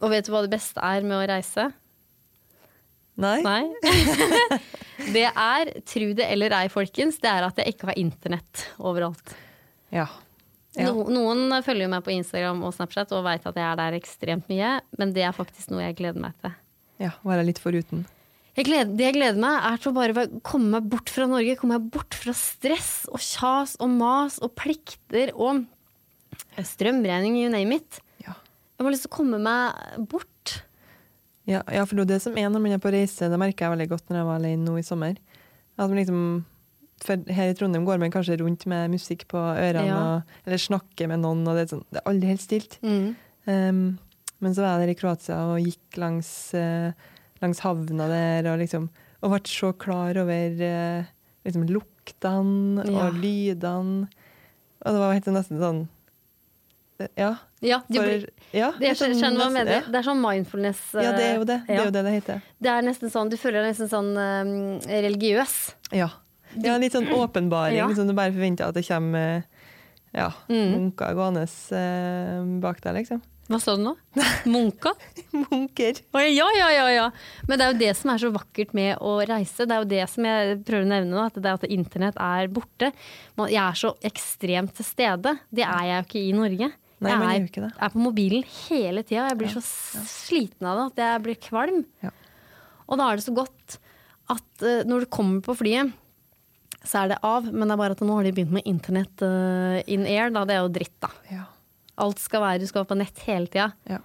Og 0.01 0.09
vet 0.11 0.23
du 0.25 0.31
hva 0.31 0.41
det 0.45 0.51
beste 0.53 0.77
er 0.79 1.01
med 1.03 1.17
å 1.17 1.27
reise? 1.27 1.73
Nei? 3.19 3.39
Nei. 3.43 3.63
det 5.15 5.27
er, 5.27 5.73
tru 5.87 6.11
det 6.17 6.27
eller 6.31 6.55
ei, 6.61 6.65
folkens, 6.71 7.19
det 7.21 7.31
er 7.31 7.47
at 7.49 7.59
jeg 7.59 7.75
ikke 7.75 7.91
har 7.91 7.99
internett 7.99 8.65
overalt. 8.77 9.35
Ja. 9.93 10.07
ja. 10.77 10.87
No, 10.87 11.07
noen 11.11 11.51
følger 11.65 11.87
jo 11.87 11.91
meg 11.91 12.05
på 12.05 12.13
Instagram 12.15 12.63
og 12.67 12.75
Snapchat 12.77 13.11
og 13.17 13.25
veit 13.27 13.47
at 13.49 13.59
jeg 13.59 13.67
er 13.67 13.81
der 13.81 13.97
ekstremt 13.99 14.47
mye, 14.51 14.77
men 15.01 15.11
det 15.15 15.27
er 15.27 15.35
faktisk 15.35 15.73
noe 15.73 15.83
jeg 15.87 15.99
gleder 15.99 16.23
meg 16.23 16.37
til. 16.39 16.55
ja. 17.03 17.11
Være 17.27 17.47
litt 17.47 17.61
foruten. 17.63 18.07
Jeg 18.57 18.65
gleder, 18.67 18.89
det 18.91 19.05
jeg 19.05 19.15
gleder 19.15 19.39
meg, 19.39 19.55
er 19.69 19.79
til 19.79 19.91
å 19.91 19.95
bare 19.95 20.23
komme 20.43 20.73
meg 20.73 20.87
bort 20.91 21.11
fra 21.13 21.27
Norge. 21.29 21.55
Komme 21.59 21.77
meg 21.77 21.91
bort 21.93 22.15
fra 22.17 22.33
stress 22.35 23.05
og 23.07 23.21
kjas 23.23 23.77
og 23.79 23.93
mas 23.93 24.35
og 24.43 24.51
plikter 24.59 25.31
og 25.31 25.61
strømregning, 26.57 27.37
you 27.39 27.51
name 27.53 27.77
it. 27.77 28.01
Ja. 28.25 28.35
Jeg 28.75 28.83
har 28.83 28.91
lyst 28.91 29.05
til 29.07 29.13
å 29.13 29.15
komme 29.15 29.39
meg 29.43 30.03
bort. 30.11 30.27
Ja, 31.49 31.63
ja, 31.73 31.83
for 31.87 31.97
det 31.97 32.05
er 32.05 32.11
det 32.13 32.21
som 32.21 32.35
er 32.37 32.49
når 32.53 32.61
man 32.61 32.75
er 32.75 32.81
på 32.83 32.91
reise, 32.93 33.25
det 33.31 33.39
merka 33.41 33.65
jeg 33.65 33.73
veldig 33.73 33.89
godt 33.89 34.09
når 34.11 34.19
jeg 34.21 34.27
var 34.29 34.37
alene 34.39 34.65
nå 34.67 34.75
i 34.77 34.85
sommer. 34.85 35.15
At 35.79 35.87
man 35.89 35.97
liksom, 35.97 36.19
for 37.01 37.31
her 37.33 37.49
i 37.49 37.55
Trondheim 37.57 37.87
går 37.87 38.01
man 38.03 38.11
kanskje 38.13 38.37
rundt 38.43 38.67
med 38.69 38.91
musikk 38.93 39.25
på 39.31 39.39
ørene, 39.39 39.87
Ja. 39.87 39.97
og, 40.19 40.33
eller 40.45 40.61
snakker 40.61 41.09
med 41.09 41.23
noen, 41.23 41.41
og 41.47 41.55
det 41.57 41.63
er, 41.65 41.71
sånn, 41.73 41.85
det 41.89 42.01
er 42.03 42.09
aldri 42.11 42.29
helt 42.33 42.43
stilt. 42.45 42.77
Mm. 42.85 43.15
Um, 43.49 43.81
men 44.43 44.53
så 44.55 44.61
var 44.61 44.75
jeg 44.77 44.85
der 44.85 44.93
i 44.93 44.99
Kroatia 44.99 45.37
og 45.55 45.63
gikk 45.65 45.97
langs, 45.99 46.29
uh, 46.53 46.91
langs 47.41 47.59
havna 47.65 48.05
der 48.11 48.51
og 48.53 48.59
liksom 48.61 48.89
og 49.19 49.33
ble 49.33 49.39
så 49.51 49.73
klar 49.75 50.15
over 50.21 50.61
uh, 50.63 51.07
liksom 51.43 51.65
luktene 51.67 52.85
Ja. 52.87 53.07
og 53.09 53.17
lydene. 53.19 54.05
Og 54.85 54.93
det 54.95 54.99
var 55.01 55.17
helt 55.17 55.25
nesten 55.33 55.59
sånn 55.59 55.81
Ja. 57.19 57.33
Ja, 57.61 57.81
de 57.91 57.99
For, 57.99 58.25
ja, 58.55 58.69
skjønner 58.79 59.35
hva 59.35 59.47
du 59.49 59.53
mener. 59.57 59.71
Ja. 59.73 59.81
Det 59.91 59.99
er 59.99 60.05
sånn 60.07 60.21
mindfulness. 60.23 60.79
ja, 60.95 61.11
det 61.11 61.25
er 61.25 61.35
jo 61.35 61.43
det. 61.49 61.57
Det 61.67 61.75
er 61.75 61.85
jo 61.89 61.91
det 61.91 62.03
det 62.07 62.13
heter. 62.15 62.41
Det 62.59 62.71
er 62.71 62.85
nesten 62.87 63.11
sånn, 63.11 63.29
Du 63.29 63.35
føler 63.37 63.61
deg 63.63 63.73
nesten 63.73 63.89
sånn 63.91 64.11
eh, 64.15 65.01
religiøs. 65.03 65.55
Ja. 65.91 66.07
ja 66.55 66.77
litt 66.79 66.95
sånn 66.95 67.09
åpenbaring, 67.11 67.75
Ja. 67.81 67.89
som 67.95 68.07
du 68.07 68.13
bare 68.15 68.31
forventer 68.31 68.69
at 68.69 68.75
det 68.79 68.85
kommer 68.87 69.39
eh, 69.39 69.41
ja, 70.15 70.31
Mm. 70.47 70.71
munker 70.73 71.13
gående 71.13 71.43
uh, 71.45 72.59
bak 72.63 72.79
deg, 72.81 72.95
liksom. 73.03 73.21
Hva 73.49 73.57
sa 73.61 73.73
du 73.75 73.81
nå? 73.81 73.95
Munka? 74.45 74.91
Munker. 75.33 75.99
Oh, 76.13 76.21
Ja, 76.21 76.45
ja, 76.53 76.67
ja, 76.69 76.87
ja. 76.93 77.05
Men 77.47 77.57
det 77.57 77.65
er 77.65 77.71
jo 77.73 77.79
det 77.79 77.93
som 77.97 78.11
er 78.13 78.21
så 78.21 78.29
vakkert 78.33 78.75
med 78.77 78.97
å 79.01 79.15
reise. 79.25 79.65
Det 79.65 79.73
er 79.73 79.81
jo 79.81 79.89
det 79.89 80.03
som 80.11 80.27
jeg 80.29 80.59
prøver 80.67 80.85
å 80.85 80.89
nevne 80.91 81.15
nå, 81.15 81.23
at 81.25 81.33
det 81.39 81.49
er 81.49 81.57
at 81.57 81.65
internett 81.65 82.19
er 82.21 82.47
borte. 82.53 82.91
Jeg 83.49 83.63
er 83.63 83.79
så 83.79 83.95
ekstremt 84.05 84.75
til 84.77 84.85
stede. 84.85 85.33
Det 85.49 85.65
er 85.65 85.81
jeg 85.89 85.95
jo 85.97 86.05
ikke 86.07 86.21
i 86.21 86.35
Norge. 86.37 86.69
Nei, 86.99 87.13
jeg 87.15 87.49
er, 87.61 87.69
er 87.71 87.91
på 87.93 88.01
mobilen 88.01 88.43
hele 88.67 89.03
tida. 89.07 89.29
Jeg 89.29 89.39
blir 89.39 89.53
så 89.53 89.61
sliten 89.63 90.67
av 90.67 90.79
det 90.79 90.87
at 90.89 91.01
jeg 91.05 91.23
blir 91.27 91.39
kvalm. 91.43 91.83
Ja. 92.03 92.11
Og 92.89 92.99
da 92.99 93.07
er 93.07 93.19
det 93.19 93.25
så 93.27 93.35
godt 93.37 93.77
at 94.29 94.65
uh, 94.65 94.83
når 94.89 95.05
du 95.05 95.11
kommer 95.13 95.43
på 95.45 95.55
flyet, 95.61 95.93
så 96.83 97.03
er 97.03 97.13
det 97.13 97.21
av. 97.25 97.47
Men 97.47 97.67
det 97.67 97.75
er 97.75 97.81
bare 97.83 97.95
at 97.97 98.03
nå 98.03 98.17
har 98.17 98.27
de 98.27 98.35
begynt 98.35 98.57
med 98.57 98.67
internett 98.69 99.23
uh, 99.23 99.79
in 99.87 100.05
air. 100.09 100.33
Da. 100.35 100.43
Det 100.49 100.57
er 100.57 100.61
jo 100.63 100.75
dritt, 100.75 100.97
da. 101.03 101.11
Ja. 101.31 101.47
Alt 101.99 102.21
skal 102.23 102.43
være, 102.43 102.61
du 102.61 102.69
skal 102.69 102.83
være 102.83 102.91
på 102.93 102.99
nett 102.99 103.25
hele 103.27 103.51
tida. 103.51 103.71
Ja. 103.89 104.03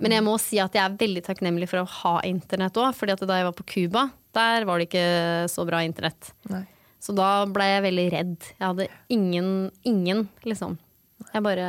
Men 0.00 0.16
jeg 0.16 0.24
må 0.24 0.34
si 0.40 0.56
at 0.62 0.76
jeg 0.76 0.80
er 0.80 0.96
veldig 1.00 1.22
takknemlig 1.26 1.68
for 1.68 1.82
å 1.82 1.88
ha 2.00 2.14
internett 2.24 2.76
òg. 2.80 2.94
fordi 2.96 3.12
at 3.12 3.24
da 3.28 3.36
jeg 3.36 3.48
var 3.50 3.56
på 3.56 3.66
Cuba, 3.68 4.06
der 4.36 4.64
var 4.68 4.80
det 4.80 4.88
ikke 4.88 5.48
så 5.52 5.66
bra 5.68 5.82
internett. 5.84 6.32
Så 7.00 7.12
da 7.16 7.44
ble 7.48 7.66
jeg 7.68 7.84
veldig 7.84 8.06
redd. 8.12 8.36
Jeg 8.54 8.64
hadde 8.64 8.86
ingen, 9.12 9.50
ingen, 9.88 10.26
liksom. 10.44 10.78
Jeg 11.30 11.44
bare 11.44 11.66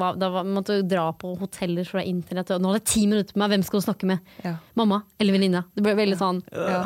var, 0.00 0.16
da 0.18 0.28
var, 0.34 0.46
måtte 0.48 0.80
dra 0.88 1.06
på 1.14 1.34
hoteller 1.38 1.86
fra 1.86 2.02
internett. 2.02 2.50
Og 2.54 2.62
nå 2.62 2.72
hadde 2.72 2.80
jeg 2.82 2.90
ti 2.90 3.04
minutter 3.10 3.36
på 3.36 3.42
meg, 3.42 3.52
hvem 3.54 3.64
skal 3.66 3.80
du 3.80 3.86
snakke 3.86 4.08
med? 4.10 4.34
Ja. 4.42 4.56
Mamma 4.78 5.02
eller 5.22 5.36
venninne? 5.36 5.64
Det 5.74 5.84
ble 5.86 5.96
veldig 5.98 6.20
sånn 6.20 6.42
Ja. 6.50 6.84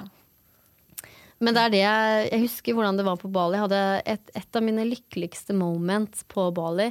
Men 1.38 1.54
det 1.54 1.62
er 1.62 1.70
det 1.70 1.80
jeg, 1.84 2.22
jeg 2.32 2.42
husker 2.48 2.74
hvordan 2.74 2.96
det 2.98 3.04
var 3.06 3.18
på 3.20 3.30
Bali. 3.30 3.54
Jeg 3.54 3.62
hadde 3.68 3.82
et, 4.10 4.30
et 4.40 4.56
av 4.58 4.64
mine 4.66 4.84
lykkeligste 4.88 5.54
moments 5.54 6.24
på 6.26 6.48
Bali 6.54 6.88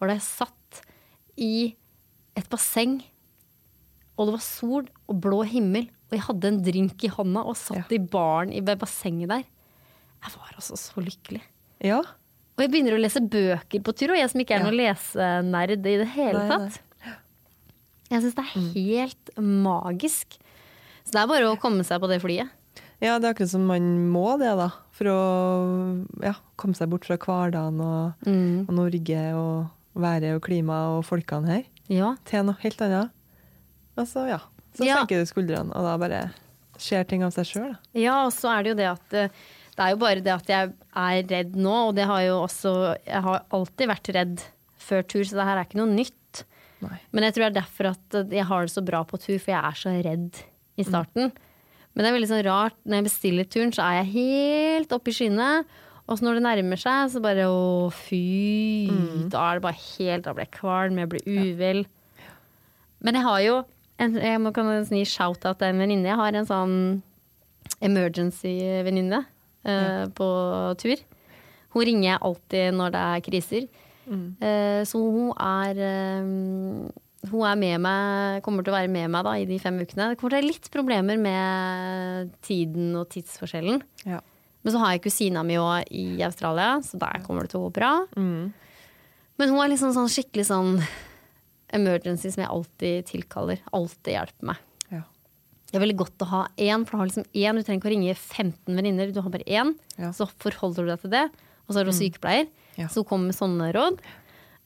var 0.00 0.08
da 0.08 0.14
jeg 0.16 0.24
satt 0.24 0.80
i 1.36 1.54
et 2.38 2.48
basseng, 2.48 2.98
og 4.16 4.28
det 4.28 4.36
var 4.38 4.44
sol 4.44 4.86
og 5.04 5.20
blå 5.20 5.42
himmel, 5.48 5.90
og 6.08 6.16
jeg 6.16 6.24
hadde 6.26 6.48
en 6.48 6.62
drink 6.64 7.04
i 7.04 7.12
hånda 7.12 7.44
og 7.44 7.58
satt 7.60 7.92
i 7.92 8.00
baren 8.00 8.54
i 8.56 8.62
bassenget 8.64 9.30
der. 9.32 9.44
Jeg 10.20 10.34
var 10.36 10.56
altså 10.56 10.80
så 10.80 11.04
lykkelig. 11.04 11.42
ja. 11.84 12.00
Og 12.60 12.66
jeg 12.66 12.72
begynner 12.74 12.92
å 12.98 13.00
lese 13.00 13.22
bøker 13.24 13.80
på 13.86 13.94
tur, 13.96 14.12
og 14.12 14.18
jeg 14.20 14.28
som 14.28 14.40
ikke 14.42 14.52
er 14.58 14.60
Ja. 14.60 14.64
noen 14.68 14.76
lesenerd 14.76 15.70
i 15.88 15.96
det 15.96 16.08
hele 16.12 16.42
tatt. 16.50 16.80
Jeg 18.10 18.22
syns 18.22 18.34
det 18.36 18.44
er 18.44 18.74
helt 18.74 19.30
magisk. 19.38 20.36
Så 21.06 21.14
det 21.14 21.20
er 21.22 21.26
bare 21.30 21.48
å 21.48 21.58
komme 21.58 21.84
seg 21.86 22.00
på 22.02 22.08
det 22.10 22.20
flyet. 22.20 22.50
Ja, 23.00 23.18
det 23.18 23.24
er 23.30 23.32
akkurat 23.34 23.48
som 23.54 23.64
man 23.66 24.10
må 24.12 24.36
det, 24.38 24.50
da. 24.58 24.68
For 24.92 25.04
å 25.08 26.06
ja, 26.22 26.34
komme 26.60 26.76
seg 26.76 26.90
bort 26.92 27.06
fra 27.08 27.16
hverdagen 27.16 27.80
og, 27.80 28.12
Mm. 28.26 28.68
og 28.68 28.74
Norge 28.76 29.22
og 29.34 29.70
været 29.96 30.34
og 30.36 30.42
klimaet 30.42 30.98
og 30.98 31.04
folkene 31.06 31.46
her, 31.48 31.64
Ja. 31.88 32.16
til 32.26 32.44
noe 32.44 32.56
helt 32.60 32.76
annet. 32.82 33.10
Og 33.96 34.06
så, 34.06 34.28
ja. 34.28 34.38
Så 34.74 34.84
Ja. 34.84 34.98
senker 34.98 35.18
du 35.18 35.24
skuldrene, 35.26 35.72
og 35.74 35.82
da 35.82 35.96
bare 35.96 36.30
skjer 36.78 37.06
ting 37.08 37.22
av 37.22 37.32
seg 37.32 37.44
sjøl, 37.46 37.72
da. 37.72 37.78
Ja, 37.94 38.26
og 38.26 38.32
så 38.32 38.50
er 38.58 38.62
det 38.62 38.68
jo 38.70 38.74
det 38.74 38.86
at 38.90 39.14
eh, 39.14 39.28
Det 39.80 39.86
er 39.86 39.94
jo 39.94 40.00
bare 40.02 40.20
det 40.20 40.32
at 40.34 40.50
jeg 40.52 40.72
er 41.00 41.18
redd 41.24 41.54
nå, 41.56 41.72
og 41.88 41.94
det 41.96 42.04
har 42.04 42.20
jo 42.26 42.34
også 42.42 42.70
Jeg 43.00 43.22
har 43.24 43.46
alltid 43.48 43.88
vært 43.88 44.10
redd 44.12 44.42
før 44.76 45.06
tur, 45.08 45.22
så 45.24 45.38
det 45.38 45.46
her 45.48 45.56
er 45.56 45.64
ikke 45.64 45.78
noe 45.80 45.88
nytt. 45.88 46.42
Nei. 46.84 46.98
Men 47.16 47.24
jeg 47.24 47.32
tror 47.32 47.46
det 47.46 47.48
er 47.48 47.56
derfor 47.62 47.88
at 47.94 48.16
eh, 48.18 48.34
jeg 48.36 48.44
har 48.50 48.66
det 48.66 48.74
så 48.74 48.82
bra 48.84 49.00
på 49.08 49.16
tur, 49.22 49.38
for 49.38 49.54
jeg 49.54 49.60
er 49.70 49.78
så 49.80 49.94
redd 50.04 50.42
i 50.76 50.84
starten. 50.84 51.32
Men 51.94 52.04
det 52.04 52.10
er 52.10 52.16
veldig 52.18 52.28
sånn 52.28 52.44
rart, 52.44 52.76
når 52.84 53.00
jeg 53.00 53.08
bestiller 53.08 53.48
turen, 53.48 53.72
så 53.72 53.86
er 53.86 53.96
jeg 54.02 54.12
helt 54.18 54.92
oppe 54.98 55.12
i 55.12 55.16
skyene. 55.16 55.48
Og 56.04 56.18
så 56.18 56.28
når 56.28 56.42
det 56.42 56.44
nærmer 56.44 56.84
seg, 56.84 57.08
så 57.14 57.24
bare 57.24 57.48
å 57.48 57.64
fy. 57.94 58.20
Da 59.32 59.46
er 59.48 59.60
det 59.60 59.64
bare 59.70 59.80
helt 59.80 60.28
Da 60.28 60.36
blir 60.36 60.44
jeg 60.44 60.56
kvalm, 60.60 61.00
jeg 61.00 61.12
blir 61.14 61.28
uvel. 61.40 61.84
Men 63.00 63.16
jeg 63.16 63.30
har 63.30 63.42
jo 63.46 63.58
en, 63.96 64.16
Jeg 64.20 64.44
må 64.44 64.52
kan 64.52 64.68
gi 64.84 65.04
shout-out 65.08 65.60
til 65.60 65.72
en 65.72 65.80
venninne. 65.80 66.12
Jeg 66.12 66.20
har 66.20 66.36
en 66.36 66.52
sånn 66.52 66.80
emergency-venninne 67.80 69.24
eh, 69.64 70.06
på 70.16 70.28
tur. 70.80 71.04
Hun 71.74 71.86
ringer 71.86 72.08
jeg 72.08 72.22
alltid 72.26 72.76
når 72.78 72.94
det 72.94 73.04
er 73.04 73.24
kriser. 73.26 73.68
Eh, 74.10 74.80
så 74.90 74.98
hun 74.98 75.30
er 75.38 75.78
eh, 75.78 76.30
Hun 77.30 77.44
er 77.46 77.58
med 77.60 77.82
meg, 77.84 78.40
kommer 78.42 78.64
til 78.64 78.72
å 78.72 78.78
være 78.78 78.88
med 78.88 79.10
meg 79.12 79.26
da, 79.26 79.34
i 79.36 79.44
de 79.44 79.58
fem 79.60 79.76
ukene. 79.76 80.08
Det 80.08 80.16
kommer 80.18 80.32
til 80.32 80.38
å 80.38 80.40
være 80.40 80.48
litt 80.48 80.70
problemer 80.72 81.18
med 81.20 82.30
tiden 82.40 82.94
og 82.96 83.10
tidsforskjellen. 83.12 83.82
Ja. 84.08 84.22
Men 84.64 84.72
så 84.72 84.80
har 84.80 84.94
jeg 84.94 85.02
kusina 85.04 85.42
mi 85.44 85.58
òg 85.60 85.84
i 85.92 86.22
Australia, 86.24 86.78
så 86.80 86.96
der 87.00 87.20
kommer 87.26 87.44
det 87.44 87.52
til 87.52 87.60
å 87.60 87.68
gå 87.68 87.74
bra. 87.76 87.92
Men 88.16 89.52
hun 89.52 89.60
er 89.60 89.70
liksom 89.72 89.92
sånn 89.96 90.08
skikkelig 90.12 90.48
sånn 90.48 90.80
emergency 91.76 92.32
som 92.32 92.42
jeg 92.44 92.52
alltid 92.56 93.06
tilkaller. 93.12 93.60
Alltid 93.76 94.16
hjelper 94.16 94.50
meg. 94.52 94.64
Det 95.70 95.78
er 95.78 95.84
veldig 95.84 95.98
godt 96.00 96.24
å 96.24 96.30
ha 96.32 96.40
én, 96.58 96.82
for 96.84 96.96
du 96.96 97.00
har 97.02 97.10
liksom 97.10 97.26
én. 97.30 97.58
Du 97.58 97.62
trenger 97.62 97.78
ikke 97.78 97.90
å 97.90 97.94
ringe 97.94 98.14
15 98.16 98.74
venninner, 98.74 99.12
du 99.14 99.20
har 99.22 99.30
bare 99.30 99.46
én. 99.46 99.74
Ja. 100.00 100.10
Så 100.16 100.26
forholder 100.42 100.86
du 100.86 100.90
deg 100.90 101.04
til 101.04 101.12
det. 101.14 101.26
Og 101.68 101.74
så 101.76 101.82
er 101.82 101.86
du 101.86 101.94
sykepleier, 101.94 102.48
Ja. 102.76 102.88
så 102.88 103.04
hun 103.04 103.04
kommer 103.06 103.30
med 103.30 103.38
sånne 103.38 103.68
råd. 103.76 104.00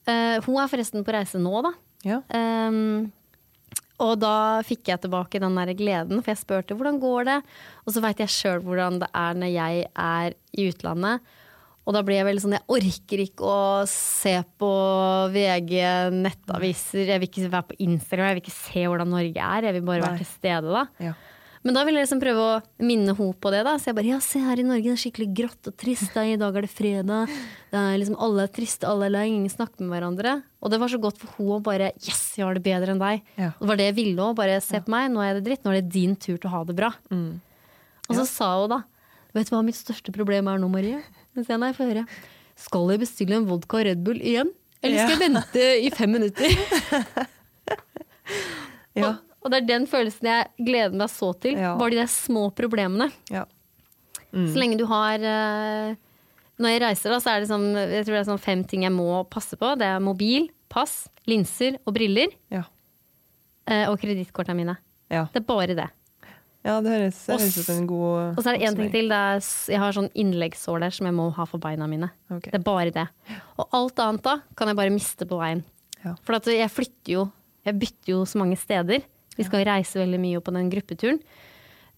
Uh, 0.09 0.41
hun 0.47 0.57
er 0.61 0.71
forresten 0.73 1.05
på 1.05 1.13
reise 1.13 1.41
nå, 1.41 1.53
da. 1.67 1.73
Ja. 2.05 2.23
Um, 2.33 3.13
og 4.03 4.19
da 4.21 4.63
fikk 4.67 4.89
jeg 4.91 5.03
tilbake 5.05 5.41
den 5.41 5.55
der 5.55 5.73
gleden, 5.77 6.23
for 6.23 6.33
jeg 6.33 6.41
spurte 6.41 6.75
hvordan 6.77 6.99
går 7.03 7.29
det. 7.29 7.39
Og 7.85 7.95
så 7.95 8.03
veit 8.05 8.21
jeg 8.25 8.33
sjøl 8.33 8.65
hvordan 8.65 8.99
det 9.05 9.11
er 9.15 9.37
når 9.39 9.53
jeg 9.55 9.87
er 9.93 10.35
i 10.57 10.69
utlandet. 10.73 11.21
Og 11.85 11.93
da 11.93 12.01
blir 12.01 12.17
jeg 12.17 12.29
veldig 12.31 12.43
sånn, 12.47 12.57
jeg 12.57 12.65
orker 12.79 13.23
ikke 13.27 13.45
å 13.45 13.59
se 13.91 14.39
på 14.61 14.73
VG, 15.35 15.75
nettaviser, 16.17 17.11
jeg 17.13 17.21
vil 17.21 17.29
ikke 17.29 17.51
være 17.53 17.69
på 17.69 17.79
Instagram, 17.85 18.31
jeg 18.31 18.39
vil 18.39 18.45
ikke 18.47 18.57
se 18.57 18.85
hvordan 18.89 19.13
Norge 19.13 19.47
er. 19.53 19.69
Jeg 19.69 19.77
vil 19.77 19.87
bare 19.91 20.01
Nei. 20.01 20.09
være 20.09 20.23
til 20.23 20.31
stede 20.31 20.73
da. 20.73 20.85
Ja. 21.05 21.13
Men 21.65 21.77
da 21.79 21.83
vil 21.89 21.97
jeg 21.97 22.05
liksom 22.05 22.21
prøve 22.21 22.43
å 22.45 22.57
minne 22.85 23.15
henne 23.17 23.37
på 23.41 23.51
det. 23.53 23.63
da 23.65 23.79
Så 23.81 23.89
jeg 23.89 23.97
bare 23.97 24.11
ja, 24.11 24.19
se 24.21 24.41
her 24.45 24.61
i 24.61 24.67
Norge, 24.67 24.85
det 24.85 24.99
er 24.99 25.01
skikkelig 25.01 25.29
grått 25.33 25.71
og 25.71 25.77
trist. 25.81 26.11
Da. 26.13 26.25
I 26.29 26.37
dag 26.41 26.57
er 26.61 26.67
det 26.67 26.73
fredag. 26.73 27.33
Det 27.73 27.81
er 27.81 27.97
liksom 28.03 28.19
Alle 28.21 28.45
er 28.45 28.53
triste, 28.53 28.89
alle 28.89 29.09
er 29.09 29.15
lei, 29.15 29.23
ingen 29.33 29.53
snakker 29.53 29.81
med 29.81 29.95
hverandre. 29.95 30.35
Og 30.61 30.73
det 30.73 30.81
var 30.83 30.93
så 30.93 31.01
godt 31.01 31.21
for 31.23 31.33
henne 31.39 31.57
å 31.57 31.63
bare 31.65 31.89
yes, 32.05 32.21
jeg 32.37 32.45
har 32.45 32.59
det 32.59 32.65
bedre 32.67 32.93
enn 32.93 33.01
deg. 33.01 33.25
Ja. 33.41 33.51
Det 33.57 33.71
var 33.71 33.81
det 33.81 33.89
jeg 33.89 33.97
ville 33.97 34.29
òg. 34.29 34.37
Bare 34.37 34.61
se 34.65 34.81
på 34.85 34.93
meg, 34.93 35.09
nå 35.13 35.25
er 35.25 35.39
det 35.39 35.47
dritt. 35.49 35.65
Nå 35.65 35.73
er 35.73 35.81
det 35.81 35.93
din 35.97 36.13
tur 36.21 36.37
til 36.37 36.51
å 36.51 36.55
ha 36.59 36.63
det 36.69 36.77
bra. 36.77 36.93
Og 37.13 38.13
så 38.13 38.29
sa 38.29 38.51
hun 38.61 38.73
da 38.77 38.83
Vet 39.35 39.49
du 39.49 39.57
hva 39.57 39.65
mitt 39.67 39.75
største 39.75 40.13
problem 40.15 40.47
er 40.47 40.61
nå, 40.63 40.69
Marie? 40.71 41.01
Jeg 41.35 41.47
sier 41.49 41.59
nei, 41.59 41.73
få 41.75 41.87
høre. 41.89 42.05
Skal 42.57 42.91
jeg 42.95 43.01
bestille 43.03 43.37
en 43.41 43.47
vodka 43.49 43.81
Red 43.85 44.03
Bull 44.07 44.21
igjen? 44.23 44.53
Eller 44.85 45.01
skal 45.09 45.17
jeg 45.17 45.23
vente 45.33 45.65
i 45.87 45.91
fem 45.95 46.11
minutter? 46.15 46.55
Ja. 48.95 49.09
Og, 49.09 49.17
og 49.43 49.51
det 49.51 49.59
er 49.59 49.67
den 49.67 49.87
følelsen 49.91 50.29
jeg 50.29 50.67
gleder 50.69 50.95
meg 50.95 51.11
så 51.11 51.33
til. 51.43 51.57
Ja. 51.59 51.73
Bare 51.81 51.91
de 51.91 51.99
der 51.99 52.11
små 52.13 52.47
problemene. 52.55 53.11
ja. 53.33 53.45
Så 54.35 54.59
lenge 54.59 54.75
du 54.75 54.83
har 54.91 55.23
eh, 55.23 55.93
Når 56.59 56.73
jeg 56.73 56.81
reiser, 56.83 57.13
da, 57.13 57.21
så 57.23 57.31
er 57.37 57.43
det 57.45 57.49
sånn, 57.53 57.69
jeg 57.79 58.03
tror 58.03 58.17
det 58.17 58.21
er 58.21 58.27
sånn 58.27 58.41
fem 58.43 58.65
ting 58.67 58.83
jeg 58.83 58.91
må 58.95 59.21
passe 59.31 59.55
på. 59.61 59.69
Det 59.79 59.87
er 59.87 60.01
mobil, 60.03 60.49
pass, 60.71 61.05
linser 61.31 61.77
og 61.87 61.95
briller. 61.95 62.33
Ja. 62.51 62.65
eh, 63.71 63.85
og 63.93 63.99
kredittkortene 64.03 64.57
mine. 64.59 64.75
Ja. 65.11 65.27
Det 65.31 65.43
er 65.43 65.47
bare 65.47 65.77
det. 65.79 65.87
Ja, 66.65 66.79
det 66.81 66.91
høres, 66.95 67.19
det 67.29 67.35
høres 67.37 67.57
ut 67.61 67.67
som 67.69 67.77
en 67.83 67.87
god 67.91 68.39
Og 68.39 68.43
så 68.43 68.51
er 68.51 68.57
det 68.59 68.67
én 68.71 68.77
ting 68.79 68.91
til. 68.95 69.13
Er, 69.13 69.41
jeg 69.69 69.81
har 69.83 69.93
sånn 69.97 70.11
innleggssåler 70.17 70.95
som 70.97 71.07
jeg 71.11 71.15
må 71.17 71.27
ha 71.37 71.45
for 71.49 71.61
beina 71.61 71.87
mine. 71.91 72.09
Okay. 72.33 72.51
Det 72.55 72.61
er 72.61 72.65
bare 72.65 72.91
det. 72.95 73.07
Og 73.61 73.69
alt 73.77 74.01
annet 74.01 74.25
da 74.25 74.39
kan 74.57 74.71
jeg 74.73 74.79
bare 74.81 74.95
miste 74.95 75.29
på 75.29 75.39
veien. 75.41 75.61
Ja. 76.05 76.15
For 76.25 76.37
jeg 76.53 76.71
flytter 76.73 77.13
jo 77.19 77.25
Jeg 77.65 77.79
bytter 77.81 78.11
jo 78.13 78.25
så 78.29 78.41
mange 78.41 78.57
steder. 78.61 79.05
Vi 79.37 79.45
skal 79.47 79.65
reise 79.65 79.97
veldig 80.01 80.19
mye 80.21 80.41
på 80.45 80.53
den 80.53 80.69
gruppeturen. 80.73 81.21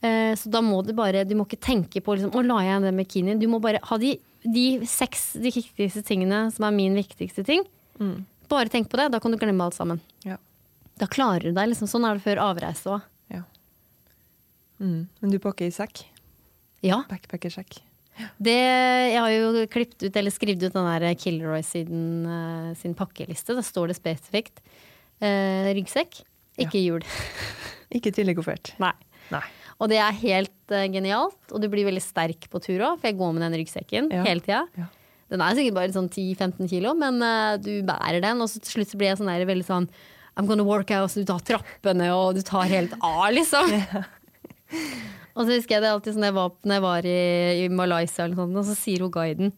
Eh, 0.03 0.35
Så 0.39 0.51
da 0.51 0.61
må 0.63 0.83
du 0.85 0.93
bare 0.95 1.25
Du 1.25 1.35
må 1.35 1.47
ikke 1.47 1.59
tenke 1.63 2.03
på 2.05 2.15
liksom, 2.15 2.31
Å, 2.35 2.43
la 2.45 2.61
jeg 2.67 2.83
den 2.85 2.97
bikinien? 3.01 3.41
Du 3.41 3.47
må 3.49 3.59
bare 3.63 3.81
ha 3.83 3.99
de, 3.99 4.13
de 4.45 4.67
seks 4.87 5.33
de 5.41 5.51
viktigste 5.55 6.03
tingene 6.07 6.51
som 6.55 6.67
er 6.69 6.75
min 6.77 6.95
viktigste 6.99 7.45
ting. 7.47 7.63
Bare 8.51 8.69
tenk 8.71 8.91
på 8.91 8.99
det. 9.01 9.09
Da 9.15 9.19
kan 9.23 9.31
du 9.35 9.39
glemme 9.41 9.65
alt 9.65 9.75
sammen. 9.79 9.99
Ja. 10.27 10.37
Da 11.01 11.07
klarer 11.11 11.49
du 11.49 11.53
deg. 11.57 11.71
liksom 11.73 11.89
Sånn 11.91 12.05
er 12.09 12.15
det 12.19 12.23
før 12.27 12.43
avreise 12.51 12.99
òg. 12.99 13.03
ja. 13.35 13.43
Mm. 14.83 15.07
Men 15.23 15.33
du 15.33 15.39
pakker 15.43 15.69
i 15.69 15.75
sekk? 15.75 16.05
Ja. 16.85 17.03
Backpackersekk? 17.11 17.79
Det, 18.41 18.55
jeg 18.57 19.21
har 19.21 19.33
jo 19.35 19.65
klippet 19.69 20.07
ut, 20.07 20.17
eller 20.17 20.33
skrevet 20.33 20.63
ut 20.65 20.73
den 20.77 20.87
der 20.89 21.17
Kilroy 21.21 21.61
sin, 21.67 22.25
uh, 22.25 22.71
sin 22.81 22.95
pakkeliste. 22.97 23.57
Da 23.57 23.65
står 23.65 23.93
det 23.93 23.99
spesifikt 23.99 24.63
uh, 25.21 25.69
ryggsekk, 25.77 26.23
ikke 26.65 26.81
hjul. 26.81 27.05
Ikke 27.97 28.11
tidlig 28.11 28.35
koffert? 28.35 28.73
Nei. 28.83 28.91
Nei. 29.31 29.45
Og 29.79 29.87
det 29.93 29.99
er 30.03 30.17
helt 30.25 30.73
uh, 30.75 30.87
genialt, 30.91 31.39
og 31.53 31.61
du 31.63 31.69
blir 31.71 31.87
veldig 31.87 32.03
sterk 32.03 32.49
på 32.51 32.59
tur 32.65 32.81
òg, 32.81 32.97
for 32.99 33.07
jeg 33.11 33.19
går 33.21 33.35
med 33.37 33.45
den 33.47 33.59
ryggsekken 33.61 34.09
Ja. 34.11 34.25
hele 34.27 34.43
tida. 34.43 34.65
Ja. 34.81 34.89
Den 35.31 35.43
er 35.43 35.57
sikkert 35.59 35.77
bare 35.77 35.95
sånn 35.95 36.09
10-15 36.11 36.69
kilo, 36.71 36.93
men 36.95 37.17
eh, 37.23 37.57
du 37.59 37.73
bærer 37.87 38.21
den. 38.23 38.39
Og 38.45 38.47
så 38.51 38.61
til 38.63 38.77
slutt 38.77 38.93
blir 38.95 39.09
jeg 39.11 39.19
sånn 39.19 39.31
der, 39.31 39.43
veldig 39.49 39.67
sånn 39.67 39.89
I'm 40.39 40.47
gonna 40.47 40.63
work 40.67 40.93
out, 40.95 41.11
så 41.11 41.23
du 41.23 41.27
tar 41.27 41.41
trappene 41.49 42.11
og 42.15 42.37
du 42.37 42.43
tar 42.47 42.69
helt 42.71 42.93
av, 43.01 43.25
liksom. 43.35 43.73
og 45.37 45.43
så 45.45 45.51
husker 45.53 45.77
jeg 45.77 45.85
det 45.85 45.93
alltid 45.93 46.17
sånn 46.17 46.29
jeg 46.29 46.37
var, 46.37 46.55
når 46.65 46.79
jeg 46.79 46.85
var 46.87 47.09
i, 47.11 47.19
i 47.65 47.69
Malaysia, 47.69 48.25
eller 48.25 48.41
sånt, 48.41 48.57
og 48.57 48.67
så 48.69 48.77
sier 48.79 49.05
hun 49.05 49.13
guiden 49.15 49.53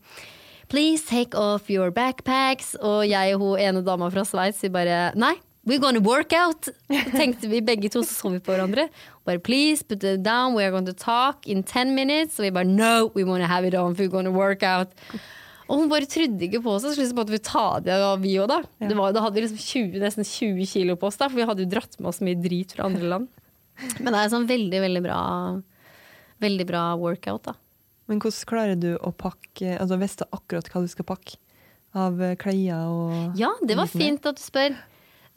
Please 0.69 1.01
take 1.09 1.33
off 1.33 1.71
your 1.73 1.89
backpacks. 1.89 2.75
Og 2.85 3.07
jeg 3.09 3.33
og 3.33 3.41
hun 3.41 3.61
ene 3.65 3.81
dama 3.81 4.11
fra 4.13 4.21
Sveits 4.29 4.61
sier 4.61 4.73
bare 4.75 5.15
nei, 5.17 5.33
we're 5.65 5.81
gonna 5.81 6.03
work 6.05 6.35
out. 6.37 6.69
Tenkte 7.17 7.49
vi 7.49 7.63
begge 7.65 7.89
to, 7.89 8.03
så 8.05 8.13
så 8.13 8.33
vi 8.35 8.43
på 8.45 8.53
hverandre. 8.53 8.91
Bare 9.25 9.41
please 9.41 9.83
put 9.83 10.05
it 10.05 10.23
down, 10.23 10.53
we 10.55 10.65
are 10.65 10.71
going 10.71 10.85
to 10.85 10.93
talk 10.93 11.49
in 11.49 11.63
10 11.63 11.95
minutes. 11.97 12.39
Og 12.39 12.45
vi 12.45 12.53
bare 12.53 12.69
no, 12.69 13.09
we 13.15 13.25
wanna 13.25 13.49
have 13.49 13.65
it 13.65 13.75
on, 13.75 13.97
we're 13.97 14.13
gonna 14.13 14.31
work 14.31 14.63
out. 14.63 14.93
Og 15.69 15.83
hun 15.83 15.89
bare 15.89 16.09
trodde 16.09 16.45
ikke 16.45 16.63
på 16.65 16.77
oss, 16.77 16.85
så 16.85 16.95
liksom 16.97 17.25
at 17.25 17.33
vi 17.33 17.41
ta 17.45 17.67
det 17.85 17.93
av 17.93 18.21
vi 18.21 18.39
også, 18.41 18.49
da. 18.61 18.89
Det 18.89 18.97
var, 18.97 19.13
da 19.13 19.25
hadde 19.25 19.37
vi 19.37 19.45
liksom 19.45 19.65
20, 19.65 19.99
nesten 20.05 20.25
20 20.25 20.69
kilo 20.69 20.97
på 20.97 21.09
oss, 21.11 21.17
da, 21.21 21.29
for 21.29 21.41
vi 21.41 21.49
hadde 21.49 21.65
jo 21.65 21.73
dratt 21.75 21.97
med 22.01 22.09
oss 22.13 22.23
mye 22.25 22.37
drit 22.41 22.73
fra 22.77 22.89
andre 22.89 23.11
land. 23.17 23.38
Men 24.03 24.13
det 24.13 24.21
er 24.21 24.33
sånn 24.33 24.49
veldig, 24.49 24.85
veldig 24.87 25.03
bra 25.05 25.21
Veldig 26.43 26.67
bra 26.69 26.83
workout, 26.99 27.49
da. 27.49 27.55
Men 28.09 28.21
hvordan 28.23 28.49
klarer 28.51 28.79
du 28.79 28.93
å 28.97 29.13
pakke 29.15 29.77
Altså 29.79 29.99
visste 30.01 30.29
akkurat 30.35 30.69
hva 30.73 30.83
du 30.85 30.91
skal 30.91 31.07
pakke 31.09 31.39
av 31.97 32.21
eh, 32.23 32.37
klær 32.39 32.85
og 32.85 33.39
Ja, 33.39 33.55
det 33.65 33.79
var 33.79 33.89
fint 33.89 34.27
at 34.29 34.37
du 34.37 34.43
spør. 34.45 34.75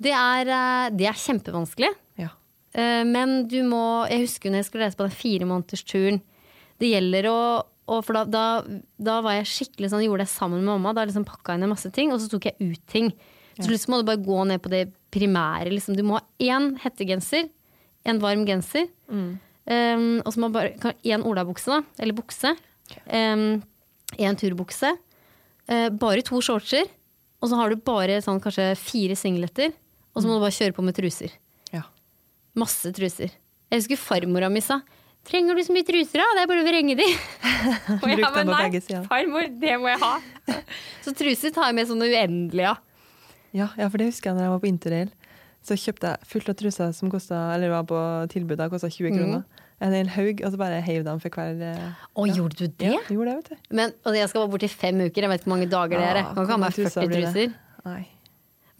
Det 0.02 0.12
er, 0.12 0.50
eh, 0.52 0.90
det 0.94 1.08
er 1.08 1.18
kjempevanskelig. 1.18 1.92
Ja. 2.20 2.34
Eh, 2.76 3.04
Men 3.08 3.48
du 3.48 3.62
må 3.64 4.06
Jeg 4.12 4.26
husker 4.26 4.52
når 4.52 4.62
jeg 4.62 4.68
skulle 4.70 4.88
reise 4.88 5.00
på 5.00 5.08
den 5.08 5.16
firemånedersturen. 5.16 6.22
Det 6.82 6.92
gjelder 6.92 7.30
å 7.32 7.42
og 7.92 8.06
for 8.06 8.16
da, 8.16 8.24
da, 8.30 8.44
da 9.02 9.18
var 9.26 9.36
jeg 9.40 9.50
skikkelig 9.52 9.90
sånn, 9.92 10.04
gjorde 10.06 10.24
det 10.24 10.32
sammen 10.32 10.62
med 10.62 10.70
mamma. 10.70 10.94
Da 10.96 11.04
liksom 11.08 11.26
pakka 11.28 11.56
inn 11.56 11.66
ned 11.66 11.74
masse 11.74 11.90
ting, 11.92 12.14
og 12.14 12.22
så 12.22 12.30
tok 12.32 12.48
jeg 12.48 12.70
ut 12.72 12.84
ting. 12.88 13.10
Så 13.58 13.68
ja. 13.68 13.80
må 13.92 14.00
du 14.00 14.08
bare 14.08 14.22
gå 14.24 14.38
ned 14.48 14.62
på 14.64 14.72
det 14.72 14.86
primære. 15.12 15.74
Liksom. 15.74 15.98
Du 15.98 16.06
må 16.08 16.20
ha 16.20 16.24
én 16.40 16.70
hettegenser, 16.80 17.50
en 18.08 18.22
varm 18.22 18.46
genser, 18.48 18.88
um, 19.12 20.22
og 20.24 20.32
så 20.34 20.40
må 20.40 20.48
man 20.48 20.56
bare 20.56 20.96
én 21.06 21.24
olabukse, 21.28 21.70
da, 21.70 21.82
eller 22.02 22.18
bukse. 22.18 22.56
Én 23.12 24.40
turbukse. 24.40 24.96
Uh, 25.70 25.90
bare 25.94 26.24
to 26.26 26.42
shortser. 26.44 26.90
Og 27.42 27.50
så 27.50 27.58
har 27.58 27.72
du 27.72 27.82
bare 27.82 28.20
sånn, 28.22 28.42
kanskje 28.42 28.72
fire 28.78 29.16
singleter, 29.18 29.72
og 30.14 30.22
så 30.22 30.28
må 30.30 30.38
du 30.38 30.44
bare 30.44 30.54
kjøre 30.54 30.76
på 30.78 30.86
med 30.86 30.98
truser. 30.98 31.34
Ja. 31.74 31.88
Masse 32.58 32.92
truser. 32.94 33.34
Jeg 33.72 33.82
husker 33.82 34.02
farmora 34.02 34.50
mi 34.52 34.60
sa 34.64 34.82
Trenger 35.28 35.56
du 35.56 35.62
så 35.62 35.74
mye 35.74 35.86
truser, 35.86 36.18
da? 36.18 36.26
Det 36.34 36.42
er 36.42 36.48
bare 36.50 36.62
å 36.64 36.66
vrenge 36.66 36.96
de. 36.98 37.06
Og 38.02 38.08
jeg 38.10 38.18
bare, 38.24 38.42
nei, 38.48 39.04
farmor, 39.06 39.50
det 39.62 39.76
må 39.78 39.92
jeg 39.92 40.00
ha. 40.02 40.16
Så 41.06 41.14
truser 41.14 41.54
tar 41.54 41.70
jeg 41.70 41.78
med 41.78 41.90
sånne 41.92 42.08
uendelige 42.10 42.72
av. 42.72 42.80
Ja, 43.54 43.68
ja, 43.78 43.86
for 43.86 44.02
det 44.02 44.08
husker 44.10 44.32
jeg 44.32 44.40
når 44.40 44.48
jeg 44.48 44.54
var 44.56 44.64
på 44.64 44.70
interrail. 44.72 45.12
Så 45.62 45.78
kjøpte 45.78 46.10
jeg 46.10 46.30
fullt 46.30 46.50
av 46.50 46.56
truser 46.58 46.94
som 46.98 47.12
kostet, 47.14 47.38
eller 47.38 47.70
var 47.70 47.84
på 47.90 47.98
tilbud, 48.34 48.58
da 48.58 48.70
kosta 48.72 48.90
20 48.90 49.14
kroner. 49.14 49.44
En 49.82 49.94
hel 49.94 50.10
haug, 50.14 50.42
og 50.46 50.54
så 50.54 50.58
bare 50.62 50.80
heiv 50.86 51.04
dem 51.06 51.20
for 51.22 51.34
hver 51.34 51.62
eh, 51.66 51.84
Å, 52.14 52.26
ja. 52.30 52.36
gjorde 52.38 52.58
du 52.60 52.66
det? 52.68 52.90
Ja, 52.94 53.02
gjorde 53.10 53.32
det, 53.32 53.36
vet 53.40 53.50
du. 53.50 53.76
Men 53.78 53.94
og 54.06 54.18
jeg 54.18 54.30
skal 54.30 54.44
være 54.44 54.54
borte 54.54 54.70
i 54.70 54.74
fem 54.74 55.00
uker, 55.02 55.26
jeg 55.26 55.32
vet 55.32 55.42
ikke 55.42 55.50
hvor 55.50 55.56
mange 55.56 55.70
dager 55.72 56.02
det 56.02 56.10
er. 56.10 56.20
Kan 56.32 56.46
ikke 56.46 56.58
ha 56.58 56.60
med 56.62 56.76
40 56.78 57.08
blir 57.08 57.16
det? 57.18 57.32
truser. 57.32 57.56
Nei. 57.90 58.02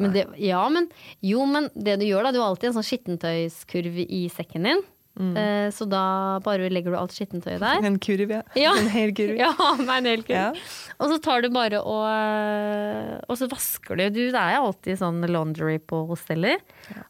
Men 0.02 0.14
det, 0.16 0.26
ja, 0.42 0.62
men, 0.74 0.88
jo, 1.26 1.46
men 1.50 1.70
det 1.78 2.00
du 2.02 2.08
gjør 2.08 2.26
da, 2.26 2.34
du 2.34 2.40
har 2.42 2.50
alltid 2.50 2.72
en 2.72 2.78
sånn 2.80 2.88
skittentøyskurv 2.88 4.00
i 4.02 4.24
sekken 4.34 4.66
din. 4.66 4.82
Mm. 5.20 5.34
Eh, 5.36 5.68
så 5.76 5.84
da 5.92 6.40
bare 6.46 6.70
legger 6.72 6.94
du 6.94 6.98
alt 6.98 7.12
skittentøyet 7.12 7.60
der. 7.60 7.84
En 7.84 7.98
kurv, 8.00 8.30
ja. 8.32 8.42
Ja. 8.56 8.72
En 8.80 8.88
hel 8.94 9.12
kurv. 9.18 9.36
Ja, 9.42 9.50
en 9.98 10.08
hel 10.08 10.24
kurv. 10.24 10.38
Ja. 10.38 10.96
Og 11.04 11.12
så 11.12 11.18
tar 11.22 11.42
du 11.44 11.50
bare 11.52 11.82
og 11.84 12.06
øh, 12.08 13.18
Og 13.28 13.38
så 13.40 13.50
vasker 13.52 14.00
du. 14.00 14.06
du. 14.16 14.22
Det 14.32 14.40
er 14.40 14.60
alltid 14.62 15.00
sånn 15.02 15.20
laundry 15.28 15.80
på 15.84 16.06
hosteller. 16.10 16.62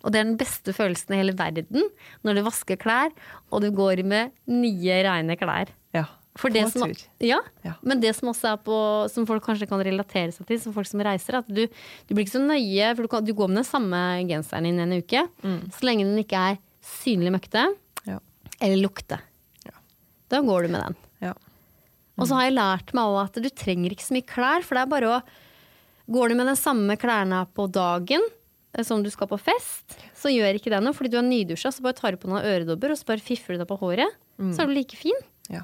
Og 0.01 0.09
det 0.11 0.21
er 0.21 0.29
den 0.31 0.39
beste 0.39 0.73
følelsen 0.75 1.13
i 1.15 1.21
hele 1.21 1.35
verden 1.37 1.85
når 2.25 2.39
du 2.39 2.41
vasker 2.47 2.79
klær, 2.81 3.13
og 3.51 3.61
du 3.63 3.69
går 3.75 4.01
med 4.07 4.33
nye, 4.49 4.97
reine 5.07 5.37
klær. 5.39 5.69
ja. 5.97 6.07
For 6.39 6.47
det 6.47 6.61
som, 6.71 6.87
ja, 7.19 7.41
Ja. 7.65 7.73
Men 7.83 7.99
det 7.99 8.13
som 8.15 8.29
også 8.31 8.53
er 8.53 8.59
på 8.63 8.75
Som 9.11 9.25
folk 9.27 9.43
kanskje 9.43 9.67
kan 9.67 9.81
relatere 9.83 10.31
seg 10.31 10.47
til, 10.47 10.61
som 10.63 10.71
folk 10.71 10.87
som 10.87 11.01
reiser, 11.03 11.35
at 11.41 11.47
du, 11.51 11.65
du 11.67 12.13
blir 12.15 12.23
ikke 12.23 12.37
så 12.37 12.39
nøye, 12.39 12.93
for 12.95 13.03
du, 13.03 13.09
kan, 13.11 13.25
du 13.27 13.33
går 13.35 13.49
med 13.51 13.59
den 13.59 13.67
samme 13.67 13.99
genseren 14.29 14.69
inn 14.69 14.79
en 14.79 14.95
uke. 14.95 15.25
Så 15.75 15.83
lenge 15.83 16.07
den 16.07 16.15
ikke 16.23 16.39
er 16.53 16.55
synlig 16.87 17.33
møkkete. 17.35 17.65
Eller 18.61 18.81
lukte. 18.85 19.17
Ja. 19.67 19.73
Da 20.31 20.41
går 20.45 20.67
du 20.67 20.75
med 20.75 20.85
den. 20.87 20.99
ja. 21.27 21.33
Og 22.21 22.27
så 22.29 22.35
har 22.37 22.43
jeg 22.49 22.53
lært 22.53 22.91
meg 22.93 23.07
også 23.07 23.23
at 23.31 23.37
du 23.41 23.49
trenger 23.57 23.93
ikke 23.95 24.05
så 24.05 24.13
mye 24.13 24.27
klær, 24.29 24.65
for 24.67 24.77
det 24.77 24.83
er 24.83 24.91
bare 24.91 25.15
å 25.15 25.21
Går 26.11 26.29
du 26.29 26.35
med 26.35 26.49
den 26.49 26.57
samme 26.59 26.95
klærne 26.99 27.37
på 27.55 27.67
dagen 27.71 28.23
eh, 28.75 28.83
som 28.83 28.99
du 29.05 29.07
skal 29.13 29.29
på 29.31 29.37
fest, 29.39 29.93
så 30.17 30.31
gjør 30.33 30.57
ikke 30.57 30.71
det 30.73 30.81
noe, 30.83 30.91
fordi 30.97 31.11
du 31.13 31.17
er 31.21 31.23
nydusja, 31.23 31.71
så 31.71 31.83
bare 31.85 31.95
tar 31.95 32.11
du 32.11 32.19
på 32.19 32.27
noen 32.27 32.43
øredobber, 32.43 32.91
og 32.91 32.99
så 32.99 33.07
bare 33.13 33.23
fiffer 33.23 33.55
du 33.55 33.61
deg 33.61 33.69
på 33.69 33.77
håret. 33.79 34.17
Så 34.41 34.63
er 34.65 34.67
du 34.67 34.73
like 34.75 34.97
fin. 34.99 35.15
ja. 35.53 35.61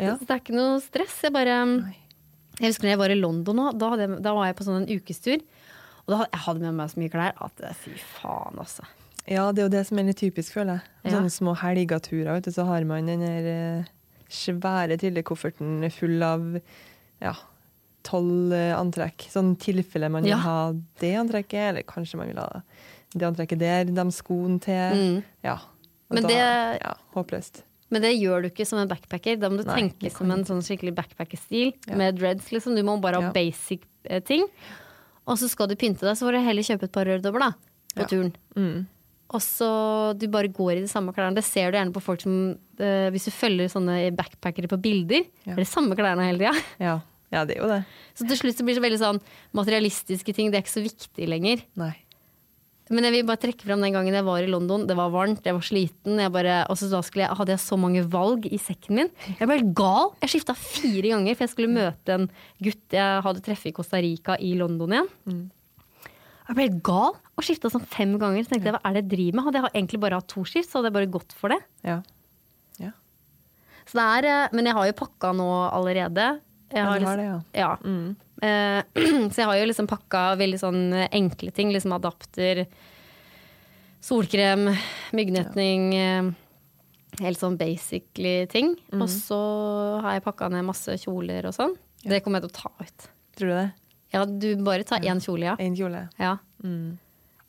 Ja. 0.00 0.16
Så 0.16 0.24
det 0.26 0.32
er 0.34 0.40
ikke 0.40 0.56
noe 0.56 0.80
stress. 0.82 1.18
Jeg 1.22 1.34
bare 1.36 1.58
Nei. 1.68 1.92
Jeg 2.58 2.72
husker 2.72 2.88
når 2.88 2.92
jeg 2.94 3.00
var 3.04 3.12
i 3.14 3.18
London 3.20 3.58
nå, 3.60 3.66
da, 3.78 3.90
da 4.24 4.32
var 4.34 4.48
jeg 4.48 4.56
på 4.58 4.64
sånn 4.66 4.80
en 4.82 4.90
ukestur. 4.90 5.44
Og 6.02 6.08
da 6.12 6.18
hadde 6.22 6.32
jeg 6.32 6.42
hadde 6.48 6.64
med 6.64 6.76
meg 6.80 6.90
så 6.90 7.00
mye 7.02 7.12
klær 7.12 7.36
at 7.46 7.62
fy 7.84 7.92
faen, 8.16 8.58
altså. 8.58 8.88
Ja, 9.28 9.52
det 9.52 9.62
er 9.62 9.68
jo 9.68 9.72
det 9.76 9.86
som 9.86 9.98
er 9.98 10.08
litt 10.08 10.18
typisk, 10.18 10.52
føler 10.56 10.80
jeg. 10.80 10.82
Ja. 11.04 11.10
Sånne 11.16 11.30
små 11.30 11.54
helgeturer, 11.60 12.32
vet 12.34 12.44
du, 12.48 12.50
så 12.52 12.64
har 12.66 12.84
man 12.88 13.06
den 13.06 13.20
der 13.22 13.46
eh, 13.52 13.90
svære 14.32 14.96
trillekofferten 14.98 15.84
full 15.94 16.22
av 16.26 16.46
ja, 17.22 17.34
tolv 18.02 18.52
eh, 18.56 18.72
antrekk. 18.74 19.28
Sånn 19.30 19.54
tilfelle 19.62 20.08
man 20.10 20.24
vil 20.26 20.32
Ja. 20.34 20.40
ha 20.42 20.56
det 20.98 21.12
antrekket, 21.20 21.68
eller 21.70 21.82
kanskje 21.86 22.18
man 22.18 22.32
vil 22.32 22.40
ha 22.42 22.62
det 23.14 23.28
antrekket 23.28 23.58
der, 23.60 23.84
de 23.84 24.06
skoene 24.10 24.58
til. 24.64 24.96
Mm. 24.98 25.22
Ja. 25.44 25.58
Men 26.10 26.22
da, 26.24 26.28
det- 26.28 26.80
Ja, 26.82 26.94
håpløst. 27.14 27.62
Men 27.92 28.00
det 28.02 28.14
gjør 28.18 28.42
du 28.42 28.48
ikke 28.48 28.66
som 28.66 28.78
en 28.80 28.88
backpacker. 28.88 29.38
Da 29.38 29.48
må 29.50 29.58
du 29.58 29.64
Nei, 29.68 29.76
tenke 29.82 30.10
som 30.10 30.30
en 30.30 30.44
sånn 30.44 30.62
skikkelig 30.64 30.94
backpacker-stil 30.96 31.74
Ja. 31.86 31.94
med 31.94 32.16
dreads. 32.16 32.50
liksom. 32.50 32.74
Du 32.74 32.82
må 32.82 32.98
bare 33.00 33.16
ha 33.20 33.28
Ja. 33.28 33.32
basic 33.32 33.82
eh, 34.06 34.20
ting. 34.20 34.46
Og 35.26 35.36
så 35.38 35.48
skal 35.48 35.68
du 35.68 35.76
pynte 35.76 36.00
deg, 36.00 36.16
så 36.16 36.24
får 36.26 36.32
du 36.32 36.40
heller 36.40 36.62
kjøpe 36.62 36.82
et 36.84 36.92
par 36.92 37.04
rørdobler 37.04 37.38
da, 37.38 37.52
på 37.94 38.08
turen. 38.08 38.32
Mm. 38.56 38.86
Og 39.32 39.40
så 39.40 39.68
du 40.20 40.26
bare 40.32 40.50
går 40.52 40.76
i 40.76 40.82
de 40.84 40.90
samme 40.90 41.14
klærne. 41.16 41.34
Det 41.38 41.44
ser 41.46 41.70
du 41.72 41.78
gjerne 41.78 41.94
på 41.94 42.02
folk 42.04 42.20
som 42.24 42.34
eh, 42.78 43.08
Hvis 43.14 43.28
du 43.28 43.32
følger 43.32 43.70
sånne 43.72 44.10
backpackere 44.16 44.68
på 44.68 44.80
bilder, 44.82 45.24
Ja. 45.46 45.54
er 45.56 45.62
det 45.64 45.70
samme 45.70 45.96
klærne 45.96 46.26
hele 46.28 46.38
tida. 46.42 46.54
Ja. 46.82 46.98
ja, 47.32 47.44
det 47.48 47.56
er 47.56 47.62
jo 47.64 47.70
det. 47.72 47.82
Så 48.18 48.28
til 48.28 48.36
slutt 48.42 48.58
så 48.60 48.64
blir 48.66 48.76
det 48.76 48.80
så 48.82 48.86
veldig 48.86 49.02
sånn 49.02 49.20
materialistiske 49.56 50.34
ting. 50.36 50.50
Det 50.52 50.60
er 50.60 50.64
ikke 50.66 50.76
så 50.78 50.84
viktig 50.84 51.28
lenger. 51.32 51.64
Nei. 51.80 51.94
Men 52.92 53.06
jeg 53.06 53.14
vil 53.14 53.24
bare 53.24 53.40
trekke 53.40 53.64
fram 53.64 53.80
den 53.80 53.94
gangen 53.94 54.12
jeg 54.12 54.24
var 54.26 54.42
i 54.44 54.50
London. 54.50 54.82
Det 54.90 54.96
var 54.98 55.08
varmt, 55.14 55.40
jeg 55.46 55.54
var 55.56 55.64
sliten. 55.64 56.18
Jeg 56.20 56.32
bare, 56.34 56.58
og 56.68 56.76
så 56.76 56.90
da 56.92 57.00
jeg, 57.00 57.30
hadde 57.38 57.54
jeg 57.54 57.62
så 57.62 57.78
mange 57.80 58.02
valg 58.12 58.44
i 58.50 58.58
sekken 58.60 58.98
min. 58.98 59.10
Jeg 59.38 59.48
ble 59.48 59.56
helt 59.56 59.72
gal. 59.78 60.10
Jeg 60.20 60.34
skifta 60.34 60.56
fire 60.58 61.14
ganger, 61.14 61.38
for 61.38 61.46
jeg 61.46 61.52
skulle 61.54 61.72
møte 61.72 62.18
en 62.18 62.26
gutt 62.60 62.96
jeg 62.98 63.22
hadde 63.24 63.44
treffet 63.46 63.70
i 63.70 63.74
Costa 63.78 64.02
Rica 64.02 64.36
i 64.36 64.52
London 64.60 64.92
igjen. 64.98 65.08
Jeg 66.52 66.56
ble 66.58 66.64
helt 66.68 66.82
gal 66.84 67.14
og 67.16 67.44
skifta 67.46 67.70
sånn 67.72 67.86
fem 67.88 68.10
ganger. 68.20 68.44
Så 68.44 68.52
tenkte 68.52 68.68
jeg, 68.68 68.74
hva 68.76 68.82
er 68.84 68.92
det 68.98 69.02
jeg 69.06 69.10
driver 69.14 69.36
med? 69.38 69.44
Hadde 69.46 69.60
jeg 69.62 69.72
egentlig 69.72 70.00
bare 70.02 70.18
hatt 70.20 70.28
to 70.28 70.42
skift, 70.44 70.68
så 70.68 70.78
hadde 70.78 70.90
jeg 70.90 70.96
bare 70.98 71.12
gått 71.14 71.32
for 71.32 71.54
det. 71.54 71.56
Ja. 71.88 71.94
ja. 72.82 72.90
Så 73.88 73.96
det 73.96 74.04
er, 74.18 74.28
eh, 74.28 74.52
men 74.52 74.68
jeg 74.68 74.76
har 74.76 74.90
jo 74.90 74.96
pakka 75.00 75.30
nå 75.38 75.48
allerede. 75.72 76.26
Jeg 76.72 76.76
Ja, 76.76 76.92
du 76.92 76.92
liksom- 76.92 77.08
har 77.08 77.16
det, 77.16 77.24
ja. 77.56 77.64
ja. 77.64 77.72
Eh, 78.42 78.82
så 79.32 79.36
jeg 79.40 79.48
har 79.48 79.56
jo 79.62 79.66
liksom 79.70 79.88
pakka 79.88 80.36
veldig 80.36 80.60
sånn 80.60 80.82
enkle 81.08 81.52
ting. 81.56 81.72
Liksom 81.72 81.96
adapter, 81.96 82.66
solkrem, 84.04 84.68
myggnetting. 85.16 85.94
eh, 85.94 86.30
Helt 87.20 87.36
sånn 87.38 87.58
basically 87.60 88.46
ting. 88.48 88.74
Og 88.96 89.04
så 89.08 90.00
har 90.00 90.14
jeg 90.16 90.24
pakka 90.24 90.48
ned 90.50 90.64
masse 90.64 90.94
kjoler 91.00 91.44
og 91.44 91.52
sånn. 91.56 91.74
Det 92.02 92.22
kommer 92.24 92.40
jeg 92.40 92.48
til 92.48 92.52
å 92.52 92.60
ta 92.62 92.72
ut. 92.80 93.08
Tror 93.36 93.48
du 93.48 93.54
det? 93.54 93.72
Ja, 94.12 94.24
du 94.26 94.50
bare 94.64 94.84
tar 94.84 95.00
én 95.00 95.20
kjole, 95.24 95.46
ja. 95.52 95.56
En 95.58 95.74
kjole. 95.78 96.08
ja. 96.20 96.36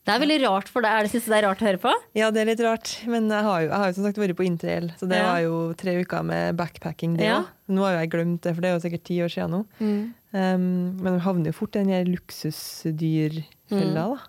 Det 0.03 0.11
er 0.11 0.19
veldig 0.19 0.35
rart 0.43 0.67
for 0.67 0.83
deg. 0.83 0.91
Er 0.91 1.05
det, 1.05 1.11
synes 1.13 1.27
det 1.31 1.35
er 1.37 1.45
rart 1.47 1.61
å 1.63 1.67
høre 1.69 1.79
på? 1.79 1.91
Ja, 2.19 2.27
det 2.35 2.41
er 2.41 2.47
litt 2.49 2.59
rart, 2.65 2.89
men 3.07 3.29
jeg 3.31 3.43
har 3.45 3.61
jo, 3.63 3.67
jeg 3.69 3.79
har 3.79 3.87
jo 3.87 3.93
som 3.95 4.03
sagt 4.03 4.17
vært 4.19 4.35
på 4.35 4.43
interrail, 4.43 4.89
så 4.99 5.07
det 5.07 5.15
Ja. 5.21 5.29
var 5.31 5.39
jo 5.45 5.59
tre 5.79 5.93
uker 6.01 6.25
med 6.27 6.57
backpacking, 6.59 7.13
det 7.15 7.23
Ja. 7.29 7.37
Nå 7.71 7.85
har 7.85 7.93
jo 7.93 7.99
jeg 8.01 8.09
glemt 8.11 8.41
det, 8.43 8.51
for 8.53 8.59
det 8.61 8.67
er 8.69 8.75
jo 8.75 8.83
sikkert 8.83 9.03
ti 9.07 9.19
år 9.23 9.31
siden 9.31 9.51
nå. 9.55 9.61
Um, 9.79 10.97
men 10.99 11.03
man 11.13 11.19
havner 11.23 11.45
jo 11.53 11.55
fort 11.55 11.75
i 11.79 11.83
den 11.85 12.11
luksusdyrfella, 12.11 13.93
da. 13.93 14.19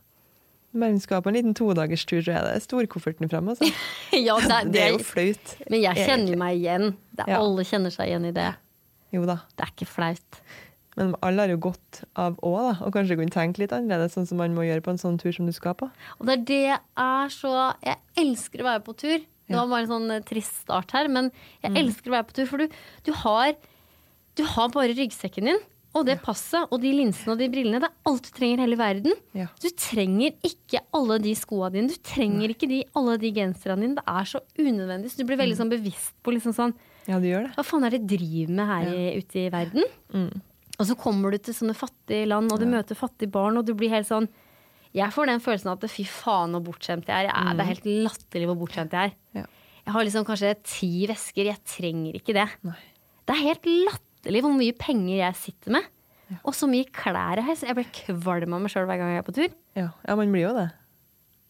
Når 0.74 0.80
man 0.80 0.98
skal 1.02 1.22
på 1.22 1.30
en 1.30 1.36
liten 1.38 1.54
todagerstur, 1.54 2.22
tror 2.22 2.34
jeg 2.34 2.46
det 2.48 2.62
storkofferten 2.64 3.30
fram. 3.30 3.48
Altså. 3.52 3.68
ja, 4.12 4.34
det, 4.42 4.60
Det 4.74 4.80
er 4.82 4.90
jo 4.96 4.98
flaut. 5.06 5.56
Men 5.70 5.80
jeg 5.84 5.96
kjenner 6.08 6.32
jo 6.34 6.38
meg 6.40 6.58
igjen. 6.58 6.88
Det 7.14 7.26
er, 7.26 7.30
Ja. 7.34 7.38
Alle 7.42 7.62
kjenner 7.66 7.94
seg 7.94 8.10
igjen 8.10 8.26
i 8.26 8.32
det. 8.34 8.48
Jo 9.14 9.22
da. 9.28 9.36
Det 9.54 9.62
er 9.68 9.70
ikke 9.70 9.86
flaut. 9.86 10.40
Men 10.96 11.14
alle 11.26 11.42
har 11.42 11.50
jo 11.50 11.58
godt 11.58 12.02
av 12.14 12.36
òg, 12.38 12.58
da. 12.68 12.74
Og 12.86 12.92
kanskje 12.94 13.16
kunne 13.18 13.34
tenke 13.34 13.58
litt 13.64 13.72
annerledes, 13.74 14.14
sånn 14.14 14.28
som 14.30 14.38
man 14.38 14.54
må 14.54 14.62
gjøre 14.62 14.84
på 14.86 14.92
en 14.94 15.00
sånn 15.02 15.18
tur 15.18 15.32
som 15.34 15.46
du 15.46 15.52
skal 15.56 15.74
på. 15.74 15.88
Og 16.20 16.26
det 16.28 16.36
er 16.38 16.44
det 16.46 16.80
er 16.96 17.28
så 17.34 17.74
Jeg 17.82 17.98
elsker 18.16 18.62
å 18.62 18.68
være 18.70 18.84
på 18.86 18.94
tur. 18.96 19.18
Det 19.44 19.56
var 19.58 19.66
bare 19.68 19.84
en 19.84 19.90
sånn 19.90 20.10
eh, 20.14 20.22
trist 20.24 20.62
start 20.62 20.94
her, 20.96 21.08
men 21.12 21.30
jeg 21.62 21.74
elsker 21.82 22.08
å 22.08 22.14
være 22.16 22.28
på 22.30 22.36
tur. 22.38 22.46
For 22.48 22.58
du, 22.62 22.68
du 23.04 23.12
har 23.24 23.54
Du 24.34 24.42
har 24.44 24.68
bare 24.74 24.94
ryggsekken 24.96 25.44
din. 25.50 25.58
Og 25.94 26.02
det 26.08 26.16
passet 26.24 26.66
og 26.74 26.80
de 26.82 26.90
linsene 26.90 27.34
og 27.34 27.38
de 27.38 27.46
brillene. 27.52 27.78
Det 27.78 27.86
er 27.86 28.10
alt 28.10 28.24
du 28.26 28.30
trenger 28.34 28.58
i 28.58 28.64
hele 28.64 28.78
verden. 28.80 29.12
Ja. 29.38 29.44
Du 29.62 29.68
trenger 29.78 30.32
ikke 30.42 30.80
alle 30.90 31.20
de 31.22 31.34
skoa 31.38 31.68
dine. 31.70 31.86
Du 31.86 31.94
trenger 32.02 32.50
ikke 32.50 32.66
de, 32.66 32.80
alle 32.98 33.14
de 33.22 33.30
genserne 33.36 33.78
dine. 33.84 33.94
Det 34.00 34.02
er 34.10 34.24
så 34.26 34.40
unødvendig. 34.58 35.12
Så 35.12 35.20
du 35.20 35.24
blir 35.28 35.36
Mm. 35.38 35.44
veldig 35.44 35.58
sånn 35.60 35.70
bevisst 35.70 36.14
på 36.24 36.34
liksom 36.34 36.54
sånn 36.56 36.74
Ja, 37.06 37.20
du 37.20 37.28
gjør 37.30 37.46
det. 37.46 37.54
Hva 37.54 37.62
faen 37.68 37.84
er 37.86 37.90
det 37.94 38.06
de 38.08 38.16
driver 38.16 38.52
med 38.58 38.66
her 38.66 38.90
i, 38.90 39.04
ute 39.20 39.38
i 39.38 39.48
verden? 39.54 39.84
Mm. 40.12 40.42
Og 40.80 40.88
så 40.88 40.96
kommer 40.98 41.30
du 41.30 41.38
til 41.38 41.54
sånne 41.54 41.74
fattige 41.78 42.26
land, 42.26 42.50
og 42.52 42.58
du 42.58 42.66
møter 42.66 42.98
fattige 42.98 43.30
barn, 43.30 43.56
og 43.60 43.66
du 43.68 43.74
blir 43.78 43.92
helt 43.94 44.08
sånn 44.08 44.26
Jeg 44.94 45.10
får 45.14 45.26
den 45.26 45.40
følelsen 45.42 45.72
at 45.72 45.84
fy 45.90 46.04
faen 46.06 46.54
så 46.54 46.60
bortskjemt 46.62 47.08
jeg 47.10 47.26
er. 47.26 47.30
Jeg 47.30 47.34
er 47.50 47.54
Det 47.58 47.64
er 47.64 47.70
helt 47.72 47.86
latterlig 48.06 48.46
hvor 48.50 48.58
bortskjemt 48.62 48.92
jeg 48.94 49.10
er. 49.10 49.14
Mm. 49.34 49.40
Ja. 49.40 49.46
Jeg 49.84 49.92
har 49.92 50.04
liksom 50.06 50.24
kanskje 50.24 50.52
ti 50.64 50.90
vesker. 51.10 51.44
Jeg 51.50 51.58
trenger 51.66 52.14
ikke 52.14 52.34
det. 52.36 52.46
Nei. 52.62 52.76
Det 53.26 53.34
er 53.34 53.42
helt 53.42 53.66
latterlig 53.66 54.42
hvor 54.44 54.54
mye 54.54 54.72
penger 54.78 55.16
jeg 55.18 55.34
sitter 55.40 55.74
med. 55.78 55.90
Og 56.42 56.54
så 56.56 56.66
mye 56.70 56.86
klær 56.94 57.36
jeg 57.36 57.44
har. 57.44 57.58
Jeg 57.68 57.76
blir 57.76 57.90
kvalm 57.92 58.54
av 58.56 58.62
meg 58.64 58.72
sjøl 58.72 58.86
hver 58.88 58.98
gang 59.02 59.10
jeg 59.12 59.18
er 59.22 59.26
på 59.26 59.34
tur. 59.36 59.50
Ja. 59.76 59.88
ja, 60.08 60.14
man 60.16 60.32
blir 60.32 60.46
jo 60.46 60.54
det. 60.56 60.68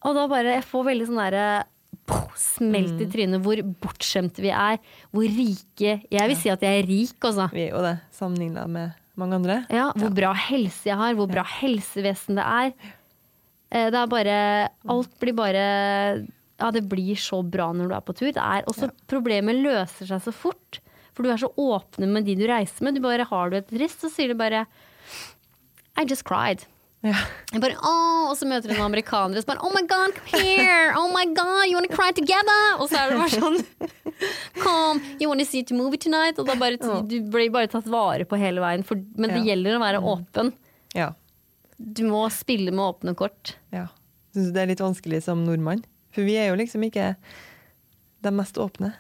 Og 0.05 0.17
da 0.17 0.27
bare 0.29 0.57
Jeg 0.59 0.65
får 0.69 0.85
veldig 0.91 1.07
sånn 1.09 1.21
derre 1.23 1.47
Smelt 2.37 2.97
Mm. 2.99 3.01
i 3.01 3.07
trynet 3.13 3.41
hvor 3.45 3.61
bortskjemte 3.81 4.43
vi 4.43 4.51
er. 4.51 4.81
Hvor 5.15 5.23
rike 5.25 6.03
Jeg 6.11 6.29
vil 6.29 6.37
si 6.37 6.51
at 6.51 6.61
jeg 6.61 6.83
er 6.83 6.87
rik, 6.89 7.15
altså. 7.23 7.47
Vi 7.53 7.69
er 7.69 7.71
jo 7.71 7.81
det, 7.85 7.95
sammenligna 8.13 8.67
med 8.69 8.93
mange 9.21 9.37
andre. 9.39 9.57
Ja, 9.71 9.91
hvor 9.95 10.13
bra 10.15 10.33
helse 10.35 10.89
jeg 10.91 10.97
har, 10.99 11.15
hvor 11.19 11.29
bra 11.31 11.45
helsevesen 11.61 12.39
det 12.41 12.45
er. 12.45 12.73
Eh, 13.71 13.91
Det 13.91 13.99
er 14.01 14.07
bare 14.11 14.39
Alt 14.91 15.15
blir 15.21 15.35
bare 15.35 15.65
Ja, 16.61 16.71
det 16.71 16.85
blir 16.89 17.17
så 17.19 17.43
bra 17.43 17.73
når 17.73 17.89
du 17.91 17.95
er 17.95 18.01
på 18.07 18.15
tur. 18.15 18.33
Det 18.33 18.43
er 18.43 18.67
også 18.71 18.91
Problemet 19.11 19.57
løser 19.63 20.07
seg 20.07 20.23
så 20.23 20.33
fort. 20.33 20.81
For 21.15 21.23
du 21.23 21.31
er 21.31 21.39
så 21.39 21.51
åpne 21.55 22.09
med 22.11 22.25
de 22.27 22.35
du 22.35 22.47
reiser 22.51 22.83
med. 22.85 22.95
Du 22.97 23.01
bare 23.01 23.25
Har 23.31 23.51
du 23.51 23.57
et 23.57 23.69
trist, 23.71 24.01
så 24.03 24.11
sier 24.11 24.29
du 24.29 24.35
bare 24.39 24.67
I 25.97 26.05
just 26.09 26.25
cried. 26.27 26.65
Ja. 27.05 27.19
Bare, 27.61 27.77
oh, 27.85 28.31
og 28.31 28.37
så 28.39 28.47
møter 28.49 28.73
hun 28.73 28.81
amerikanere 28.87 29.43
som 29.43 29.51
bare 29.53 29.61
Oh 29.67 29.73
my 29.75 29.83
God, 29.87 30.15
come 30.17 30.41
here! 30.41 30.95
Oh 30.97 31.11
my 31.13 31.27
God, 31.37 31.67
you 31.69 31.77
wanna 31.77 31.91
cry 31.93 32.11
together? 32.17 32.63
Og 32.81 32.89
så 32.89 32.97
er 33.03 33.13
det 33.13 33.19
bare 33.21 33.35
sånn 33.35 33.59
Come, 34.63 35.03
you 35.21 35.29
wanna 35.29 35.45
see 35.45 35.61
the 35.69 35.77
movie 35.77 35.99
tonight? 36.01 36.39
Og 36.41 36.47
da 36.49 36.55
bare, 36.57 36.79
Du 36.81 37.19
blir 37.29 37.51
bare 37.53 37.69
tatt 37.69 37.87
vare 37.93 38.25
på 38.25 38.39
hele 38.41 38.63
veien. 38.65 38.85
For, 38.89 38.97
men 39.21 39.31
det 39.35 39.43
Ja. 39.43 39.51
gjelder 39.53 39.77
å 39.77 39.83
være 39.85 40.01
åpen. 40.15 40.53
ja. 40.95 41.11
Du 41.77 42.05
må 42.07 42.25
spille 42.31 42.71
med 42.71 42.81
åpne 42.87 43.15
kort. 43.19 43.57
ja. 43.75 43.89
Syns 44.35 44.47
du 44.49 44.53
det 44.57 44.63
er 44.63 44.67
litt 44.73 44.81
vanskelig 44.83 45.23
som 45.27 45.45
nordmann? 45.45 45.85
For 46.15 46.23
vi 46.27 46.37
er 46.41 46.49
jo 46.49 46.57
liksom 46.57 46.83
ikke 46.89 47.17
de 48.23 48.31
mest 48.31 48.55
åpne. 48.57 48.95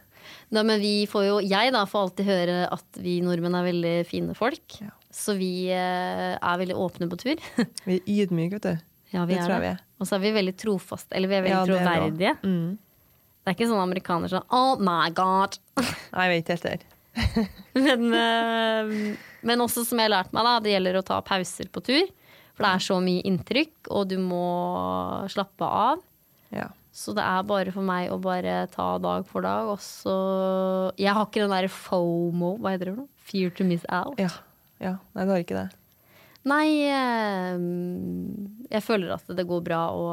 Da, 0.52 0.62
men 0.62 0.80
vi 0.82 1.06
får 1.10 1.24
jo, 1.26 1.38
jeg 1.40 1.72
da 1.72 1.84
får 1.86 2.02
alltid 2.08 2.26
høre 2.26 2.58
at 2.72 2.98
vi 3.00 3.20
nordmenn 3.24 3.54
er 3.58 3.64
veldig 3.72 3.94
fine 4.06 4.34
folk. 4.36 4.76
Ja. 4.82 4.90
Så 5.14 5.36
vi 5.38 5.68
eh, 5.70 6.32
er 6.34 6.58
veldig 6.58 6.74
åpne 6.80 7.06
på 7.12 7.18
tur. 7.20 7.42
Vi 7.86 8.00
er 8.00 8.08
ydmyke, 8.24 8.58
vet 8.58 8.64
du. 8.66 8.86
ja, 9.14 9.22
vi 9.28 9.34
Det 9.36 9.42
er 9.42 9.46
tror 9.46 9.54
jeg 9.54 9.62
vi 9.62 9.68
er. 9.70 9.82
Og 10.02 10.08
så 10.08 10.16
er 10.16 10.22
vi 10.24 10.32
veldig 10.34 10.54
trofaste. 10.58 11.14
Eller 11.14 11.30
vi 11.30 11.36
er 11.38 11.44
veldig 11.44 11.54
Ja, 11.54 11.60
det 11.68 11.76
er 11.78 11.86
troverdige. 11.86 12.32
Mm. 12.42 12.72
Det 13.44 13.52
er 13.52 13.54
ikke 13.58 13.68
sånn 13.70 13.82
amerikaner 13.84 14.32
sånn 14.32 14.46
Oh 14.56 14.80
my 14.82 15.12
God! 15.14 15.54
Nei, 16.16 16.24
jeg 16.26 16.32
vet 16.32 16.52
helt 16.54 16.66
det. 16.66 17.46
Men, 17.78 18.08
eh, 18.18 18.92
men 19.46 19.62
også 19.62 19.84
som 19.86 20.00
jeg 20.02 20.08
har 20.08 20.14
lært 20.16 20.34
meg, 20.34 20.46
da, 20.48 20.54
det 20.64 20.72
gjelder 20.74 20.98
å 20.98 21.04
ta 21.06 21.20
pauser 21.22 21.68
på 21.70 21.82
tur. 21.86 22.08
For 22.54 22.66
det 22.66 22.70
er 22.74 22.82
så 22.86 22.96
mye 23.02 23.22
inntrykk, 23.26 23.90
og 23.94 24.08
du 24.10 24.16
må 24.22 24.42
slappe 25.30 25.66
av. 25.66 26.02
Ja. 26.54 26.68
Så 26.94 27.14
det 27.14 27.22
er 27.26 27.46
bare 27.46 27.72
for 27.74 27.82
meg 27.86 28.10
å 28.14 28.18
bare 28.22 28.64
ta 28.74 28.92
dag 29.02 29.26
for 29.30 29.42
dag. 29.46 29.70
Og 29.74 29.80
så 29.82 30.14
Jeg 30.98 31.14
har 31.14 31.26
ikke 31.26 31.42
den 31.42 31.54
derre 31.54 31.70
FOMO, 31.70 32.56
hva 32.62 32.74
heter 32.74 32.90
det? 32.90 32.96
for 32.96 33.04
noe? 33.04 33.10
Fear 33.30 33.54
to 33.58 33.66
miss 33.66 33.86
out. 33.90 34.18
ja. 34.18 34.30
Ja. 34.84 34.94
Nei, 35.16 35.24
du 35.26 35.32
har 35.34 35.42
ikke 35.42 35.56
det. 35.58 35.66
Nei, 36.44 36.66
eh, 36.92 37.56
jeg 38.74 38.84
føler 38.84 39.14
at 39.16 39.30
det 39.32 39.46
går 39.48 39.62
bra 39.64 39.82
å 39.96 40.04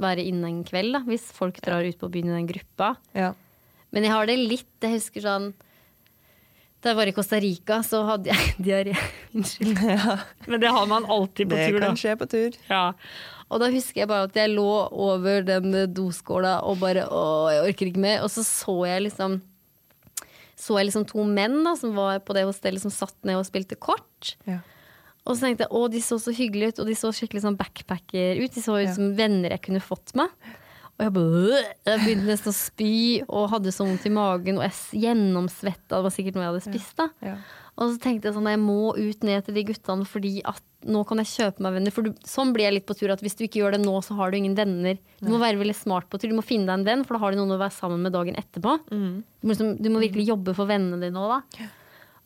være 0.00 0.24
inne 0.28 0.48
en 0.50 0.62
kveld, 0.64 0.94
da, 0.96 1.02
hvis 1.08 1.28
folk 1.36 1.60
drar 1.64 1.84
ut 1.84 1.98
på 2.00 2.08
byen 2.12 2.32
i 2.32 2.36
den 2.38 2.48
gruppa. 2.50 2.94
Ja. 3.16 3.30
Men 3.92 4.04
jeg 4.04 4.12
har 4.12 4.26
det 4.28 4.36
litt. 4.40 4.68
Jeg 4.82 4.98
husker 4.98 5.22
sånn 5.24 5.52
Da 6.82 6.90
jeg 6.92 6.98
var 6.98 7.08
i 7.08 7.14
Costa 7.16 7.38
Rica, 7.40 7.78
så 7.86 8.02
hadde 8.06 8.28
jeg 8.32 8.56
diaré. 8.66 8.92
Unnskyld. 9.34 9.80
Men 10.50 10.60
det 10.62 10.72
har 10.74 10.86
man 10.90 11.06
alltid 11.10 11.48
på 11.50 11.56
Det 11.56 11.68
tur, 11.70 11.78
da. 11.80 11.86
kan 11.88 11.96
skje 12.00 12.16
på 12.20 12.28
tur. 12.30 12.58
Ja. 12.68 12.82
Og 13.48 13.62
da 13.62 13.70
husker 13.72 14.02
jeg 14.02 14.10
bare 14.10 14.26
at 14.28 14.36
jeg 14.36 14.52
lå 14.52 14.68
over 14.92 15.44
den 15.46 15.72
doskåla 15.94 16.58
og 16.66 16.80
bare 16.82 17.04
Å, 17.08 17.22
jeg 17.54 17.64
orker 17.70 17.90
ikke 17.92 18.02
mer. 18.04 18.20
Og 18.26 18.30
så 18.34 18.44
så 18.46 18.76
jeg 18.90 19.06
liksom 19.08 19.38
Så 20.56 20.78
jeg 20.80 20.88
liksom 20.88 21.04
to 21.08 21.24
menn 21.28 21.58
da 21.66 21.74
som 21.76 21.92
var 21.96 22.18
på 22.24 22.32
det 22.36 22.46
hostellet 22.48 22.80
som 22.80 22.90
satt 22.94 23.16
ned 23.28 23.36
og 23.36 23.44
spilte 23.48 23.76
kort. 23.76 24.36
Ja. 24.48 24.60
Og 25.26 25.34
så 25.36 25.48
tenkte 25.48 25.66
jeg 25.66 25.74
å, 25.74 25.82
de 25.90 26.00
så 26.00 26.16
så 26.22 26.32
hyggelige 26.32 26.72
ut, 26.76 26.78
og 26.84 26.86
de 26.86 26.94
så 26.96 27.10
skikkelig 27.12 27.42
sånn 27.42 27.58
backpacker 27.58 28.38
ut. 28.40 28.54
De 28.54 28.62
så 28.62 28.76
ut 28.78 28.86
Ja. 28.86 28.94
som 28.94 29.10
venner 29.18 29.50
jeg 29.50 29.62
kunne 29.66 29.82
fått 29.82 30.14
med. 30.14 30.30
Og 30.96 31.02
jeg 31.04 31.12
bare 31.12 31.58
Jeg 31.84 32.00
begynte 32.06 32.30
nesten 32.30 32.52
å 32.52 32.56
spy 32.56 32.92
og 33.28 33.50
hadde 33.50 33.72
så 33.74 33.84
vondt 33.84 34.06
i 34.06 34.12
magen, 34.16 34.56
og 34.56 34.64
jeg 34.64 35.02
gjennomsvetta. 35.02 35.96
Det 35.98 36.04
var 36.06 36.14
sikkert 36.14 36.38
noe 36.38 36.46
jeg 36.46 36.52
hadde 36.54 36.66
spist, 36.70 36.96
da. 36.96 37.08
Ja. 37.20 37.36
Og 37.76 37.92
så 37.92 38.00
tenkte 38.00 38.30
jeg 38.30 38.36
sånn, 38.36 38.48
jeg 38.48 38.60
må 38.62 38.94
ut 38.96 39.24
ned 39.26 39.44
til 39.44 39.56
de 39.58 39.64
guttene 39.68 40.06
fordi 40.08 40.38
at 40.48 40.62
nå 40.86 41.02
kan 41.08 41.20
jeg 41.20 41.28
kjøpe 41.32 41.64
meg 41.64 41.74
venner. 41.76 41.92
For 41.92 42.06
du, 42.06 42.12
sånn 42.24 42.52
blir 42.54 42.68
jeg 42.68 42.76
litt 42.78 42.86
på 42.88 42.96
tur 42.96 43.12
at 43.12 43.22
hvis 43.24 43.36
du 43.36 43.44
ikke 43.44 43.60
gjør 43.60 43.76
det 43.76 43.82
nå, 43.82 43.94
så 44.04 44.16
har 44.16 44.32
du 44.32 44.38
ingen 44.38 44.54
venner. 44.56 44.96
Du 45.20 45.28
må 45.32 45.40
være 45.42 45.60
veldig 45.60 45.76
smart 45.76 46.08
på 46.08 46.20
tur. 46.20 46.30
Du 46.32 46.38
må 46.38 46.44
finne 46.46 46.70
deg 46.70 46.78
en 46.78 46.86
venn, 46.86 47.02
for 47.04 47.16
da 47.16 47.24
har 47.24 47.34
du 47.34 47.40
noen 47.40 47.56
å 47.56 47.60
være 47.60 47.76
sammen 47.76 48.04
med 48.06 48.14
dagen 48.16 48.38
etterpå. 48.40 48.78
Mm. 48.88 49.18
Du, 49.20 49.44
må 49.44 49.52
liksom, 49.52 49.74
du 49.82 49.90
må 49.92 50.02
virkelig 50.04 50.28
jobbe 50.30 50.54
for 50.56 50.70
vennene 50.70 51.00
dine 51.02 51.20
òg, 51.20 51.36
da. 51.36 51.68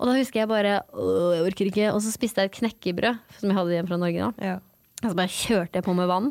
Og 0.01 0.09
da 0.09 0.17
husker 0.17 0.43
jeg 0.43 0.49
bare 0.49 0.79
Åh, 0.97 1.33
jeg 1.37 1.47
orker 1.49 1.71
ikke. 1.73 1.91
Og 1.93 2.01
så 2.05 2.13
spiste 2.15 2.45
jeg 2.45 2.53
et 2.53 2.59
knekkebrød 2.61 3.21
som 3.41 3.51
jeg 3.51 3.59
hadde 3.59 3.75
hjemme 3.77 3.91
fra 3.91 4.01
Norge 4.01 4.29
da. 4.29 4.53
Ja. 4.53 4.57
Og 5.01 5.09
så 5.09 5.17
bare 5.17 5.35
kjørte 5.35 5.81
jeg 5.81 5.87
på 5.87 5.97
med 5.97 6.09
vann. 6.11 6.31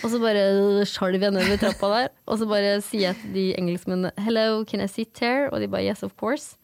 Og 0.00 0.12
så 0.12 0.20
bare 0.22 0.42
skjalv 0.88 1.22
jeg 1.22 1.34
nedover 1.34 1.60
trappa 1.60 1.90
der. 1.92 2.10
Og 2.28 2.40
så 2.40 2.48
bare 2.48 2.78
sier 2.84 3.10
jeg 3.10 3.20
til 3.20 3.34
de 3.36 3.46
engelskmennene 3.60 4.12
'hello, 4.16 4.64
can 4.64 4.80
I 4.80 4.88
sit 4.88 5.18
here?' 5.18 5.50
Og 5.52 5.60
de 5.60 5.68
bare 5.68 5.82
'yes, 5.82 6.02
of 6.02 6.12
course'. 6.16 6.56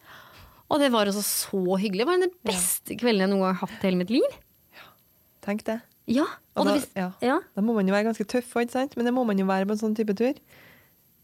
Og 0.71 0.81
det 0.83 0.89
var 0.91 1.07
også 1.07 1.23
så 1.23 1.61
hyggelig. 1.79 2.03
Det 2.05 2.09
var 2.11 2.23
den 2.25 2.33
beste 2.47 2.97
kvelden 2.99 3.23
jeg 3.27 3.31
noen 3.33 3.45
gang 3.45 3.55
har 3.55 3.61
hatt 3.69 3.77
i 3.85 3.87
hele 3.87 4.01
mitt 4.03 4.11
liv. 4.11 4.39
Tenk 5.47 5.63
det. 5.69 5.79
Ja. 6.11 6.25
Og 6.57 6.63
Og 6.63 6.67
da, 6.67 6.73
det, 6.75 6.81
vis- 6.83 6.97
ja. 6.99 7.11
ja. 7.23 7.37
da 7.55 7.63
må 7.63 7.75
man 7.77 7.87
jo 7.87 7.95
være 7.95 8.09
ganske 8.09 8.27
tøff, 8.27 8.53
ikke 8.59 8.73
sant? 8.75 8.97
men 8.99 9.07
det 9.07 9.13
må 9.15 9.23
man 9.27 9.39
jo 9.39 9.47
være 9.47 9.67
på 9.69 9.77
en 9.77 9.83
sånn 9.83 9.95
type 9.99 10.15
tur. 10.19 10.35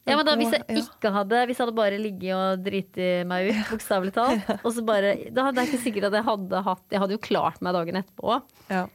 Ja, 0.07 0.17
men 0.19 0.27
da, 0.27 0.35
hvis 0.35 0.51
jeg 0.51 0.65
Ja. 0.67 0.81
ikke 0.83 1.13
hadde 1.15 1.41
Hvis 1.47 1.59
jeg 1.61 1.63
hadde 1.67 1.77
bare 1.79 1.99
ligget 1.99 2.35
og 2.35 2.63
driti 2.65 3.11
meg 3.25 3.53
ut, 3.53 3.61
bokstavelig 3.71 4.11
talt, 4.17 4.49
og 4.67 4.73
så 4.75 4.83
bare 4.83 5.13
Da 5.31 5.45
hadde 5.47 5.63
jeg 5.63 5.69
ikke 5.71 5.83
sikkert 5.85 6.09
at 6.09 6.17
jeg 6.19 6.27
hadde 6.27 6.63
hatt 6.67 6.83
Jeg 6.91 6.99
hadde 7.05 7.15
jo 7.15 7.21
klart 7.23 7.61
meg 7.63 7.77
dagen 7.77 8.01
etterpå. 8.01 8.41
Ja. 8.67 8.89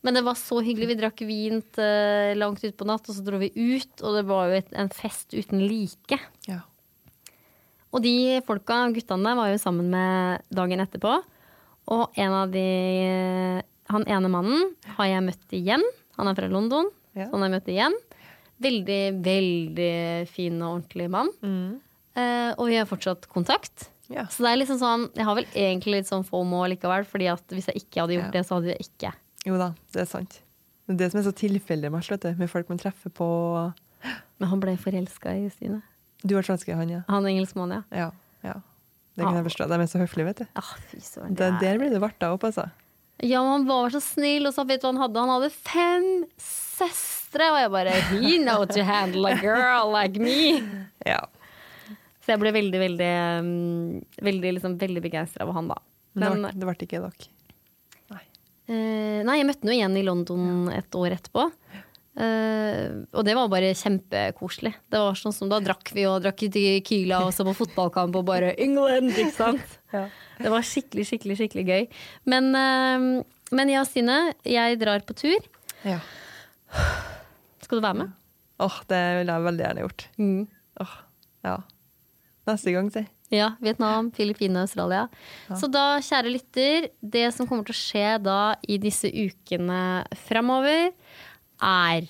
Men 0.00 0.14
det 0.16 0.22
var 0.24 0.38
så 0.40 0.62
hyggelig. 0.64 0.88
Vi 0.88 0.96
drakk 1.02 1.20
vin 1.28 1.60
til 1.76 2.38
langt 2.40 2.64
utpå 2.64 2.86
natt, 2.88 3.04
og 3.10 3.16
så 3.18 3.24
dro 3.26 3.36
vi 3.42 3.50
ut, 3.52 4.00
og 4.00 4.14
det 4.16 4.24
var 4.30 4.48
jo 4.48 4.56
et, 4.62 4.72
en 4.72 4.88
fest 4.88 5.34
uten 5.36 5.60
like. 5.68 6.16
Ja. 6.48 6.60
Og 7.98 8.04
de 8.04 8.38
folka, 8.46 8.84
guttene, 8.94 9.32
var 9.34 9.48
jo 9.50 9.58
sammen 9.58 9.88
med 9.90 10.44
dagen 10.54 10.78
etterpå. 10.84 11.16
Og 11.90 12.20
en 12.20 12.34
av 12.44 12.52
de 12.52 12.62
Han 13.88 14.04
ene 14.04 14.28
mannen 14.28 14.74
har 14.98 15.06
jeg 15.08 15.24
møtt 15.24 15.54
igjen. 15.56 15.82
Han 16.18 16.28
er 16.28 16.36
fra 16.36 16.46
London, 16.52 16.90
Ja. 17.16 17.24
så 17.26 17.32
han 17.32 17.40
har 17.42 17.48
jeg 17.48 17.56
møtt 17.56 17.70
igjen. 17.72 17.94
Veldig, 18.60 19.22
veldig 19.24 20.28
fin 20.28 20.60
og 20.62 20.74
ordentlig 20.76 21.08
mann. 21.10 21.30
Mm. 21.42 21.80
Eh, 22.14 22.50
og 22.58 22.66
vi 22.68 22.76
har 22.76 22.84
fortsatt 22.86 23.26
kontakt. 23.32 23.88
Ja. 24.10 24.26
Så 24.26 24.44
det 24.44 24.52
er 24.52 24.56
liksom 24.60 24.78
sånn 24.78 25.10
Jeg 25.14 25.24
har 25.24 25.34
vel 25.34 25.46
egentlig 25.54 25.98
litt 26.02 26.06
sånn 26.08 26.24
få 26.24 26.44
mål 26.44 26.70
likevel, 26.76 27.04
fordi 27.04 27.26
at 27.32 27.42
hvis 27.48 27.66
jeg 27.72 27.82
ikke 27.82 28.00
hadde 28.02 28.14
gjort 28.18 28.24
Ja. 28.24 28.30
det, 28.30 28.46
så 28.46 28.54
hadde 28.54 28.76
jeg 28.76 28.86
ikke. 28.86 29.12
Jo 29.46 29.56
da, 29.58 29.74
det 29.92 30.00
er 30.02 30.06
sant. 30.06 30.40
Det 30.86 30.94
er 30.94 30.96
det 30.98 31.10
som 31.12 31.20
er 31.20 31.24
så 31.24 31.34
tilfeldig 31.34 31.90
med, 31.90 32.38
med 32.38 32.50
folk 32.50 32.68
man 32.68 32.78
treffer 32.78 33.10
på 33.10 33.72
Men 34.38 34.48
han 34.48 34.60
ble 34.60 34.76
forelska 34.76 35.32
i 35.34 35.48
Stine. 35.50 35.82
Du 36.24 36.34
har 36.34 36.42
svenske, 36.46 36.74
han, 36.74 36.88
ja. 36.90 37.02
Han 37.08 37.24
er 37.26 37.30
engelskmann, 37.36 37.70
ja. 37.76 37.82
Ja. 37.94 38.10
ja. 38.42 38.54
Det 39.18 39.24
kan 39.26 39.34
jeg 39.38 39.46
forstå. 39.48 39.66
De 39.70 39.78
er 39.82 39.86
så 39.90 40.00
høflige, 40.02 40.26
vet 40.30 40.42
du. 40.42 40.46
Ah, 40.58 40.72
fy 40.90 40.98
søren. 41.02 41.34
Det, 41.38 41.46
er- 41.46 41.58
der 41.62 41.78
blir 41.80 41.90
det 41.94 42.00
varta 42.02 42.32
opp, 42.34 42.44
altså. 42.48 42.68
Ja, 43.22 43.40
men 43.42 43.50
han 43.52 43.64
var 43.66 43.90
så 43.90 44.00
snill, 44.02 44.46
og 44.46 44.54
så 44.54 44.62
vet 44.66 44.80
du 44.82 44.86
hva 44.86 44.92
han 44.94 45.00
hadde? 45.02 45.22
Han 45.24 45.32
hadde 45.34 45.50
fem 45.50 46.06
søstre, 46.38 47.48
og 47.50 47.58
jeg 47.58 47.70
bare 47.74 47.96
He 48.12 48.36
know 48.38 48.62
to 48.70 48.84
handle 48.86 49.26
a 49.32 49.40
girl 49.42 49.90
like 49.90 50.18
me. 50.22 50.60
Ja. 51.06 51.18
Så 52.22 52.34
jeg 52.34 52.42
ble 52.44 52.52
veldig, 52.54 52.78
veldig 52.82 53.08
um, 53.40 53.50
Veldig, 54.22 54.52
liksom, 54.58 54.76
veldig 54.78 55.02
begeistra 55.02 55.46
av 55.48 55.54
han, 55.56 55.70
da. 55.72 55.80
Men 56.18 56.46
det 56.52 56.62
ble 56.68 56.76
ikke 56.86 57.02
dere. 57.02 57.28
eh, 58.68 59.22
Nei, 59.26 59.36
jeg 59.40 59.46
møtte 59.48 59.64
ham 59.66 59.74
igjen 59.74 59.96
i 59.98 60.04
London 60.06 60.68
et 60.74 60.94
år 60.98 61.14
etterpå. 61.18 61.48
Eh, 62.18 63.04
og 63.14 63.22
det 63.26 63.34
var 63.38 63.50
bare 63.52 63.70
kjempekoselig. 63.78 64.72
Det 64.90 64.98
var 64.98 65.18
sånn 65.18 65.34
som 65.34 65.50
Da 65.50 65.60
drakk 65.62 65.92
vi 65.94 66.02
og 66.10 66.18
drakk 66.24 66.40
Tequila 66.50 67.20
og 67.26 67.30
så 67.36 67.46
på 67.46 67.54
fotballkamp 67.60 68.16
og 68.18 68.26
bare 68.26 68.54
England, 68.58 69.14
ikke 69.14 69.36
sant? 69.36 69.74
Ja. 69.88 70.02
Det 70.36 70.50
var 70.52 70.64
skikkelig, 70.68 71.06
skikkelig, 71.08 71.34
skikkelig 71.38 71.62
gøy. 71.64 71.86
Men, 72.28 72.50
uh, 72.52 73.24
men 73.56 73.70
ja, 73.72 73.80
Stine, 73.88 74.34
jeg 74.44 74.76
drar 74.82 75.00
på 75.08 75.16
tur. 75.16 75.46
Ja. 75.80 75.96
Skal 77.64 77.80
du 77.80 77.86
være 77.86 78.02
med? 78.02 78.12
Åh, 78.60 78.76
det 78.92 79.00
ville 79.16 79.32
jeg 79.38 79.46
veldig 79.46 79.64
gjerne 79.64 79.86
gjort. 79.86 80.04
Mm. 80.20 80.42
Oh, 80.84 80.92
ja. 81.48 81.54
Neste 82.52 82.74
gang, 82.76 82.92
si. 82.92 83.06
Ja, 83.32 83.50
Vietnam, 83.60 84.12
Filippinene, 84.12 84.64
Australia. 84.64 85.06
Så 85.60 85.68
da, 85.72 85.98
kjære 86.04 86.32
lytter, 86.32 86.90
det 87.00 87.26
som 87.36 87.48
kommer 87.48 87.66
til 87.68 87.76
å 87.76 87.80
skje 87.80 88.12
da 88.24 88.40
i 88.64 88.78
disse 88.80 89.08
ukene 89.08 90.04
framover, 90.28 90.92
er 91.62 92.06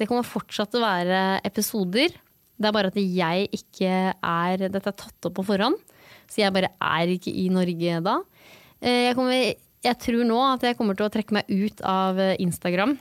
Det 0.00 0.06
kommer 0.08 0.24
fortsatt 0.24 0.70
til 0.72 0.80
å 0.80 0.86
være 0.86 1.40
episoder. 1.44 2.14
Det 2.56 2.68
er 2.68 2.72
bare 2.72 2.88
at 2.92 2.96
jeg 2.96 3.48
ikke 3.52 3.90
er 4.16 4.62
Dette 4.68 4.80
er 4.92 4.96
tatt 4.96 5.28
opp 5.28 5.34
på 5.36 5.44
forhånd, 5.44 5.76
så 6.30 6.40
jeg 6.42 6.54
bare 6.54 6.70
er 6.80 7.12
ikke 7.12 7.32
i 7.32 7.48
Norge 7.52 8.00
da. 8.04 8.16
Eh, 8.80 9.10
Jeg, 9.10 9.16
kommer, 9.18 9.54
jeg 9.84 9.98
tror 10.00 10.24
nå 10.24 10.40
at 10.54 10.62
jeg 10.64 10.76
kommer 10.78 10.96
til 10.96 11.06
å 11.08 11.12
trekke 11.12 11.36
meg 11.36 11.48
ut 11.48 11.80
av 11.84 12.20
Instagram 12.40 12.96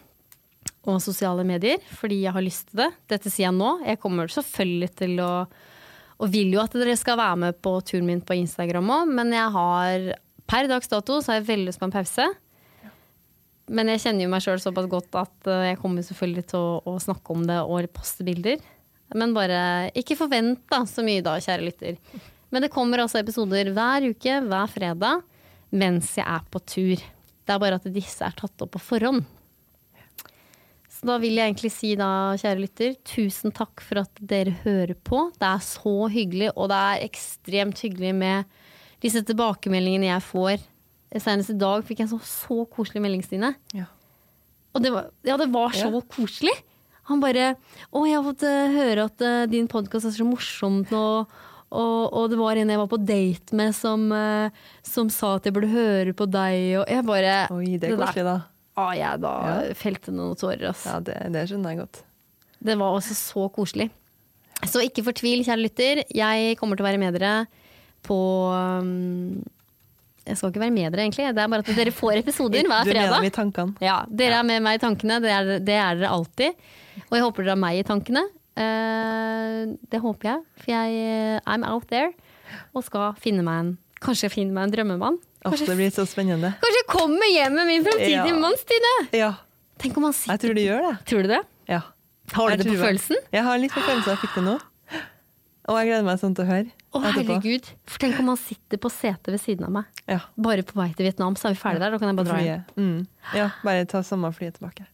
og 0.89 0.99
sosiale 1.03 1.43
medier, 1.47 1.79
fordi 1.99 2.21
jeg 2.23 2.33
har 2.35 2.43
lyst 2.43 2.69
til 2.71 2.81
det. 2.83 2.89
Dette 3.11 3.29
sier 3.31 3.49
jeg 3.49 3.55
nå. 3.57 3.77
Jeg 3.85 3.99
kommer 3.99 4.31
selvfølgelig 4.31 4.89
til 4.95 5.19
å 5.23 5.31
Og 6.19 6.27
vil 6.33 6.51
jo 6.51 6.59
at 6.59 6.73
dere 6.75 6.97
skal 6.99 7.15
være 7.15 7.37
med 7.39 7.61
på 7.63 7.77
turen 7.87 8.05
min 8.09 8.19
på 8.19 8.35
Instagram 8.35 8.89
òg, 8.91 9.11
men 9.15 9.31
jeg 9.31 9.51
har 9.55 10.09
per 10.49 10.67
dags 10.67 10.89
dato 10.91 11.21
så 11.21 11.31
har 11.31 11.37
jeg 11.39 11.47
veldig 11.47 11.67
lyst 11.69 11.79
på 11.79 11.87
en 11.87 11.93
pause. 11.93 12.25
Men 13.69 13.91
jeg 13.93 14.01
kjenner 14.03 14.25
jo 14.25 14.31
meg 14.33 14.43
sjøl 14.43 14.61
såpass 14.63 14.89
godt 14.89 15.15
at 15.19 15.49
eh, 15.49 15.69
jeg 15.71 15.79
kommer 15.81 16.05
selvfølgelig 16.05 16.45
til 16.49 16.59
å, 16.59 16.75
å 16.89 16.97
snakke 17.01 17.35
om 17.35 17.45
det 17.47 17.59
og 17.61 17.89
poste 17.93 18.25
bilder. 18.25 18.61
Men 19.17 19.33
bare 19.33 19.89
ikke 19.97 20.17
forvent 20.17 20.75
så 20.89 21.05
mye 21.05 21.23
da, 21.25 21.37
kjære 21.41 21.65
lytter. 21.65 21.97
Men 22.49 22.65
det 22.65 22.73
kommer 22.73 23.01
altså 23.01 23.21
episoder 23.21 23.71
hver 23.73 24.09
uke, 24.09 24.39
hver 24.45 24.69
fredag, 24.73 25.25
mens 25.69 26.15
jeg 26.17 26.25
er 26.25 26.45
på 26.49 26.61
tur. 26.65 27.01
Det 27.45 27.53
er 27.53 27.61
bare 27.61 27.77
at 27.79 27.85
disse 27.93 28.25
er 28.25 28.33
tatt 28.37 28.65
opp 28.65 28.73
på 28.75 28.81
forhånd. 28.91 29.25
Så 30.99 31.07
da 31.07 31.15
vil 31.21 31.37
jeg 31.37 31.47
egentlig 31.47 31.71
si 31.71 31.93
da, 31.95 32.35
kjære 32.37 32.59
lytter, 32.59 32.95
tusen 33.07 33.53
takk 33.55 33.79
for 33.85 34.01
at 34.01 34.19
dere 34.19 34.51
hører 34.65 34.97
på. 34.97 35.29
Det 35.39 35.47
er 35.47 35.61
så 35.63 35.93
hyggelig, 36.11 36.49
og 36.57 36.69
det 36.73 36.79
er 36.89 37.05
ekstremt 37.05 37.81
hyggelig 37.85 38.11
med 38.17 38.59
disse 39.05 39.21
tilbakemeldingene 39.23 40.09
jeg 40.09 40.25
får. 40.27 40.65
Senest 41.17 41.49
i 41.49 41.57
dag 41.57 41.81
fikk 41.87 42.03
jeg 42.03 42.07
en 42.09 42.19
så, 42.19 42.19
så 42.21 42.65
koselig 42.69 43.01
melding, 43.01 43.23
Stine. 43.25 43.55
Ja. 43.73 43.87
Og 44.77 44.83
det 44.83 44.91
var, 44.93 45.07
ja, 45.25 45.37
det 45.41 45.47
var 45.51 45.73
så 45.73 45.89
Ja. 45.89 46.01
koselig. 46.13 46.53
Han 47.09 47.19
bare 47.19 47.55
'Å, 47.89 48.05
jeg 48.05 48.15
har 48.21 48.23
fått 48.27 48.43
eh, 48.45 48.69
høre 48.75 49.05
at 49.09 49.21
uh, 49.25 49.45
din 49.49 49.67
podkast 49.67 50.05
er 50.05 50.13
så 50.13 50.25
morsomt 50.27 50.91
nå'. 50.93 51.25
Og, 51.71 52.13
og 52.13 52.29
det 52.29 52.37
var 52.37 52.57
en 52.57 52.69
jeg 52.69 52.77
var 52.81 52.87
på 52.89 52.97
date 53.01 53.53
med 53.53 53.73
som, 53.77 54.11
uh, 54.11 54.49
som 54.85 55.09
sa 55.09 55.35
at 55.37 55.45
jeg 55.45 55.53
burde 55.53 55.69
høre 55.73 56.13
på 56.13 56.25
deg. 56.29 56.77
Og 56.81 56.85
jeg 56.89 57.05
bare 57.05 57.33
Oi, 57.53 57.77
det 57.77 57.89
er 57.89 57.95
det 57.97 57.99
koselig, 58.05 58.25
da. 58.29 58.37
Ah, 58.77 58.93
jeg 58.93 59.21
da 59.21 59.33
Ja. 59.49 59.73
felte 59.73 60.13
noen 60.13 60.37
tårer, 60.37 60.69
ass. 60.69 60.85
Ja, 60.85 60.99
det, 60.99 61.17
det 61.33 61.47
skjønner 61.49 61.73
jeg 61.73 61.81
godt. 61.81 62.03
Det 62.61 62.77
var 62.77 62.93
også 62.97 63.13
så 63.17 63.49
koselig. 63.53 63.89
Så 64.67 64.81
ikke 64.85 65.03
fortvil, 65.05 65.41
kjære 65.45 65.63
lytter. 65.65 66.03
Jeg 66.13 66.57
kommer 66.59 66.75
til 66.77 66.85
å 66.85 66.89
være 66.89 66.99
med 67.01 67.13
dere 67.17 67.47
på 68.03 68.17
um, 68.53 69.41
Jeg 70.27 70.37
skal 70.37 70.51
ikke 70.51 70.61
være 70.61 70.71
med 70.75 70.91
dere, 70.93 71.05
egentlig. 71.07 71.29
Det 71.35 71.41
er 71.43 71.47
bare 71.53 71.63
at 71.65 71.71
dere 71.79 71.91
får 71.95 72.17
episoder 72.19 72.67
hver 72.67 72.83
Du 72.85 72.89
er 72.91 72.93
med 72.93 73.09
fredag. 73.09 73.25
i 73.25 73.29
tankene. 73.33 73.75
Ja, 73.81 74.05
Dere 74.09 74.39
er 74.39 74.43
med 74.43 74.61
meg 74.65 74.77
i 74.77 74.81
tankene. 74.83 75.19
Det 75.23 75.31
er, 75.31 75.59
det 75.59 75.75
er 75.79 75.95
dere 76.01 76.09
alltid. 76.13 76.53
Og 77.09 77.13
jeg 77.17 77.23
håper 77.25 77.43
dere 77.47 77.55
har 77.55 77.61
meg 77.63 77.79
i 77.79 77.83
tankene. 77.87 78.23
Eh, 78.59 79.75
det 79.91 79.99
håper 80.03 80.29
jeg, 80.33 80.41
for 80.59 80.71
jeg 80.73 80.97
eh, 80.99 81.39
I'm 81.47 81.63
out 81.67 81.87
there 81.89 82.11
og 82.75 82.83
skal 82.83 83.13
finne 83.21 83.43
meg 83.45 83.59
en 83.63 83.69
Kanskje 83.99 84.29
finne 84.31 84.55
meg 84.55 84.63
en 84.69 84.71
drømmemann. 84.71 85.17
Kanskje, 85.43 85.65
det 85.67 85.75
blir 85.75 85.89
så 85.91 86.05
spennende. 86.07 86.53
kanskje 86.61 86.77
jeg 86.79 86.87
kommer 86.87 87.27
hjem 87.33 87.55
med 87.57 87.67
min 87.67 87.83
fremtidige 87.83 88.31
Ja. 88.31 88.35
mann, 88.39 88.55
Stine! 88.61 88.93
Ja, 89.11 89.33
Tenk 89.79 89.97
om 89.99 90.03
han 90.07 90.13
jeg 90.13 90.39
tror 90.39 90.55
du 90.55 90.61
gjør 90.61 90.81
det. 90.85 90.93
Tror 91.07 91.23
du 91.23 91.29
det? 91.33 91.41
Ja. 91.67 91.81
Har 92.33 92.49
du 92.49 92.63
det 92.63 92.67
på 92.67 92.77
følelsen? 92.79 93.19
Jeg 93.35 93.43
har 93.43 93.57
litt 93.59 93.71
på 93.75 93.83
følelsen 93.83 94.11
jeg 94.13 94.21
fikk 94.23 94.35
det 94.39 94.43
nå. 94.45 94.55
Og 95.69 95.77
jeg 95.79 95.87
gleder 95.91 96.03
meg 96.07 96.19
sånn 96.23 96.35
til 96.35 96.45
å 96.45 96.49
høre 96.49 96.71
Å, 96.89 96.99
herregud. 97.03 97.67
For 97.85 98.01
tenk 98.01 98.17
om 98.21 98.31
han 98.31 98.39
sitter 98.41 98.79
på 98.81 98.89
setet 98.89 99.29
ved 99.29 99.41
siden 99.43 99.67
av 99.67 99.73
meg. 99.75 99.89
Ja, 100.09 100.23
Bare 100.41 100.63
på 100.65 100.79
vei 100.79 100.87
til 100.97 101.05
Vietnam, 101.05 101.35
så 101.37 101.49
er 101.49 101.53
vi 101.53 101.61
ferdige 101.61 101.83
der. 101.83 101.93
Da 101.93 101.99
kan 102.01 102.09
jeg 102.09 102.17
bare 102.17 102.31
dra 102.31 102.39
hjem. 102.41 102.63
Mm. 102.79 103.03
Ja, 103.37 103.51
bare 103.65 103.85
ta 103.89 104.01
samme 104.05 104.31
flyet 104.33 104.57
tilbake. 104.57 104.87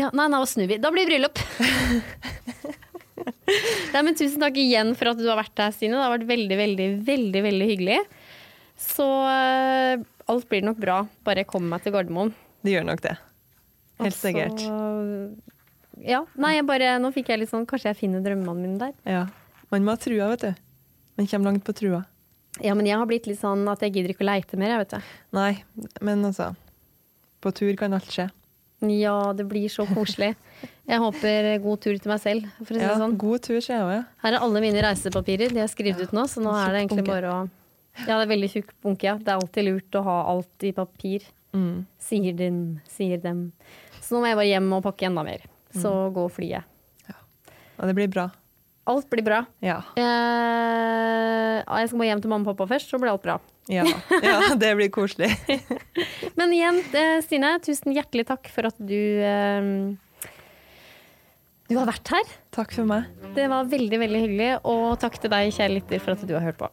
Ja, 0.00 0.08
nei, 0.16 0.28
nå 0.32 0.40
snur 0.48 0.70
vi. 0.70 0.78
Da 0.80 0.92
blir 0.94 1.04
det 1.04 1.12
bryllup. 1.12 1.42
nei, 3.94 4.00
men 4.00 4.16
tusen 4.16 4.40
takk 4.40 4.56
igjen 4.60 4.94
for 4.96 5.12
at 5.12 5.20
du 5.20 5.26
har 5.28 5.40
vært 5.40 5.60
her, 5.60 5.74
Stine. 5.76 5.98
Det 5.98 6.06
har 6.06 6.14
vært 6.14 6.30
veldig, 6.30 6.58
veldig, 6.62 6.88
veldig 7.08 7.44
veldig 7.48 7.68
hyggelig. 7.74 8.00
Så 8.80 9.04
uh, 9.04 10.00
alt 10.32 10.48
blir 10.48 10.64
nok 10.64 10.80
bra. 10.80 11.02
Bare 11.26 11.44
jeg 11.44 11.52
kommer 11.52 11.76
meg 11.76 11.84
til 11.84 11.94
Gardermoen. 11.94 12.32
Det 12.64 12.76
gjør 12.78 12.88
nok 12.88 13.04
det. 13.04 13.16
Helt 14.00 14.08
altså, 14.08 14.24
sikkert. 14.24 14.64
Ja. 16.00 16.24
Nei, 16.40 16.56
jeg 16.56 16.66
bare, 16.66 16.96
nå 17.02 17.12
fikk 17.14 17.28
jeg 17.30 17.42
litt 17.42 17.50
sånn 17.52 17.66
Kanskje 17.68 17.92
jeg 17.92 17.98
finner 18.00 18.22
drømmene 18.24 18.56
mine 18.56 18.78
der. 18.80 18.94
Ja. 19.04 19.24
Man 19.72 19.84
må 19.84 19.94
ha 19.94 20.00
trua, 20.00 20.32
vet 20.32 20.48
du. 20.48 20.61
Man 21.16 21.26
kommer 21.28 21.50
langt 21.50 21.64
på 21.64 21.74
trua. 21.76 22.04
Ja, 22.60 22.74
men 22.76 22.86
jeg 22.86 22.98
har 23.00 23.06
blitt 23.08 23.26
litt 23.26 23.40
sånn 23.40 23.64
at 23.72 23.80
jeg 23.80 23.94
gidder 23.94 24.12
ikke 24.12 24.24
å 24.26 24.28
leite 24.28 24.58
mer, 24.60 24.74
jeg, 24.74 24.78
vet 24.84 24.94
du. 24.96 25.10
Nei, 25.38 25.52
men 26.04 26.24
altså 26.28 26.50
På 27.42 27.50
tur 27.56 27.72
kan 27.80 27.92
alt 27.96 28.10
skje. 28.12 28.28
Ja, 28.82 29.32
det 29.32 29.46
blir 29.48 29.68
så 29.70 29.86
koselig. 29.86 30.32
Jeg 30.90 30.98
håper 30.98 31.58
god 31.62 31.80
tur 31.84 31.96
til 31.98 32.10
meg 32.10 32.20
selv, 32.20 32.48
si 32.66 32.74
Ja, 32.80 32.96
sånn. 32.98 33.16
God 33.16 33.42
tur, 33.46 33.60
skjer 33.62 33.78
jeg 33.78 33.96
ja. 33.96 34.02
Her 34.24 34.34
er 34.36 34.42
alle 34.42 34.60
mine 34.64 34.82
reisepapirer. 34.82 35.52
De 35.54 35.60
er 35.62 35.70
skrevet 35.70 36.02
ut 36.02 36.12
nå, 36.16 36.24
så 36.30 36.42
nå 36.42 36.50
er 36.58 36.72
det 36.74 36.80
egentlig 36.82 37.04
bunke. 37.06 37.14
bare 37.14 37.30
å 37.30 37.50
Ja, 38.06 38.16
det 38.18 38.24
er 38.26 38.32
veldig 38.32 38.50
tjukk 38.50 38.72
bunke, 38.82 39.04
ja. 39.06 39.14
Det 39.20 39.28
er 39.28 39.38
alltid 39.38 39.64
lurt 39.68 39.98
å 40.00 40.02
ha 40.06 40.16
alt 40.32 40.64
i 40.66 40.72
papir. 40.72 41.22
Mm. 41.54 41.86
Sier 42.00 42.34
dem, 42.36 42.58
sier 42.88 43.20
dem. 43.22 43.52
Så 44.00 44.16
nå 44.16 44.22
må 44.24 44.30
jeg 44.32 44.36
bare 44.40 44.50
hjem 44.50 44.72
og 44.72 44.82
pakke 44.82 45.06
enda 45.06 45.22
mer. 45.24 45.42
Så 45.72 45.88
Mm. 45.92 46.14
går 46.14 46.30
flyet. 46.30 46.64
Og 47.78 47.86
det 47.88 47.94
blir 47.96 48.08
bra. 48.12 48.30
Alt 48.90 49.06
blir 49.10 49.22
bra. 49.22 49.44
Ja. 49.62 49.78
Eh, 49.94 51.58
jeg 51.62 51.90
skal 51.90 52.00
bare 52.00 52.08
hjem 52.08 52.22
til 52.24 52.32
mamma 52.32 52.50
og 52.50 52.56
pappa 52.56 52.66
først, 52.74 52.90
så 52.90 52.98
blir 52.98 53.12
alt 53.12 53.22
bra. 53.22 53.36
Ja, 53.70 53.84
ja 54.24 54.56
det 54.58 54.72
blir 54.78 54.90
koselig. 54.90 55.30
Men 56.38 56.54
igjen, 56.56 56.80
eh, 56.98 57.20
Stine, 57.22 57.54
tusen 57.62 57.94
hjertelig 57.94 58.26
takk 58.32 58.50
for 58.50 58.66
at 58.72 58.80
du 58.82 58.98
eh, 59.22 59.70
Du 61.70 61.78
har 61.78 61.86
vært 61.86 62.10
her. 62.10 62.36
Takk 62.52 62.74
for 62.74 62.90
meg. 62.90 63.06
Det 63.38 63.46
var 63.48 63.70
veldig, 63.70 64.02
veldig 64.02 64.26
hyggelig. 64.26 64.52
Og 64.66 64.98
takk 65.00 65.20
til 65.22 65.30
deg, 65.32 65.54
kjære 65.54 65.76
lytter, 65.78 66.02
for 66.02 66.16
at 66.16 66.26
du 66.26 66.34
har 66.34 66.50
hørt 66.50 66.58
på. 66.58 66.72